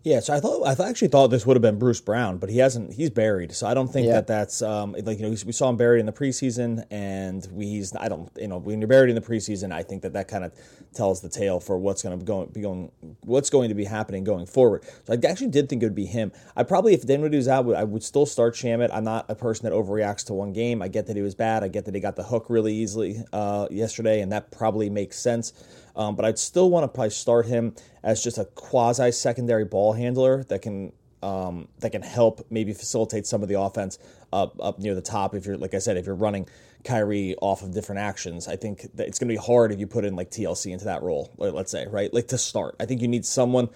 Yeah, 0.02 0.20
so 0.20 0.32
I 0.32 0.40
thought 0.40 0.66
I 0.66 0.88
actually 0.88 1.08
thought 1.08 1.28
this 1.28 1.44
would 1.44 1.56
have 1.56 1.62
been 1.62 1.78
Bruce 1.78 2.00
Brown, 2.00 2.38
but 2.38 2.48
he 2.48 2.56
hasn't. 2.56 2.94
He's 2.94 3.10
buried, 3.10 3.52
so 3.52 3.66
I 3.66 3.74
don't 3.74 3.88
think 3.88 4.06
yeah. 4.06 4.14
that 4.14 4.26
that's 4.26 4.62
um, 4.62 4.92
like 4.92 5.18
you 5.18 5.24
know 5.24 5.36
we 5.44 5.52
saw 5.52 5.68
him 5.68 5.76
buried 5.76 6.00
in 6.00 6.06
the 6.06 6.12
preseason, 6.12 6.86
and 6.90 7.46
we, 7.52 7.66
he's 7.66 7.94
I 7.94 8.08
don't 8.08 8.30
you 8.40 8.48
know 8.48 8.56
when 8.56 8.80
you're 8.80 8.88
buried 8.88 9.10
in 9.10 9.14
the 9.14 9.20
preseason, 9.20 9.72
I 9.72 9.82
think 9.82 10.00
that 10.00 10.14
that 10.14 10.26
kind 10.26 10.44
of 10.44 10.54
tells 10.94 11.20
the 11.20 11.28
tale 11.28 11.60
for 11.60 11.76
what's 11.76 12.02
going 12.02 12.18
to 12.18 12.24
go, 12.24 12.46
be 12.46 12.62
going 12.62 12.90
what's 13.20 13.50
going 13.50 13.68
to 13.68 13.74
be 13.74 13.84
happening 13.84 14.24
going 14.24 14.46
forward. 14.46 14.84
So 15.04 15.12
I 15.12 15.18
actually 15.28 15.48
did 15.48 15.68
think 15.68 15.82
it 15.82 15.86
would 15.86 15.94
be 15.94 16.06
him. 16.06 16.32
I 16.56 16.62
probably 16.62 16.94
if 16.94 17.06
Dinwiddie 17.06 17.36
was 17.36 17.48
out, 17.48 17.70
I 17.74 17.84
would 17.84 18.02
still 18.02 18.24
start 18.24 18.54
Shamet. 18.54 18.88
I'm 18.94 19.04
not 19.04 19.26
a 19.28 19.34
person 19.34 19.64
that 19.64 19.74
overreacts 19.74 20.24
to 20.28 20.32
one 20.32 20.54
game. 20.54 20.80
I 20.80 20.88
get 20.88 21.08
that 21.08 21.16
he 21.16 21.22
was 21.22 21.34
bad. 21.34 21.62
I 21.62 21.68
get 21.68 21.84
that 21.84 21.94
he 21.94 22.00
got 22.00 22.16
the 22.16 22.24
hook 22.24 22.46
really 22.48 22.72
easily 22.72 23.22
uh, 23.34 23.68
yesterday, 23.70 24.22
and 24.22 24.32
that 24.32 24.50
probably 24.50 24.88
makes 24.88 25.18
sense. 25.18 25.52
Um, 25.96 26.16
but 26.16 26.24
I'd 26.24 26.38
still 26.38 26.70
want 26.70 26.84
to 26.84 26.88
probably 26.88 27.10
start 27.10 27.46
him 27.46 27.74
as 28.02 28.22
just 28.22 28.38
a 28.38 28.44
quasi 28.44 29.12
secondary 29.12 29.64
ball 29.64 29.92
handler 29.92 30.44
that 30.44 30.62
can 30.62 30.92
um, 31.22 31.68
that 31.80 31.90
can 31.90 32.02
help 32.02 32.46
maybe 32.50 32.72
facilitate 32.72 33.26
some 33.26 33.42
of 33.42 33.48
the 33.48 33.60
offense 33.60 33.98
up 34.32 34.56
up 34.60 34.78
near 34.78 34.94
the 34.94 35.02
top. 35.02 35.34
If 35.34 35.46
you're 35.46 35.56
like 35.56 35.74
I 35.74 35.78
said, 35.78 35.96
if 35.96 36.06
you're 36.06 36.14
running 36.14 36.48
Kyrie 36.84 37.36
off 37.40 37.62
of 37.62 37.74
different 37.74 38.00
actions, 38.00 38.48
I 38.48 38.56
think 38.56 38.82
that 38.94 39.06
it's 39.06 39.18
going 39.18 39.28
to 39.28 39.34
be 39.34 39.44
hard 39.44 39.72
if 39.72 39.78
you 39.78 39.86
put 39.86 40.04
in 40.04 40.16
like 40.16 40.30
TLC 40.30 40.72
into 40.72 40.86
that 40.86 41.02
role. 41.02 41.32
Let's 41.36 41.70
say 41.70 41.86
right, 41.86 42.12
like 42.12 42.28
to 42.28 42.38
start. 42.38 42.76
I 42.80 42.86
think 42.86 43.02
you 43.02 43.08
need 43.08 43.26
someone 43.26 43.68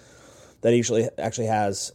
that 0.61 0.73
actually 0.73 1.07
actually 1.17 1.47
has 1.47 1.91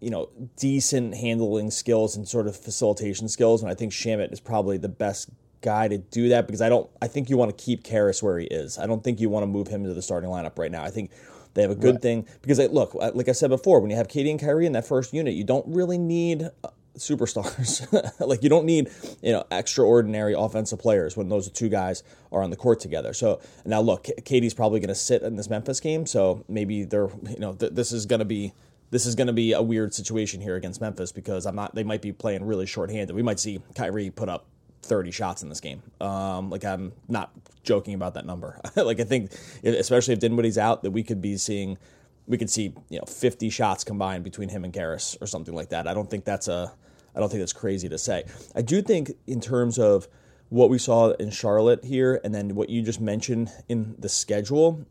you 0.00 0.10
know 0.10 0.28
decent 0.56 1.14
handling 1.14 1.70
skills 1.70 2.16
and 2.16 2.26
sort 2.26 2.46
of 2.46 2.56
facilitation 2.56 3.28
skills, 3.28 3.62
and 3.62 3.70
I 3.70 3.74
think 3.74 3.92
Shamet 3.92 4.32
is 4.32 4.40
probably 4.40 4.78
the 4.78 4.88
best 4.88 5.30
guy 5.60 5.88
to 5.88 5.98
do 5.98 6.28
that 6.30 6.46
because 6.46 6.60
I 6.60 6.68
don't. 6.68 6.88
I 7.00 7.08
think 7.08 7.30
you 7.30 7.36
want 7.36 7.56
to 7.56 7.64
keep 7.64 7.84
Caris 7.84 8.22
where 8.22 8.38
he 8.38 8.46
is. 8.46 8.78
I 8.78 8.86
don't 8.86 9.02
think 9.02 9.20
you 9.20 9.28
want 9.28 9.42
to 9.42 9.46
move 9.46 9.68
him 9.68 9.82
into 9.82 9.94
the 9.94 10.02
starting 10.02 10.30
lineup 10.30 10.58
right 10.58 10.70
now. 10.70 10.82
I 10.82 10.90
think 10.90 11.10
they 11.54 11.62
have 11.62 11.70
a 11.70 11.76
good 11.76 11.96
right. 11.96 12.02
thing 12.02 12.26
because 12.42 12.58
look, 12.70 12.94
like 12.94 13.28
I 13.28 13.32
said 13.32 13.50
before, 13.50 13.80
when 13.80 13.90
you 13.90 13.96
have 13.96 14.08
KD 14.08 14.30
and 14.30 14.40
Kyrie 14.40 14.66
in 14.66 14.72
that 14.72 14.86
first 14.86 15.12
unit, 15.12 15.34
you 15.34 15.44
don't 15.44 15.66
really 15.66 15.98
need 15.98 16.48
uh, 16.64 16.68
superstars. 16.96 18.20
like 18.26 18.42
you 18.42 18.48
don't 18.48 18.64
need 18.64 18.90
you 19.22 19.32
know 19.32 19.44
extraordinary 19.50 20.34
offensive 20.36 20.78
players 20.78 21.16
when 21.16 21.28
those 21.28 21.50
two 21.50 21.68
guys 21.68 22.02
are 22.32 22.42
on 22.42 22.50
the 22.50 22.56
court 22.56 22.80
together. 22.80 23.12
So 23.12 23.40
now 23.64 23.80
look, 23.80 24.04
KD's 24.04 24.54
probably 24.54 24.80
going 24.80 24.88
to 24.88 24.94
sit 24.94 25.22
in 25.22 25.36
this 25.36 25.50
Memphis 25.50 25.80
game, 25.80 26.06
so 26.06 26.44
maybe 26.48 26.84
they're 26.84 27.08
you 27.28 27.40
know 27.40 27.54
th- 27.54 27.72
this 27.72 27.92
is 27.92 28.06
going 28.06 28.20
to 28.20 28.24
be 28.24 28.52
this 28.90 29.06
is 29.06 29.14
going 29.14 29.28
to 29.28 29.32
be 29.32 29.52
a 29.52 29.62
weird 29.62 29.94
situation 29.94 30.40
here 30.40 30.56
against 30.56 30.80
Memphis 30.80 31.12
because 31.12 31.46
I'm 31.46 31.54
not. 31.56 31.74
They 31.74 31.84
might 31.84 32.02
be 32.02 32.12
playing 32.12 32.44
really 32.44 32.66
shorthanded. 32.66 33.14
We 33.14 33.22
might 33.22 33.40
see 33.40 33.60
Kyrie 33.74 34.10
put 34.10 34.28
up 34.28 34.46
30 34.82 35.10
shots 35.10 35.42
in 35.42 35.48
this 35.48 35.60
game. 35.60 35.82
Um, 36.00 36.50
like 36.50 36.64
I'm 36.64 36.92
not 37.08 37.30
joking 37.62 37.94
about 37.94 38.14
that 38.14 38.26
number. 38.26 38.60
like 38.76 39.00
I 39.00 39.04
think, 39.04 39.32
especially 39.62 40.14
if 40.14 40.20
Dinwiddie's 40.20 40.58
out, 40.58 40.82
that 40.82 40.90
we 40.90 41.02
could 41.02 41.20
be 41.20 41.36
seeing, 41.36 41.78
we 42.26 42.38
could 42.38 42.50
see 42.50 42.74
you 42.88 42.98
know 42.98 43.04
50 43.04 43.50
shots 43.50 43.84
combined 43.84 44.24
between 44.24 44.48
him 44.48 44.64
and 44.64 44.72
Caris 44.72 45.16
or 45.20 45.26
something 45.26 45.54
like 45.54 45.70
that. 45.70 45.86
I 45.86 45.94
don't 45.94 46.08
think 46.08 46.24
that's 46.24 46.48
a, 46.48 46.72
I 47.14 47.20
don't 47.20 47.28
think 47.28 47.40
that's 47.40 47.52
crazy 47.52 47.88
to 47.88 47.98
say. 47.98 48.24
I 48.54 48.62
do 48.62 48.82
think 48.82 49.12
in 49.26 49.40
terms 49.40 49.78
of 49.78 50.08
what 50.48 50.68
we 50.68 50.78
saw 50.78 51.10
in 51.12 51.30
Charlotte 51.30 51.84
here, 51.84 52.20
and 52.24 52.34
then 52.34 52.54
what 52.54 52.68
you 52.68 52.82
just 52.82 53.00
mentioned 53.00 53.50
in 53.68 53.94
the 53.98 54.08
schedule. 54.08 54.84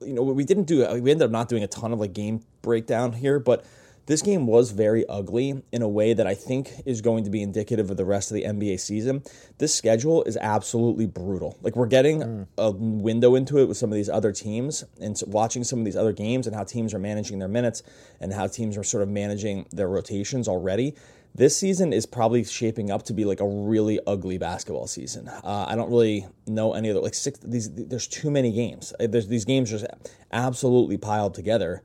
You 0.00 0.14
know, 0.14 0.22
what 0.22 0.36
we 0.36 0.44
didn't 0.44 0.64
do. 0.64 0.86
We 1.00 1.10
ended 1.10 1.22
up 1.22 1.32
not 1.32 1.48
doing 1.48 1.64
a 1.64 1.66
ton 1.66 1.92
of 1.92 1.98
like 1.98 2.12
game 2.12 2.44
breakdown 2.62 3.12
here, 3.12 3.40
but 3.40 3.64
this 4.08 4.22
game 4.22 4.46
was 4.46 4.70
very 4.70 5.06
ugly 5.06 5.62
in 5.70 5.82
a 5.82 5.88
way 5.88 6.14
that 6.14 6.26
I 6.26 6.34
think 6.34 6.72
is 6.86 7.02
going 7.02 7.24
to 7.24 7.30
be 7.30 7.42
indicative 7.42 7.90
of 7.90 7.98
the 7.98 8.06
rest 8.06 8.30
of 8.30 8.36
the 8.36 8.44
NBA 8.44 8.80
season. 8.80 9.22
This 9.58 9.74
schedule 9.74 10.24
is 10.24 10.38
absolutely 10.38 11.06
brutal. 11.06 11.58
Like 11.60 11.76
we're 11.76 11.86
getting 11.86 12.20
mm. 12.20 12.46
a 12.56 12.70
window 12.70 13.34
into 13.34 13.58
it 13.58 13.68
with 13.68 13.76
some 13.76 13.92
of 13.92 13.96
these 13.96 14.08
other 14.08 14.32
teams 14.32 14.82
and 14.98 15.20
watching 15.26 15.62
some 15.62 15.78
of 15.78 15.84
these 15.84 15.94
other 15.94 16.14
games 16.14 16.46
and 16.46 16.56
how 16.56 16.64
teams 16.64 16.94
are 16.94 16.98
managing 16.98 17.38
their 17.38 17.48
minutes 17.48 17.82
and 18.18 18.32
how 18.32 18.46
teams 18.46 18.78
are 18.78 18.82
sort 18.82 19.02
of 19.02 19.10
managing 19.10 19.66
their 19.72 19.88
rotations 19.88 20.48
already. 20.48 20.94
This 21.34 21.54
season 21.54 21.92
is 21.92 22.06
probably 22.06 22.44
shaping 22.44 22.90
up 22.90 23.02
to 23.04 23.12
be 23.12 23.26
like 23.26 23.40
a 23.40 23.46
really 23.46 24.00
ugly 24.06 24.38
basketball 24.38 24.86
season. 24.86 25.28
Uh, 25.28 25.66
I 25.68 25.76
don't 25.76 25.90
really 25.90 26.26
know 26.46 26.72
any 26.72 26.88
of 26.88 26.94
the 26.94 27.02
like 27.02 27.12
six. 27.12 27.40
These 27.40 27.70
there's 27.74 28.08
too 28.08 28.30
many 28.30 28.52
games. 28.52 28.94
There's 28.98 29.28
these 29.28 29.44
games 29.44 29.68
just 29.68 29.84
absolutely 30.32 30.96
piled 30.96 31.34
together 31.34 31.82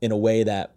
in 0.00 0.12
a 0.12 0.16
way 0.16 0.44
that 0.44 0.74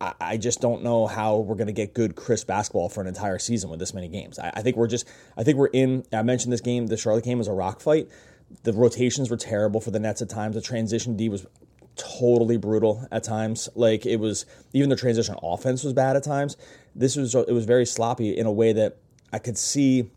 I, 0.00 0.36
just 0.36 0.60
don't 0.60 0.82
know 0.82 1.06
how 1.06 1.38
we're 1.38 1.54
going 1.54 1.68
to 1.68 1.72
get 1.72 1.94
good, 1.94 2.16
crisp 2.16 2.46
basketball 2.46 2.88
for 2.88 3.00
an 3.00 3.06
entire 3.06 3.38
season 3.38 3.70
with 3.70 3.80
this 3.80 3.94
many 3.94 4.08
games. 4.08 4.38
I 4.38 4.60
think 4.60 4.76
we're 4.76 4.88
just, 4.88 5.08
I 5.36 5.42
think 5.42 5.56
we're 5.56 5.68
in. 5.68 6.04
I 6.12 6.22
mentioned 6.22 6.52
this 6.52 6.60
game, 6.60 6.86
the 6.86 6.96
Charlotte 6.96 7.24
game 7.24 7.38
was 7.38 7.48
a 7.48 7.52
rock 7.52 7.80
fight. 7.80 8.08
The 8.62 8.72
rotations 8.72 9.30
were 9.30 9.36
terrible 9.36 9.80
for 9.80 9.90
the 9.90 9.98
Nets 9.98 10.20
at 10.20 10.28
times. 10.28 10.54
The 10.54 10.60
transition 10.60 11.16
D 11.16 11.28
was 11.28 11.46
totally 11.96 12.56
brutal 12.56 13.06
at 13.10 13.24
times. 13.24 13.68
Like 13.74 14.06
it 14.06 14.16
was 14.16 14.46
even 14.72 14.90
the 14.90 14.96
transition 14.96 15.34
offense 15.42 15.82
was 15.82 15.92
bad 15.92 16.16
at 16.16 16.22
times. 16.22 16.56
This 16.94 17.16
was 17.16 17.34
it 17.34 17.52
was 17.52 17.64
very 17.64 17.86
sloppy 17.86 18.36
in 18.36 18.46
a 18.46 18.52
way 18.52 18.72
that 18.74 18.98
I 19.32 19.38
could 19.38 19.58
see. 19.58 20.10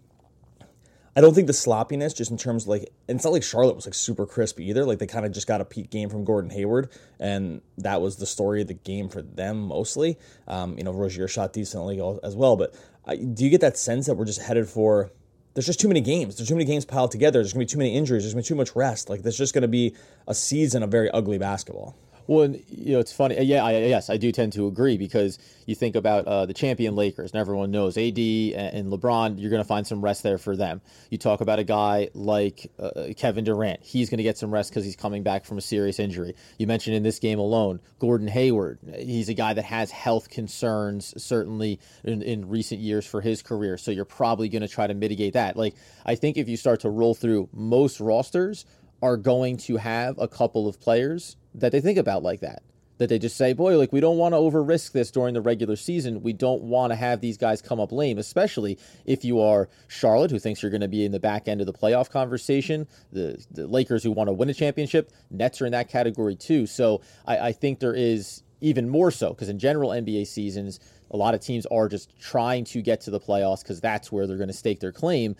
I 1.19 1.21
don't 1.21 1.33
think 1.33 1.47
the 1.47 1.53
sloppiness, 1.53 2.13
just 2.13 2.31
in 2.31 2.37
terms 2.37 2.63
of 2.63 2.69
like, 2.69 2.93
it's 3.09 3.25
not 3.25 3.33
like 3.33 3.43
Charlotte 3.43 3.75
was 3.75 3.85
like 3.85 3.93
super 3.93 4.25
crisp 4.25 4.57
either. 4.57 4.85
Like 4.85 4.99
they 4.99 5.05
kind 5.05 5.25
of 5.25 5.33
just 5.33 5.47
got 5.47 5.59
a 5.59 5.65
peak 5.65 5.89
game 5.89 6.07
from 6.07 6.23
Gordon 6.23 6.49
Hayward, 6.49 6.93
and 7.19 7.59
that 7.77 7.99
was 7.99 8.15
the 8.15 8.25
story 8.25 8.61
of 8.61 8.69
the 8.69 8.73
game 8.73 9.09
for 9.09 9.21
them 9.21 9.59
mostly. 9.59 10.17
Um, 10.47 10.77
you 10.77 10.85
know, 10.85 10.93
Rozier 10.93 11.27
shot 11.27 11.51
decently 11.51 12.01
as 12.23 12.37
well, 12.37 12.55
but 12.55 12.73
uh, 13.05 13.15
do 13.15 13.43
you 13.43 13.49
get 13.49 13.59
that 13.59 13.77
sense 13.77 14.05
that 14.05 14.13
we're 14.13 14.23
just 14.23 14.41
headed 14.41 14.69
for 14.69 15.11
there's 15.55 15.65
just 15.65 15.81
too 15.81 15.89
many 15.89 15.99
games. 15.99 16.37
There's 16.37 16.47
too 16.47 16.55
many 16.55 16.63
games 16.63 16.85
piled 16.85 17.11
together. 17.11 17.39
There's 17.39 17.51
to 17.51 17.59
be 17.59 17.65
too 17.65 17.79
many 17.79 17.97
injuries. 17.97 18.23
There's 18.23 18.31
to 18.31 18.37
be 18.37 18.43
too 18.43 18.55
much 18.55 18.77
rest. 18.77 19.09
Like, 19.09 19.23
there's 19.23 19.37
just 19.37 19.53
to 19.63 19.67
be 19.67 19.93
a 20.25 20.33
season 20.33 20.83
of 20.83 20.89
very 20.89 21.11
ugly 21.11 21.37
basketball. 21.37 21.97
Well, 22.29 22.43
and, 22.43 22.63
you 22.69 22.93
know, 22.93 22.99
it's 22.99 23.11
funny. 23.11 23.41
Yeah, 23.41 23.65
I, 23.65 23.71
yes, 23.79 24.11
I 24.11 24.17
do 24.17 24.31
tend 24.31 24.53
to 24.53 24.67
agree 24.67 24.99
because 24.99 25.39
you 25.65 25.73
think 25.73 25.95
about 25.95 26.27
uh, 26.27 26.45
the 26.45 26.53
champion 26.53 26.95
Lakers, 26.95 27.31
and 27.31 27.39
everyone 27.39 27.71
knows 27.71 27.97
AD 27.97 28.19
and 28.19 28.91
LeBron. 28.91 29.41
You're 29.41 29.49
going 29.49 29.63
to 29.63 29.67
find 29.67 29.87
some 29.87 29.99
rest 29.99 30.21
there 30.21 30.37
for 30.37 30.55
them. 30.55 30.79
You 31.09 31.17
talk 31.17 31.41
about 31.41 31.57
a 31.57 31.63
guy 31.63 32.09
like 32.13 32.71
uh, 32.77 33.13
Kevin 33.17 33.45
Durant. 33.45 33.81
He's 33.81 34.11
going 34.11 34.19
to 34.19 34.23
get 34.23 34.37
some 34.37 34.53
rest 34.53 34.69
because 34.69 34.85
he's 34.85 34.95
coming 34.95 35.23
back 35.23 35.43
from 35.43 35.57
a 35.57 35.61
serious 35.61 35.97
injury. 35.97 36.35
You 36.59 36.67
mentioned 36.67 36.95
in 36.95 37.01
this 37.01 37.17
game 37.17 37.39
alone, 37.39 37.79
Gordon 37.97 38.27
Hayward. 38.27 38.77
He's 38.95 39.29
a 39.29 39.33
guy 39.33 39.53
that 39.55 39.65
has 39.65 39.89
health 39.89 40.29
concerns, 40.29 41.19
certainly 41.19 41.79
in, 42.03 42.21
in 42.21 42.47
recent 42.47 42.79
years 42.79 43.07
for 43.07 43.21
his 43.21 43.41
career. 43.41 43.75
So 43.79 43.89
you're 43.89 44.05
probably 44.05 44.49
going 44.49 44.61
to 44.61 44.67
try 44.67 44.85
to 44.85 44.93
mitigate 44.93 45.33
that. 45.33 45.57
Like, 45.57 45.73
I 46.05 46.13
think 46.13 46.37
if 46.37 46.47
you 46.47 46.57
start 46.57 46.81
to 46.81 46.91
roll 46.91 47.15
through 47.15 47.49
most 47.53 47.99
rosters, 47.99 48.67
are 49.01 49.17
going 49.17 49.57
to 49.57 49.77
have 49.77 50.17
a 50.17 50.27
couple 50.27 50.67
of 50.67 50.79
players 50.79 51.37
that 51.55 51.71
they 51.71 51.81
think 51.81 51.97
about 51.97 52.23
like 52.23 52.41
that. 52.41 52.63
That 52.97 53.07
they 53.07 53.17
just 53.17 53.37
say, 53.37 53.53
boy, 53.53 53.77
like 53.77 53.93
we 53.93 54.01
don't 54.01 54.17
want 54.17 54.33
to 54.33 54.37
over 54.37 54.61
risk 54.61 54.91
this 54.91 55.09
during 55.09 55.33
the 55.33 55.39
regular 55.39 55.77
season. 55.77 56.21
We 56.21 56.33
don't 56.33 56.63
want 56.63 56.91
to 56.91 56.97
have 56.97 57.21
these 57.21 57.37
guys 57.37 57.61
come 57.61 57.79
up 57.79 57.93
lame, 57.93 58.17
especially 58.17 58.77
if 59.05 59.23
you 59.23 59.39
are 59.39 59.69
Charlotte, 59.87 60.31
who 60.31 60.39
thinks 60.39 60.61
you're 60.61 60.69
going 60.69 60.81
to 60.81 60.89
be 60.89 61.05
in 61.05 61.13
the 61.13 61.19
back 61.19 61.47
end 61.47 61.61
of 61.61 61.67
the 61.67 61.71
playoff 61.71 62.09
conversation. 62.09 62.87
The 63.13 63.41
the 63.51 63.67
Lakers 63.67 64.03
who 64.03 64.11
want 64.11 64.27
to 64.27 64.33
win 64.33 64.49
a 64.49 64.53
championship, 64.53 65.13
Nets 65.31 65.61
are 65.61 65.65
in 65.65 65.71
that 65.71 65.87
category 65.87 66.35
too. 66.35 66.67
So 66.67 66.99
I, 67.25 67.37
I 67.37 67.51
think 67.53 67.79
there 67.79 67.95
is 67.95 68.43
even 68.59 68.89
more 68.89 69.11
so 69.11 69.29
because 69.29 69.47
in 69.47 69.59
general 69.59 69.91
NBA 69.91 70.27
seasons, 70.27 70.81
a 71.11 71.17
lot 71.17 71.33
of 71.33 71.39
teams 71.39 71.65
are 71.67 71.87
just 71.87 72.17
trying 72.19 72.65
to 72.65 72.81
get 72.81 73.01
to 73.01 73.11
the 73.11 73.19
playoffs 73.19 73.61
because 73.61 73.79
that's 73.79 74.11
where 74.11 74.27
they're 74.27 74.37
going 74.37 74.49
to 74.49 74.53
stake 74.53 74.79
their 74.79 74.91
claim. 74.91 75.35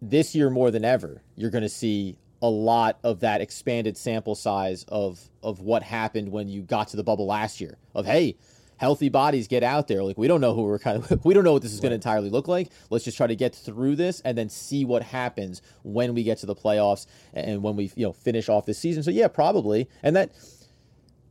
This 0.00 0.34
year 0.34 0.50
more 0.50 0.70
than 0.70 0.84
ever, 0.84 1.22
you're 1.36 1.50
going 1.50 1.62
to 1.62 1.68
see 1.68 2.18
a 2.44 2.50
lot 2.50 2.98
of 3.02 3.20
that 3.20 3.40
expanded 3.40 3.96
sample 3.96 4.34
size 4.34 4.84
of 4.88 5.30
of 5.42 5.60
what 5.60 5.82
happened 5.82 6.30
when 6.30 6.46
you 6.46 6.60
got 6.60 6.88
to 6.88 6.96
the 6.98 7.02
bubble 7.02 7.26
last 7.26 7.58
year. 7.58 7.78
Of 7.94 8.04
hey, 8.04 8.36
healthy 8.76 9.08
bodies 9.08 9.48
get 9.48 9.62
out 9.62 9.88
there. 9.88 10.02
Like 10.02 10.18
we 10.18 10.28
don't 10.28 10.42
know 10.42 10.52
who 10.52 10.64
we're 10.64 10.78
kind 10.78 10.98
of 10.98 11.24
we 11.24 11.32
don't 11.32 11.42
know 11.42 11.54
what 11.54 11.62
this 11.62 11.72
is 11.72 11.80
going 11.80 11.90
to 11.90 11.94
entirely 11.94 12.28
look 12.28 12.46
like. 12.46 12.70
Let's 12.90 13.02
just 13.02 13.16
try 13.16 13.26
to 13.26 13.34
get 13.34 13.54
through 13.54 13.96
this 13.96 14.20
and 14.20 14.36
then 14.36 14.50
see 14.50 14.84
what 14.84 15.02
happens 15.02 15.62
when 15.84 16.12
we 16.12 16.22
get 16.22 16.36
to 16.38 16.46
the 16.46 16.54
playoffs 16.54 17.06
and 17.32 17.62
when 17.62 17.76
we 17.76 17.90
you 17.96 18.04
know 18.04 18.12
finish 18.12 18.50
off 18.50 18.66
this 18.66 18.78
season. 18.78 19.02
So 19.02 19.10
yeah, 19.10 19.28
probably. 19.28 19.88
And 20.02 20.14
that 20.14 20.30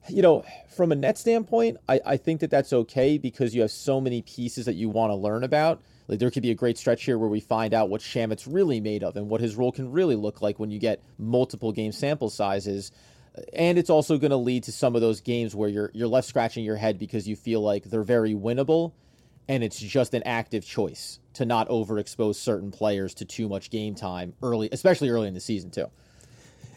you 0.10 0.24
know, 0.24 0.44
from 0.76 0.92
a 0.92 0.96
net 0.96 1.20
standpoint, 1.20 1.78
I, 1.88 2.02
I 2.04 2.18
think 2.18 2.42
that 2.42 2.50
that's 2.50 2.74
okay 2.74 3.20
because 3.20 3.54
you 3.54 3.62
have 3.62 3.72
so 3.72 4.02
many 4.02 4.24
pieces 4.24 4.66
that 4.66 4.74
you 4.74 4.90
want 4.90 5.12
to 5.12 5.16
learn 5.16 5.44
about 5.44 5.80
like 6.08 6.20
there 6.20 6.32
could 6.32 6.44
be 6.44 6.52
a 6.52 6.56
great 6.56 6.78
stretch 6.78 7.04
here 7.04 7.18
where 7.18 7.30
we 7.30 7.40
find 7.40 7.74
out 7.74 7.90
what 7.90 8.02
Shamet's 8.02 8.48
really 8.48 8.80
made 8.80 9.04
of 9.04 9.16
and 9.16 9.30
what 9.30 9.42
his 9.42 9.56
role 9.56 9.72
can 9.72 9.92
really 9.92 10.16
look 10.16 10.42
like 10.42 10.60
when 10.60 10.72
you 10.72 10.80
get 10.80 11.02
multiple 11.18 11.72
game 11.72 11.92
sample 11.92 12.30
sizes. 12.30 12.92
And 13.54 13.78
it's 13.78 13.90
also 13.90 14.18
going 14.18 14.32
to 14.32 14.38
lead 14.38 14.64
to 14.64 14.72
some 14.72 14.96
of 14.96 15.02
those 15.02 15.22
games 15.22 15.56
where 15.56 15.70
you're 15.70 15.92
you're 15.94 16.08
left 16.08 16.28
scratching 16.28 16.64
your 16.64 16.76
head 16.76 17.00
because 17.00 17.28
you 17.28 17.36
feel 17.36 17.62
like 17.62 17.86
they're 17.86 18.04
very 18.04 18.34
winnable, 18.34 18.94
and 19.48 19.64
it's 19.64 19.80
just 19.80 20.14
an 20.14 20.22
active 20.24 20.64
choice 20.64 21.20
to 21.34 21.46
not 21.46 21.68
overexpose 21.70 22.36
certain 22.36 22.70
players 22.70 23.16
to 23.16 23.26
too 23.26 23.50
much 23.50 23.72
game 23.72 23.96
time 23.96 24.34
early, 24.44 24.70
especially 24.72 25.10
early 25.10 25.28
in 25.28 25.34
the 25.34 25.40
season 25.40 25.72
too. 25.72 25.88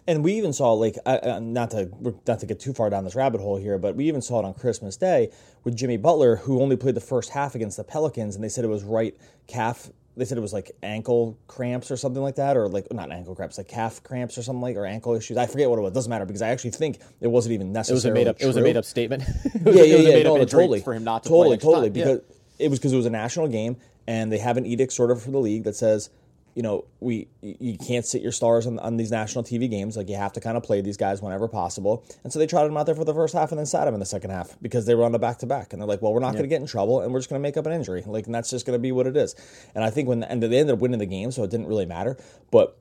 And 0.09 0.23
we 0.23 0.35
even 0.35 0.53
saw 0.53 0.73
like 0.73 0.97
uh, 1.05 1.41
not 1.43 1.73
to 1.73 1.91
not 2.27 2.39
to 2.41 2.47
get 2.47 2.61
too 2.61 2.73
far 2.73 2.91
down 2.91 3.05
this 3.05 3.17
rabbit 3.17 3.41
hole 3.41 3.57
here, 3.57 3.77
but 3.77 3.97
we 3.97 4.07
even 4.07 4.23
saw 4.23 4.39
it 4.39 4.45
on 4.45 4.55
Christmas 4.55 4.97
Day 4.97 5.31
with 5.65 5.77
Jimmy 5.77 5.97
Butler, 5.97 6.37
who 6.37 6.63
only 6.63 6.77
played 6.77 6.95
the 6.95 7.01
first 7.01 7.31
half 7.31 7.55
against 7.57 7.77
the 7.77 7.85
Pelicans, 7.85 8.37
and 8.37 8.45
they 8.45 8.49
said 8.49 8.65
it 8.65 8.69
was 8.69 8.85
right 8.85 9.17
calf. 9.49 9.91
They 10.17 10.25
said 10.25 10.39
it 10.39 10.43
was 10.43 10.53
like 10.53 10.71
ankle 10.83 11.37
cramps 11.49 11.91
or 11.91 11.97
something 11.97 12.23
like 12.23 12.37
that, 12.37 12.57
or 12.57 12.69
like 12.69 12.91
not 12.93 13.11
ankle 13.11 13.35
cramps, 13.35 13.59
like 13.59 13.69
calf 13.69 14.03
cramps 14.03 14.39
or 14.39 14.43
something 14.43 14.63
like, 14.63 14.77
or 14.77 14.87
ankle 14.87 15.15
issues. 15.15 15.37
I 15.37 15.47
forget 15.47 15.69
what 15.69 15.79
it 15.79 15.83
was. 15.83 15.91
It 15.91 15.95
Doesn't 15.95 16.11
matter 16.11 16.25
because 16.25 16.41
I 16.41 16.49
actually 16.51 16.71
think 16.71 17.01
it 17.21 17.29
wasn't 17.29 17.55
even 17.55 17.73
necessary. 17.73 17.95
It 17.95 17.97
was 17.97 18.05
a 18.05 18.13
made 18.13 18.29
up. 18.29 18.37
It 18.41 18.47
was 18.47 18.57
a 18.57 18.63
made 18.63 18.77
up 18.77 18.85
statement. 18.85 19.25
yeah, 19.65 19.83
yeah, 19.83 19.97
yeah. 19.97 20.23
No, 20.23 20.39
totally 20.45 20.81
for 20.81 20.95
him 20.95 21.03
not 21.03 21.25
to 21.25 21.29
totally, 21.29 21.59
play 21.59 21.73
totally. 21.73 21.91
Because 21.91 22.21
yeah. 22.59 22.67
it 22.67 22.71
was 22.71 22.79
because 22.79 22.93
it 22.93 22.97
was 22.97 23.07
a 23.07 23.11
national 23.11 23.49
game, 23.49 23.77
and 24.07 24.31
they 24.31 24.39
have 24.39 24.57
an 24.57 24.67
edict 24.67 24.93
sort 24.93 25.11
of 25.11 25.21
for 25.21 25.33
the 25.33 25.39
league 25.41 25.65
that 25.65 25.75
says 25.75 26.11
you 26.57 26.63
know, 26.63 26.87
we 27.01 27.29
you 27.43 27.77
can't 27.77 28.07
sit 28.07 28.23
your 28.23 28.33
stars 28.33 28.67
on, 28.67 28.79
on 28.79 28.97
these 28.97 29.11
national 29.11 29.45
TV 29.45 29.69
games. 29.69 29.95
Like 29.95 30.09
you 30.09 30.17
have 30.17 30.33
to 30.33 30.41
kind 30.41 30.57
of 30.57 30.63
play 30.63 30.81
these 30.81 30.97
guys 30.97 31.21
whenever 31.21 31.49
possible. 31.49 32.03
And 32.25 32.33
so 32.33 32.39
they 32.39 32.47
trotted 32.47 32.71
them 32.71 32.79
out 32.79 32.87
there 32.87 32.95
for 32.95 33.05
the 33.05 33.13
first 33.13 33.35
half 33.35 33.53
and 33.53 33.59
then 33.59 33.67
sat 33.67 33.85
them 33.85 33.93
in 33.93 34.01
the 34.01 34.07
second 34.07 34.31
half 34.31 34.57
because 34.63 34.87
they 34.87 34.95
were 34.95 35.05
on 35.05 35.13
the 35.13 35.19
back 35.19 35.39
to 35.41 35.47
back. 35.47 35.75
And 35.75 35.83
they're 35.83 35.87
like, 35.87 36.01
well, 36.01 36.15
we're 36.15 36.21
not 36.21 36.29
yeah. 36.29 36.39
going 36.39 36.45
to 36.45 36.49
get 36.49 36.63
in 36.63 36.67
trouble 36.67 37.03
and 37.03 37.13
we're 37.13 37.19
just 37.19 37.29
going 37.29 37.39
to 37.39 37.43
make 37.43 37.59
up 37.59 37.67
an 37.67 37.73
injury. 37.73 38.03
Like, 38.07 38.25
and 38.25 38.35
that's 38.35 38.49
just 38.49 38.65
going 38.65 38.75
to 38.77 38.81
be 38.81 38.91
what 38.91 39.07
it 39.07 39.19
is. 39.19 39.37
And 39.75 39.85
I 39.85 39.91
think 39.91 40.09
when 40.09 40.23
and 40.23 40.43
they 40.43 40.47
ended 40.47 40.71
up 40.71 40.79
winning 40.79 40.99
the 40.99 41.05
game, 41.05 41.31
so 41.31 41.45
it 41.45 41.51
didn't 41.51 41.67
really 41.67 41.85
matter. 41.85 42.17
But 42.51 42.79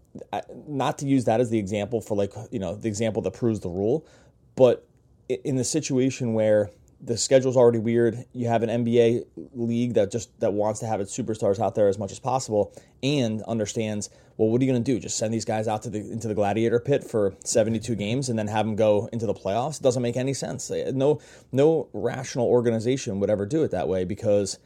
not 0.65 0.97
to 0.99 1.05
use 1.05 1.25
that 1.25 1.41
as 1.41 1.49
the 1.49 1.59
example 1.59 1.99
for 1.99 2.15
like 2.15 2.31
you 2.51 2.59
know 2.59 2.75
the 2.75 2.87
example 2.87 3.21
that 3.23 3.33
proves 3.33 3.59
the 3.59 3.69
rule, 3.69 4.07
but 4.55 4.87
in 5.27 5.57
the 5.57 5.65
situation 5.65 6.33
where 6.33 6.69
the 7.05 7.17
schedule's 7.17 7.55
already 7.55 7.77
weird. 7.77 8.25
You 8.33 8.47
have 8.47 8.63
an 8.63 8.83
NBA 8.83 9.25
league 9.53 9.93
that 9.93 10.11
just 10.11 10.37
that 10.39 10.53
wants 10.53 10.79
to 10.79 10.87
have 10.87 10.99
its 10.99 11.15
superstars 11.15 11.59
out 11.59 11.75
there 11.75 11.87
as 11.87 11.99
much 11.99 12.11
as 12.11 12.19
possible 12.19 12.73
and 13.03 13.43
understands, 13.43 14.09
well, 14.37 14.49
what 14.49 14.59
are 14.59 14.65
you 14.65 14.71
going 14.71 14.83
to 14.83 14.93
do? 14.93 14.99
Just 14.99 15.17
send 15.17 15.33
these 15.33 15.45
guys 15.45 15.67
out 15.67 15.83
to 15.83 15.89
the 15.89 15.99
into 15.99 16.27
the 16.27 16.33
gladiator 16.33 16.79
pit 16.79 17.03
for 17.03 17.35
72 17.43 17.95
games 17.95 18.29
and 18.29 18.39
then 18.39 18.47
have 18.47 18.65
them 18.65 18.75
go 18.75 19.07
into 19.13 19.27
the 19.27 19.35
playoffs? 19.35 19.79
It 19.79 19.83
doesn't 19.83 20.01
make 20.01 20.17
any 20.17 20.33
sense. 20.33 20.69
Eh, 20.71 20.91
no 20.93 21.21
no 21.51 21.89
rational 21.93 22.47
organization 22.47 23.19
would 23.19 23.29
ever 23.29 23.45
do 23.45 23.63
it 23.63 23.71
that 23.71 23.87
way 23.87 24.03
because 24.03 24.57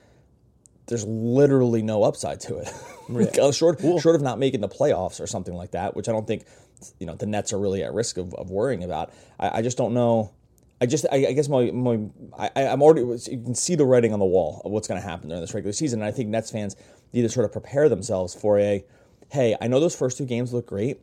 there's 0.88 1.06
literally 1.06 1.82
no 1.82 2.04
upside 2.04 2.40
to 2.42 2.58
it. 2.58 2.72
Yeah. 3.12 3.50
short 3.50 3.80
cool. 3.80 4.00
short 4.00 4.16
of 4.16 4.22
not 4.22 4.38
making 4.38 4.62
the 4.62 4.70
playoffs 4.70 5.20
or 5.20 5.26
something 5.26 5.56
like 5.56 5.72
that, 5.72 5.96
which 5.96 6.08
I 6.08 6.12
don't 6.12 6.28
think 6.28 6.46
you 7.00 7.08
know 7.08 7.16
the 7.16 7.26
Nets 7.26 7.52
are 7.54 7.60
really 7.60 7.84
at 7.84 7.92
risk 7.92 8.20
of, 8.20 8.36
of 8.36 8.52
worrying 8.52 8.84
about. 8.84 9.12
I, 9.40 9.58
I 9.58 9.62
just 9.64 9.80
don't 9.80 9.96
know 9.96 10.32
I 10.82 10.86
just, 10.86 11.06
I, 11.12 11.28
I 11.28 11.34
guess 11.34 11.50
my, 11.50 11.72
my 11.72 12.00
I, 12.38 12.50
am 12.56 12.82
already, 12.82 13.02
you 13.02 13.44
can 13.44 13.56
see 13.56 13.76
the 13.76 13.86
writing 13.86 14.14
on 14.14 14.20
the 14.20 14.26
wall 14.26 14.62
of 14.64 14.72
what's 14.72 14.88
going 14.88 15.02
to 15.02 15.08
happen 15.08 15.30
during 15.30 15.42
this 15.42 15.54
regular 15.54 15.74
season. 15.74 16.02
And 16.02 16.08
I 16.08 16.12
think 16.12 16.30
Nets 16.30 16.52
fans 16.52 16.76
need 17.12 17.24
to 17.24 17.30
sort 17.30 17.46
of 17.46 17.52
prepare 17.52 17.90
themselves 17.90 18.34
for 18.34 18.58
a, 18.60 18.86
hey, 19.30 19.58
I 19.62 19.68
know 19.68 19.80
those 19.80 19.96
first 19.96 20.18
two 20.18 20.26
games 20.26 20.54
look 20.54 20.68
great. 20.68 21.00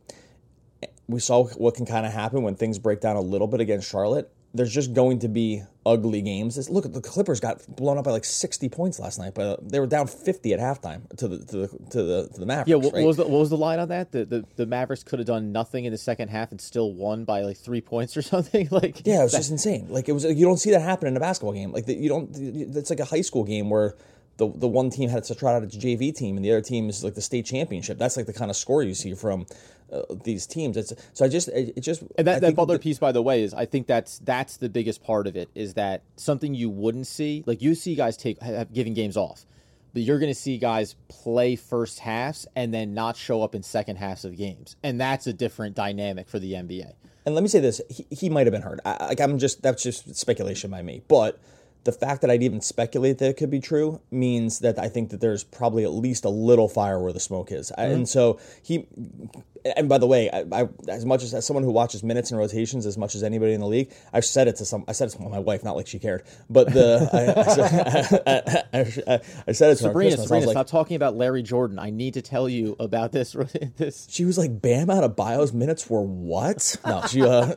We 1.07 1.19
saw 1.19 1.45
what 1.45 1.75
can 1.75 1.85
kind 1.85 2.05
of 2.05 2.11
happen 2.11 2.41
when 2.41 2.55
things 2.55 2.79
break 2.79 3.01
down 3.01 3.15
a 3.15 3.21
little 3.21 3.47
bit 3.47 3.61
against 3.61 3.89
Charlotte 3.89 4.31
there's 4.53 4.73
just 4.73 4.93
going 4.93 5.19
to 5.19 5.27
be 5.27 5.63
ugly 5.87 6.21
games. 6.21 6.69
Look 6.69 6.85
at 6.85 6.93
the 6.93 7.01
Clippers 7.01 7.39
got 7.39 7.65
blown 7.73 7.97
up 7.97 8.05
by 8.05 8.11
like 8.11 8.25
60 8.25 8.67
points 8.69 8.99
last 8.99 9.17
night, 9.17 9.33
but 9.33 9.67
they 9.67 9.79
were 9.79 9.87
down 9.87 10.07
50 10.07 10.53
at 10.53 10.59
halftime 10.59 11.07
to 11.17 11.27
the 11.27 11.37
to 11.45 11.57
the 11.57 11.67
to 11.67 12.03
the, 12.03 12.29
to 12.33 12.39
the 12.39 12.45
Mavericks. 12.45 12.69
Yeah, 12.69 12.75
what, 12.75 12.93
right? 12.93 13.01
what, 13.01 13.07
was 13.07 13.17
the 13.17 13.23
what 13.23 13.39
was 13.39 13.49
the 13.49 13.57
line 13.57 13.79
on 13.79 13.87
that? 13.89 14.11
The, 14.11 14.25
the 14.25 14.45
the 14.57 14.65
Mavericks 14.65 15.03
could 15.03 15.19
have 15.19 15.25
done 15.25 15.51
nothing 15.51 15.85
in 15.85 15.91
the 15.91 15.97
second 15.97 16.27
half 16.27 16.51
and 16.51 16.59
still 16.59 16.93
won 16.93 17.23
by 17.23 17.41
like 17.41 17.57
three 17.57 17.81
points 17.81 18.17
or 18.17 18.21
something. 18.33 18.67
like 18.71 19.05
yeah, 19.05 19.21
it 19.21 19.23
was 19.23 19.31
that, 19.31 19.39
just 19.39 19.51
insane. 19.51 19.87
Like 19.89 20.09
it 20.09 20.13
was 20.13 20.25
you 20.25 20.45
don't 20.45 20.57
see 20.57 20.71
that 20.71 20.81
happen 20.81 21.07
in 21.07 21.15
a 21.15 21.21
basketball 21.21 21.53
game. 21.53 21.71
Like 21.71 21.85
the, 21.85 21.95
you 21.95 22.09
don't. 22.09 22.29
It's 22.35 22.89
like 22.89 22.99
a 22.99 23.05
high 23.05 23.21
school 23.21 23.43
game 23.43 23.69
where 23.69 23.95
the 24.37 24.51
the 24.53 24.67
one 24.67 24.89
team 24.89 25.09
had 25.09 25.23
to 25.25 25.35
trot 25.35 25.55
out 25.55 25.63
its 25.63 25.75
JV 25.75 26.15
team 26.15 26.35
and 26.35 26.45
the 26.45 26.51
other 26.51 26.61
team 26.61 26.89
is 26.89 27.03
like 27.03 27.15
the 27.15 27.21
state 27.21 27.45
championship. 27.45 27.97
That's 27.97 28.17
like 28.17 28.25
the 28.25 28.33
kind 28.33 28.51
of 28.51 28.57
score 28.57 28.83
you 28.83 28.93
see 28.93 29.13
from 29.13 29.45
uh, 29.91 30.01
these 30.23 30.45
teams. 30.45 30.77
It's, 30.77 30.93
so 31.13 31.25
I 31.25 31.27
just 31.27 31.47
it, 31.49 31.79
just 31.81 32.03
and 32.17 32.27
that, 32.27 32.41
that 32.41 32.55
Butler 32.55 32.75
the, 32.75 32.79
piece 32.79 32.99
by 32.99 33.11
the 33.11 33.21
way 33.21 33.43
is 33.43 33.53
I 33.53 33.65
think 33.65 33.87
that's 33.87 34.19
that's 34.19 34.57
the 34.57 34.69
biggest 34.69 35.03
part 35.03 35.27
of 35.27 35.35
it 35.35 35.49
is 35.55 35.75
that 35.75 36.03
something 36.15 36.53
you 36.53 36.69
wouldn't 36.69 37.07
see 37.07 37.43
like 37.45 37.61
you 37.61 37.75
see 37.75 37.95
guys 37.95 38.17
take 38.17 38.41
have, 38.41 38.73
giving 38.73 38.93
games 38.93 39.17
off. 39.17 39.45
But 39.93 40.03
you're 40.03 40.19
going 40.19 40.31
to 40.31 40.39
see 40.39 40.57
guys 40.57 40.95
play 41.07 41.55
first 41.55 41.99
halves 41.99 42.45
and 42.55 42.73
then 42.73 42.93
not 42.93 43.15
show 43.15 43.41
up 43.41 43.55
in 43.55 43.63
second 43.63 43.95
halves 43.95 44.25
of 44.25 44.37
games, 44.37 44.75
and 44.83 44.99
that's 44.99 45.25
a 45.25 45.33
different 45.33 45.75
dynamic 45.75 46.27
for 46.29 46.37
the 46.37 46.53
NBA. 46.53 46.93
And 47.25 47.33
let 47.33 47.41
me 47.41 47.47
say 47.47 47.59
this: 47.59 47.81
he, 47.89 48.05
he 48.11 48.29
might 48.29 48.45
have 48.45 48.51
been 48.51 48.61
hurt. 48.61 48.79
I, 48.85 49.07
like 49.07 49.21
I'm 49.21 49.39
just 49.39 49.63
that's 49.63 49.81
just 49.81 50.15
speculation 50.15 50.69
by 50.69 50.81
me, 50.81 51.01
but 51.07 51.39
the 51.87 51.91
fact 51.93 52.19
that 52.19 52.29
I'd 52.29 52.43
even 52.43 52.59
speculate 52.59 53.17
that 53.19 53.29
it 53.29 53.37
could 53.37 53.49
be 53.49 53.61
true 53.61 54.01
means 54.11 54.59
that 54.59 54.77
I 54.77 54.89
think 54.89 55.09
that 55.11 55.21
there's 55.21 55.45
probably 55.45 55.85
at 55.85 55.91
least 55.91 56.25
a 56.25 56.29
little 56.29 56.67
fire 56.67 56.99
where 56.99 57.13
the 57.13 57.19
smoke 57.21 57.49
is. 57.49 57.71
Mm-hmm. 57.71 57.91
And 57.91 58.09
so 58.09 58.39
he, 58.61 58.87
and 59.75 59.89
by 59.89 59.97
the 59.97 60.07
way, 60.07 60.29
I, 60.29 60.45
I, 60.51 60.69
as 60.87 61.05
much 61.05 61.23
as, 61.23 61.33
as 61.33 61.45
someone 61.45 61.63
who 61.63 61.71
watches 61.71 62.03
minutes 62.03 62.31
and 62.31 62.39
rotations 62.39 62.85
as 62.85 62.97
much 62.97 63.15
as 63.15 63.23
anybody 63.23 63.53
in 63.53 63.59
the 63.59 63.67
league, 63.67 63.91
I've 64.13 64.25
said 64.25 64.47
it 64.47 64.57
to 64.57 64.65
some, 64.65 64.83
I 64.87 64.91
said 64.91 65.09
it 65.09 65.11
to 65.11 65.21
my 65.21 65.39
wife, 65.39 65.63
not 65.63 65.75
like 65.75 65.87
she 65.87 65.99
cared, 65.99 66.23
but 66.49 66.73
the, 66.73 67.09
I, 67.13 67.39
I, 68.77 68.83
said, 68.83 69.21
I, 69.47 69.51
said 69.51 69.71
it 69.71 69.75
to 69.75 69.83
Sabrina, 69.83 70.15
her 70.15 70.23
Sabrina, 70.23 70.45
like, 70.47 70.53
stop 70.53 70.67
talking 70.67 70.95
about 70.95 71.15
Larry 71.15 71.43
Jordan. 71.43 71.79
I 71.79 71.89
need 71.89 72.15
to 72.15 72.21
tell 72.21 72.47
you 72.49 72.75
about 72.79 73.11
this. 73.11 73.33
this. 73.77 74.07
She 74.09 74.25
was 74.25 74.37
like, 74.37 74.61
Bam 74.61 74.87
Adebayo's 74.87 75.53
minutes 75.53 75.89
were 75.89 76.01
what? 76.01 76.75
No, 76.85 77.03
she, 77.07 77.21
uh, 77.21 77.53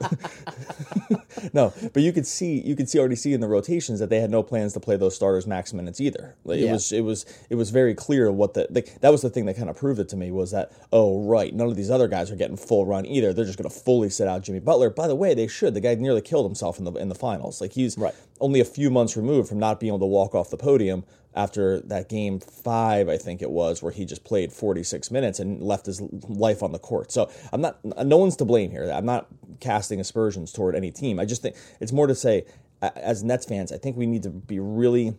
no, 1.53 1.73
but 1.93 2.03
you 2.03 2.13
could 2.13 2.27
see, 2.27 2.61
you 2.61 2.77
could 2.77 2.89
see 2.89 2.99
already 2.99 3.17
see 3.17 3.33
in 3.33 3.41
the 3.41 3.49
rotations 3.49 4.01
that 4.01 4.11
they 4.11 4.21
had 4.21 4.31
no 4.31 4.43
plans 4.43 4.73
to 4.75 4.81
play 4.81 4.97
those 4.97 5.15
starters 5.15 5.47
max 5.47 5.73
minutes 5.73 6.01
either. 6.01 6.37
Like, 6.45 6.61
yeah. 6.61 6.69
It 6.69 6.73
was 6.73 6.93
it 6.93 7.01
was 7.03 7.27
it 7.51 7.55
was 7.57 7.71
very 7.71 7.95
clear 7.95 8.31
what 8.31 8.55
the, 8.55 8.67
the 8.71 8.89
that 9.01 9.11
was 9.11 9.23
the 9.23 9.31
thing 9.31 9.47
that 9.47 9.57
kind 9.57 9.71
of 9.71 9.77
proved 9.77 10.01
it 10.01 10.09
to 10.11 10.17
me 10.17 10.31
was 10.31 10.51
that 10.53 10.73
oh 10.93 11.23
right 11.25 11.55
none 11.55 11.69
of 11.69 11.77
these 11.77 11.90
other 11.91 12.09
guys 12.09 12.31
are 12.31 12.37
getting 12.37 12.57
full 12.57 12.87
run 12.87 13.07
either. 13.07 13.33
They're 13.33 13.45
just 13.45 13.59
going 13.59 13.69
to 13.69 13.77
fully 13.77 14.11
sit 14.11 14.29
out 14.29 14.43
Jimmy 14.43 14.61
Butler. 14.61 14.91
By 14.91 15.07
the 15.07 15.15
way, 15.15 15.35
they 15.35 15.47
should. 15.47 15.75
The 15.75 15.81
guy 15.81 15.95
nearly 15.95 16.23
killed 16.23 16.47
himself 16.47 16.79
in 16.79 16.85
the 16.85 16.93
in 16.93 17.09
the 17.09 17.15
finals. 17.15 17.61
Like 17.61 17.73
he's 17.73 17.97
right. 17.99 18.15
only 18.41 18.61
a 18.61 18.65
few 18.65 18.91
months 18.91 19.17
removed 19.17 19.49
from 19.49 19.59
not 19.59 19.81
being 19.81 19.91
able 19.91 20.01
to 20.01 20.07
walk 20.07 20.35
off 20.35 20.51
the 20.51 20.57
podium 20.57 21.05
after 21.35 21.81
that 21.81 22.09
game 22.09 22.41
five, 22.41 23.09
I 23.09 23.17
think 23.17 23.41
it 23.41 23.51
was, 23.51 23.83
where 23.83 23.93
he 23.93 24.05
just 24.05 24.25
played 24.25 24.53
46 24.53 25.13
minutes 25.13 25.39
and 25.39 25.63
left 25.63 25.87
his 25.87 26.01
life 26.29 26.61
on 26.61 26.73
the 26.73 26.79
court. 26.79 27.13
So 27.13 27.31
I'm 27.53 27.61
not, 27.61 27.79
no 27.85 28.17
one's 28.17 28.35
to 28.37 28.45
blame 28.45 28.73
here. 28.73 28.91
I'm 28.91 29.07
not 29.07 29.29
casting 29.61 30.01
aspersions 30.01 30.51
toward 30.51 30.75
any 30.75 30.91
team. 30.91 31.21
I 31.21 31.25
just 31.25 31.43
think 31.43 31.55
it's 31.79 31.93
more 31.93 32.09
to 32.09 32.17
say 32.17 32.47
as 32.83 33.23
Nets 33.23 33.47
fans, 33.47 33.73
I 33.73 33.79
think 33.79 33.97
we 33.97 34.07
need 34.07 34.23
to 34.25 34.31
be 34.31 34.59
really. 34.59 35.15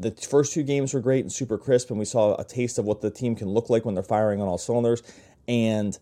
The 0.00 0.10
first 0.10 0.52
two 0.52 0.64
games 0.64 0.92
were 0.92 1.00
great 1.00 1.20
and 1.20 1.32
super 1.32 1.56
crisp, 1.56 1.90
and 1.90 1.98
we 1.98 2.04
saw 2.04 2.34
a 2.34 2.44
taste 2.44 2.78
of 2.78 2.84
what 2.84 3.00
the 3.00 3.10
team 3.10 3.36
can 3.36 3.48
look 3.48 3.70
like 3.70 3.84
when 3.84 3.94
they're 3.94 4.02
firing 4.02 4.42
on 4.42 4.48
all 4.48 4.58
cylinders. 4.58 5.02
And 5.48 5.98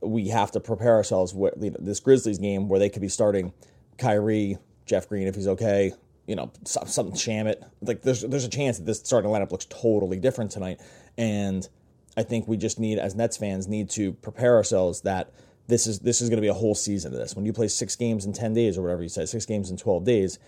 we 0.00 0.28
have 0.28 0.50
to 0.52 0.60
prepare 0.60 0.94
ourselves 0.94 1.32
with 1.32 1.54
this 1.84 2.00
Grizzlies 2.00 2.38
game 2.38 2.68
where 2.68 2.78
they 2.78 2.88
could 2.88 3.02
be 3.02 3.08
starting 3.08 3.52
Kyrie, 3.98 4.58
Jeff 4.84 5.08
Green 5.08 5.28
if 5.28 5.34
he's 5.34 5.48
okay, 5.48 5.92
you 6.26 6.36
know, 6.36 6.50
something 6.64 7.14
Shamet. 7.14 7.64
Like 7.80 8.02
there's 8.02 8.22
there's 8.22 8.44
a 8.44 8.50
chance 8.50 8.78
that 8.78 8.84
this 8.84 8.98
starting 8.98 9.30
lineup 9.30 9.52
looks 9.52 9.66
totally 9.66 10.18
different 10.18 10.50
tonight, 10.50 10.80
and 11.16 11.68
I 12.16 12.22
think 12.22 12.48
we 12.48 12.56
just 12.56 12.78
need 12.78 12.98
as 12.98 13.14
Nets 13.14 13.36
fans 13.36 13.68
need 13.68 13.90
to 13.90 14.12
prepare 14.12 14.56
ourselves 14.56 15.02
that 15.02 15.32
this 15.68 15.86
is 15.86 16.00
this 16.00 16.20
is 16.20 16.28
going 16.28 16.38
to 16.38 16.42
be 16.42 16.48
a 16.48 16.54
whole 16.54 16.74
season 16.74 17.12
of 17.12 17.18
this. 17.18 17.34
When 17.34 17.46
you 17.46 17.52
play 17.52 17.68
six 17.68 17.96
games 17.96 18.24
in 18.24 18.32
ten 18.32 18.54
days 18.54 18.76
or 18.76 18.82
whatever 18.82 19.02
you 19.02 19.08
said, 19.08 19.28
six 19.28 19.46
games 19.46 19.70
in 19.70 19.76
twelve 19.76 20.04
days, 20.04 20.38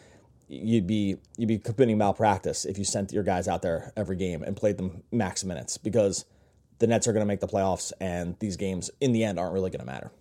you'd 0.49 0.87
be 0.87 1.17
you'd 1.37 1.49
be 1.49 1.59
committing 1.59 1.99
malpractice 1.99 2.65
if 2.65 2.79
you 2.79 2.85
sent 2.85 3.13
your 3.13 3.23
guys 3.23 3.49
out 3.49 3.63
there 3.63 3.93
every 3.97 4.17
game 4.17 4.43
and 4.43 4.57
played 4.57 4.77
them 4.77 5.03
max 5.11 5.45
minutes 5.45 5.79
because 5.79 6.25
the 6.85 6.89
Nets 6.89 7.09
are 7.09 7.15
going 7.15 7.23
to 7.23 7.27
make 7.27 7.41
the 7.41 7.49
playoffs 7.49 7.95
and 7.99 8.37
these 8.41 8.59
games 8.59 8.91
in 9.01 9.13
the 9.13 9.25
end 9.25 9.39
aren't 9.39 9.55
really 9.55 9.71
going 9.71 9.81
to 9.81 9.87
matter. 9.87 10.13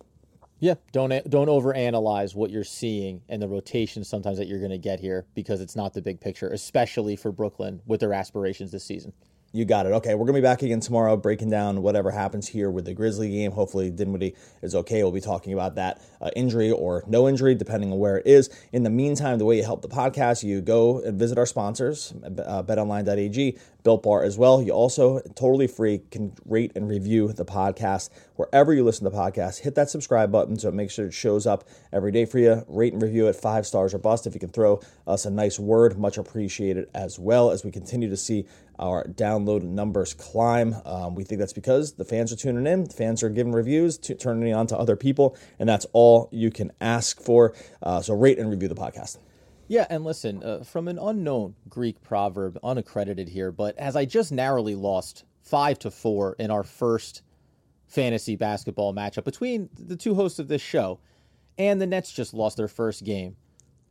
Yeah, 0.60 0.76
don't 0.92 1.10
don't 1.28 1.48
overanalyze 1.48 2.34
what 2.34 2.50
you're 2.50 2.64
seeing 2.64 3.20
and 3.28 3.42
the 3.42 3.48
rotation 3.48 4.02
sometimes 4.02 4.38
that 4.38 4.48
you're 4.48 4.60
going 4.60 4.70
to 4.70 4.78
get 4.78 4.98
here 4.98 5.26
because 5.34 5.60
it's 5.60 5.76
not 5.76 5.92
the 5.92 6.00
big 6.00 6.22
picture, 6.22 6.48
especially 6.48 7.16
for 7.16 7.30
Brooklyn 7.32 7.82
with 7.84 8.00
their 8.00 8.14
aspirations 8.14 8.72
this 8.72 8.82
season. 8.82 9.12
You 9.54 9.64
got 9.64 9.86
it. 9.86 9.90
Okay, 9.90 10.16
we're 10.16 10.26
gonna 10.26 10.38
be 10.38 10.42
back 10.42 10.62
again 10.62 10.80
tomorrow, 10.80 11.16
breaking 11.16 11.48
down 11.48 11.80
whatever 11.80 12.10
happens 12.10 12.48
here 12.48 12.72
with 12.72 12.86
the 12.86 12.92
Grizzly 12.92 13.30
game. 13.30 13.52
Hopefully, 13.52 13.88
Dinwiddie 13.88 14.34
is 14.62 14.74
okay. 14.74 15.04
We'll 15.04 15.12
be 15.12 15.20
talking 15.20 15.52
about 15.52 15.76
that 15.76 16.02
uh, 16.20 16.30
injury 16.34 16.72
or 16.72 17.04
no 17.06 17.28
injury, 17.28 17.54
depending 17.54 17.92
on 17.92 18.00
where 18.00 18.16
it 18.16 18.26
is. 18.26 18.50
In 18.72 18.82
the 18.82 18.90
meantime, 18.90 19.38
the 19.38 19.44
way 19.44 19.56
you 19.56 19.62
help 19.62 19.82
the 19.82 19.88
podcast, 19.88 20.42
you 20.42 20.60
go 20.60 20.98
and 21.02 21.20
visit 21.20 21.38
our 21.38 21.46
sponsors, 21.46 22.12
uh, 22.24 22.64
BetOnline.ag, 22.64 23.56
Built 23.84 24.02
Bar 24.02 24.24
as 24.24 24.36
well. 24.38 24.62
You 24.62 24.72
also 24.72 25.20
totally 25.36 25.66
free 25.66 26.00
can 26.10 26.32
rate 26.46 26.72
and 26.74 26.88
review 26.88 27.32
the 27.32 27.44
podcast 27.44 28.08
wherever 28.36 28.72
you 28.72 28.82
listen 28.82 29.04
to 29.04 29.10
the 29.10 29.16
podcast. 29.16 29.60
Hit 29.60 29.74
that 29.76 29.90
subscribe 29.90 30.32
button 30.32 30.58
so 30.58 30.68
it 30.68 30.74
makes 30.74 30.94
sure 30.94 31.06
it 31.06 31.12
shows 31.12 31.46
up 31.46 31.64
every 31.92 32.10
day 32.10 32.24
for 32.24 32.38
you. 32.38 32.64
Rate 32.66 32.94
and 32.94 33.02
review 33.02 33.28
it 33.28 33.36
five 33.36 33.66
stars 33.66 33.94
or 33.94 33.98
bust. 33.98 34.26
If 34.26 34.34
you 34.34 34.40
can 34.40 34.48
throw 34.48 34.80
us 35.06 35.26
a 35.26 35.30
nice 35.30 35.58
word, 35.58 35.98
much 35.98 36.16
appreciated 36.16 36.88
as 36.94 37.18
well 37.18 37.50
as 37.50 37.62
we 37.62 37.70
continue 37.70 38.08
to 38.08 38.16
see 38.16 38.46
our 38.78 39.04
download 39.04 39.62
numbers 39.62 40.14
climb. 40.14 40.74
Um, 40.84 41.14
we 41.14 41.22
think 41.22 41.38
that's 41.38 41.52
because 41.52 41.92
the 41.92 42.04
fans 42.04 42.32
are 42.32 42.36
tuning 42.36 42.66
in, 42.66 42.84
the 42.84 42.92
fans 42.92 43.22
are 43.22 43.28
giving 43.28 43.52
reviews, 43.52 43.98
t- 43.98 44.14
turning 44.14 44.48
it 44.48 44.52
on 44.52 44.66
to 44.68 44.78
other 44.78 44.96
people, 44.96 45.36
and 45.58 45.68
that's 45.68 45.86
all 45.92 46.28
you 46.32 46.50
can 46.50 46.72
ask 46.80 47.20
for. 47.20 47.54
Uh, 47.82 48.00
so 48.00 48.14
rate 48.14 48.38
and 48.38 48.50
review 48.50 48.68
the 48.68 48.74
podcast. 48.74 49.18
Yeah, 49.66 49.86
and 49.88 50.04
listen, 50.04 50.42
uh, 50.42 50.62
from 50.62 50.88
an 50.88 50.98
unknown 50.98 51.54
Greek 51.68 52.02
proverb, 52.02 52.58
unaccredited 52.62 53.28
here, 53.28 53.50
but 53.50 53.76
as 53.78 53.96
I 53.96 54.04
just 54.04 54.30
narrowly 54.30 54.74
lost 54.74 55.24
five 55.42 55.78
to 55.80 55.90
four 55.90 56.36
in 56.38 56.50
our 56.50 56.62
first 56.62 57.22
fantasy 57.86 58.36
basketball 58.36 58.92
matchup 58.92 59.24
between 59.24 59.70
the 59.78 59.96
two 59.96 60.14
hosts 60.14 60.38
of 60.38 60.48
this 60.48 60.62
show, 60.62 61.00
and 61.56 61.80
the 61.80 61.86
Nets 61.86 62.12
just 62.12 62.34
lost 62.34 62.56
their 62.56 62.68
first 62.68 63.04
game. 63.04 63.36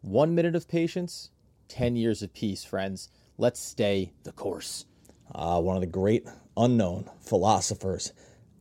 One 0.02 0.36
minute 0.36 0.56
of 0.56 0.68
patience, 0.68 1.32
10 1.70 1.96
years 1.96 2.22
of 2.22 2.34
peace, 2.34 2.64
friends. 2.64 3.10
Let's 3.38 3.60
stay 3.60 4.14
the 4.24 4.32
course. 4.32 4.86
Uh, 5.34 5.60
one 5.62 5.76
of 5.76 5.82
the 5.82 5.88
great 5.88 6.28
unknown 6.56 7.10
philosophers 7.22 8.14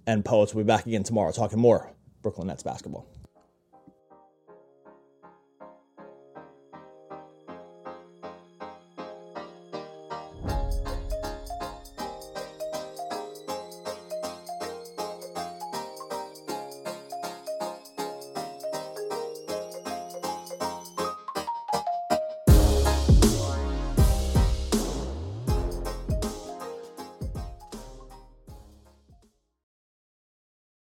and 0.06 0.24
poets 0.24 0.54
will 0.54 0.62
be 0.62 0.66
back 0.66 0.86
again 0.86 1.02
tomorrow 1.02 1.32
talking 1.32 1.58
more 1.58 1.92
Brooklyn 2.22 2.46
Nets 2.46 2.62
basketball. 2.62 3.06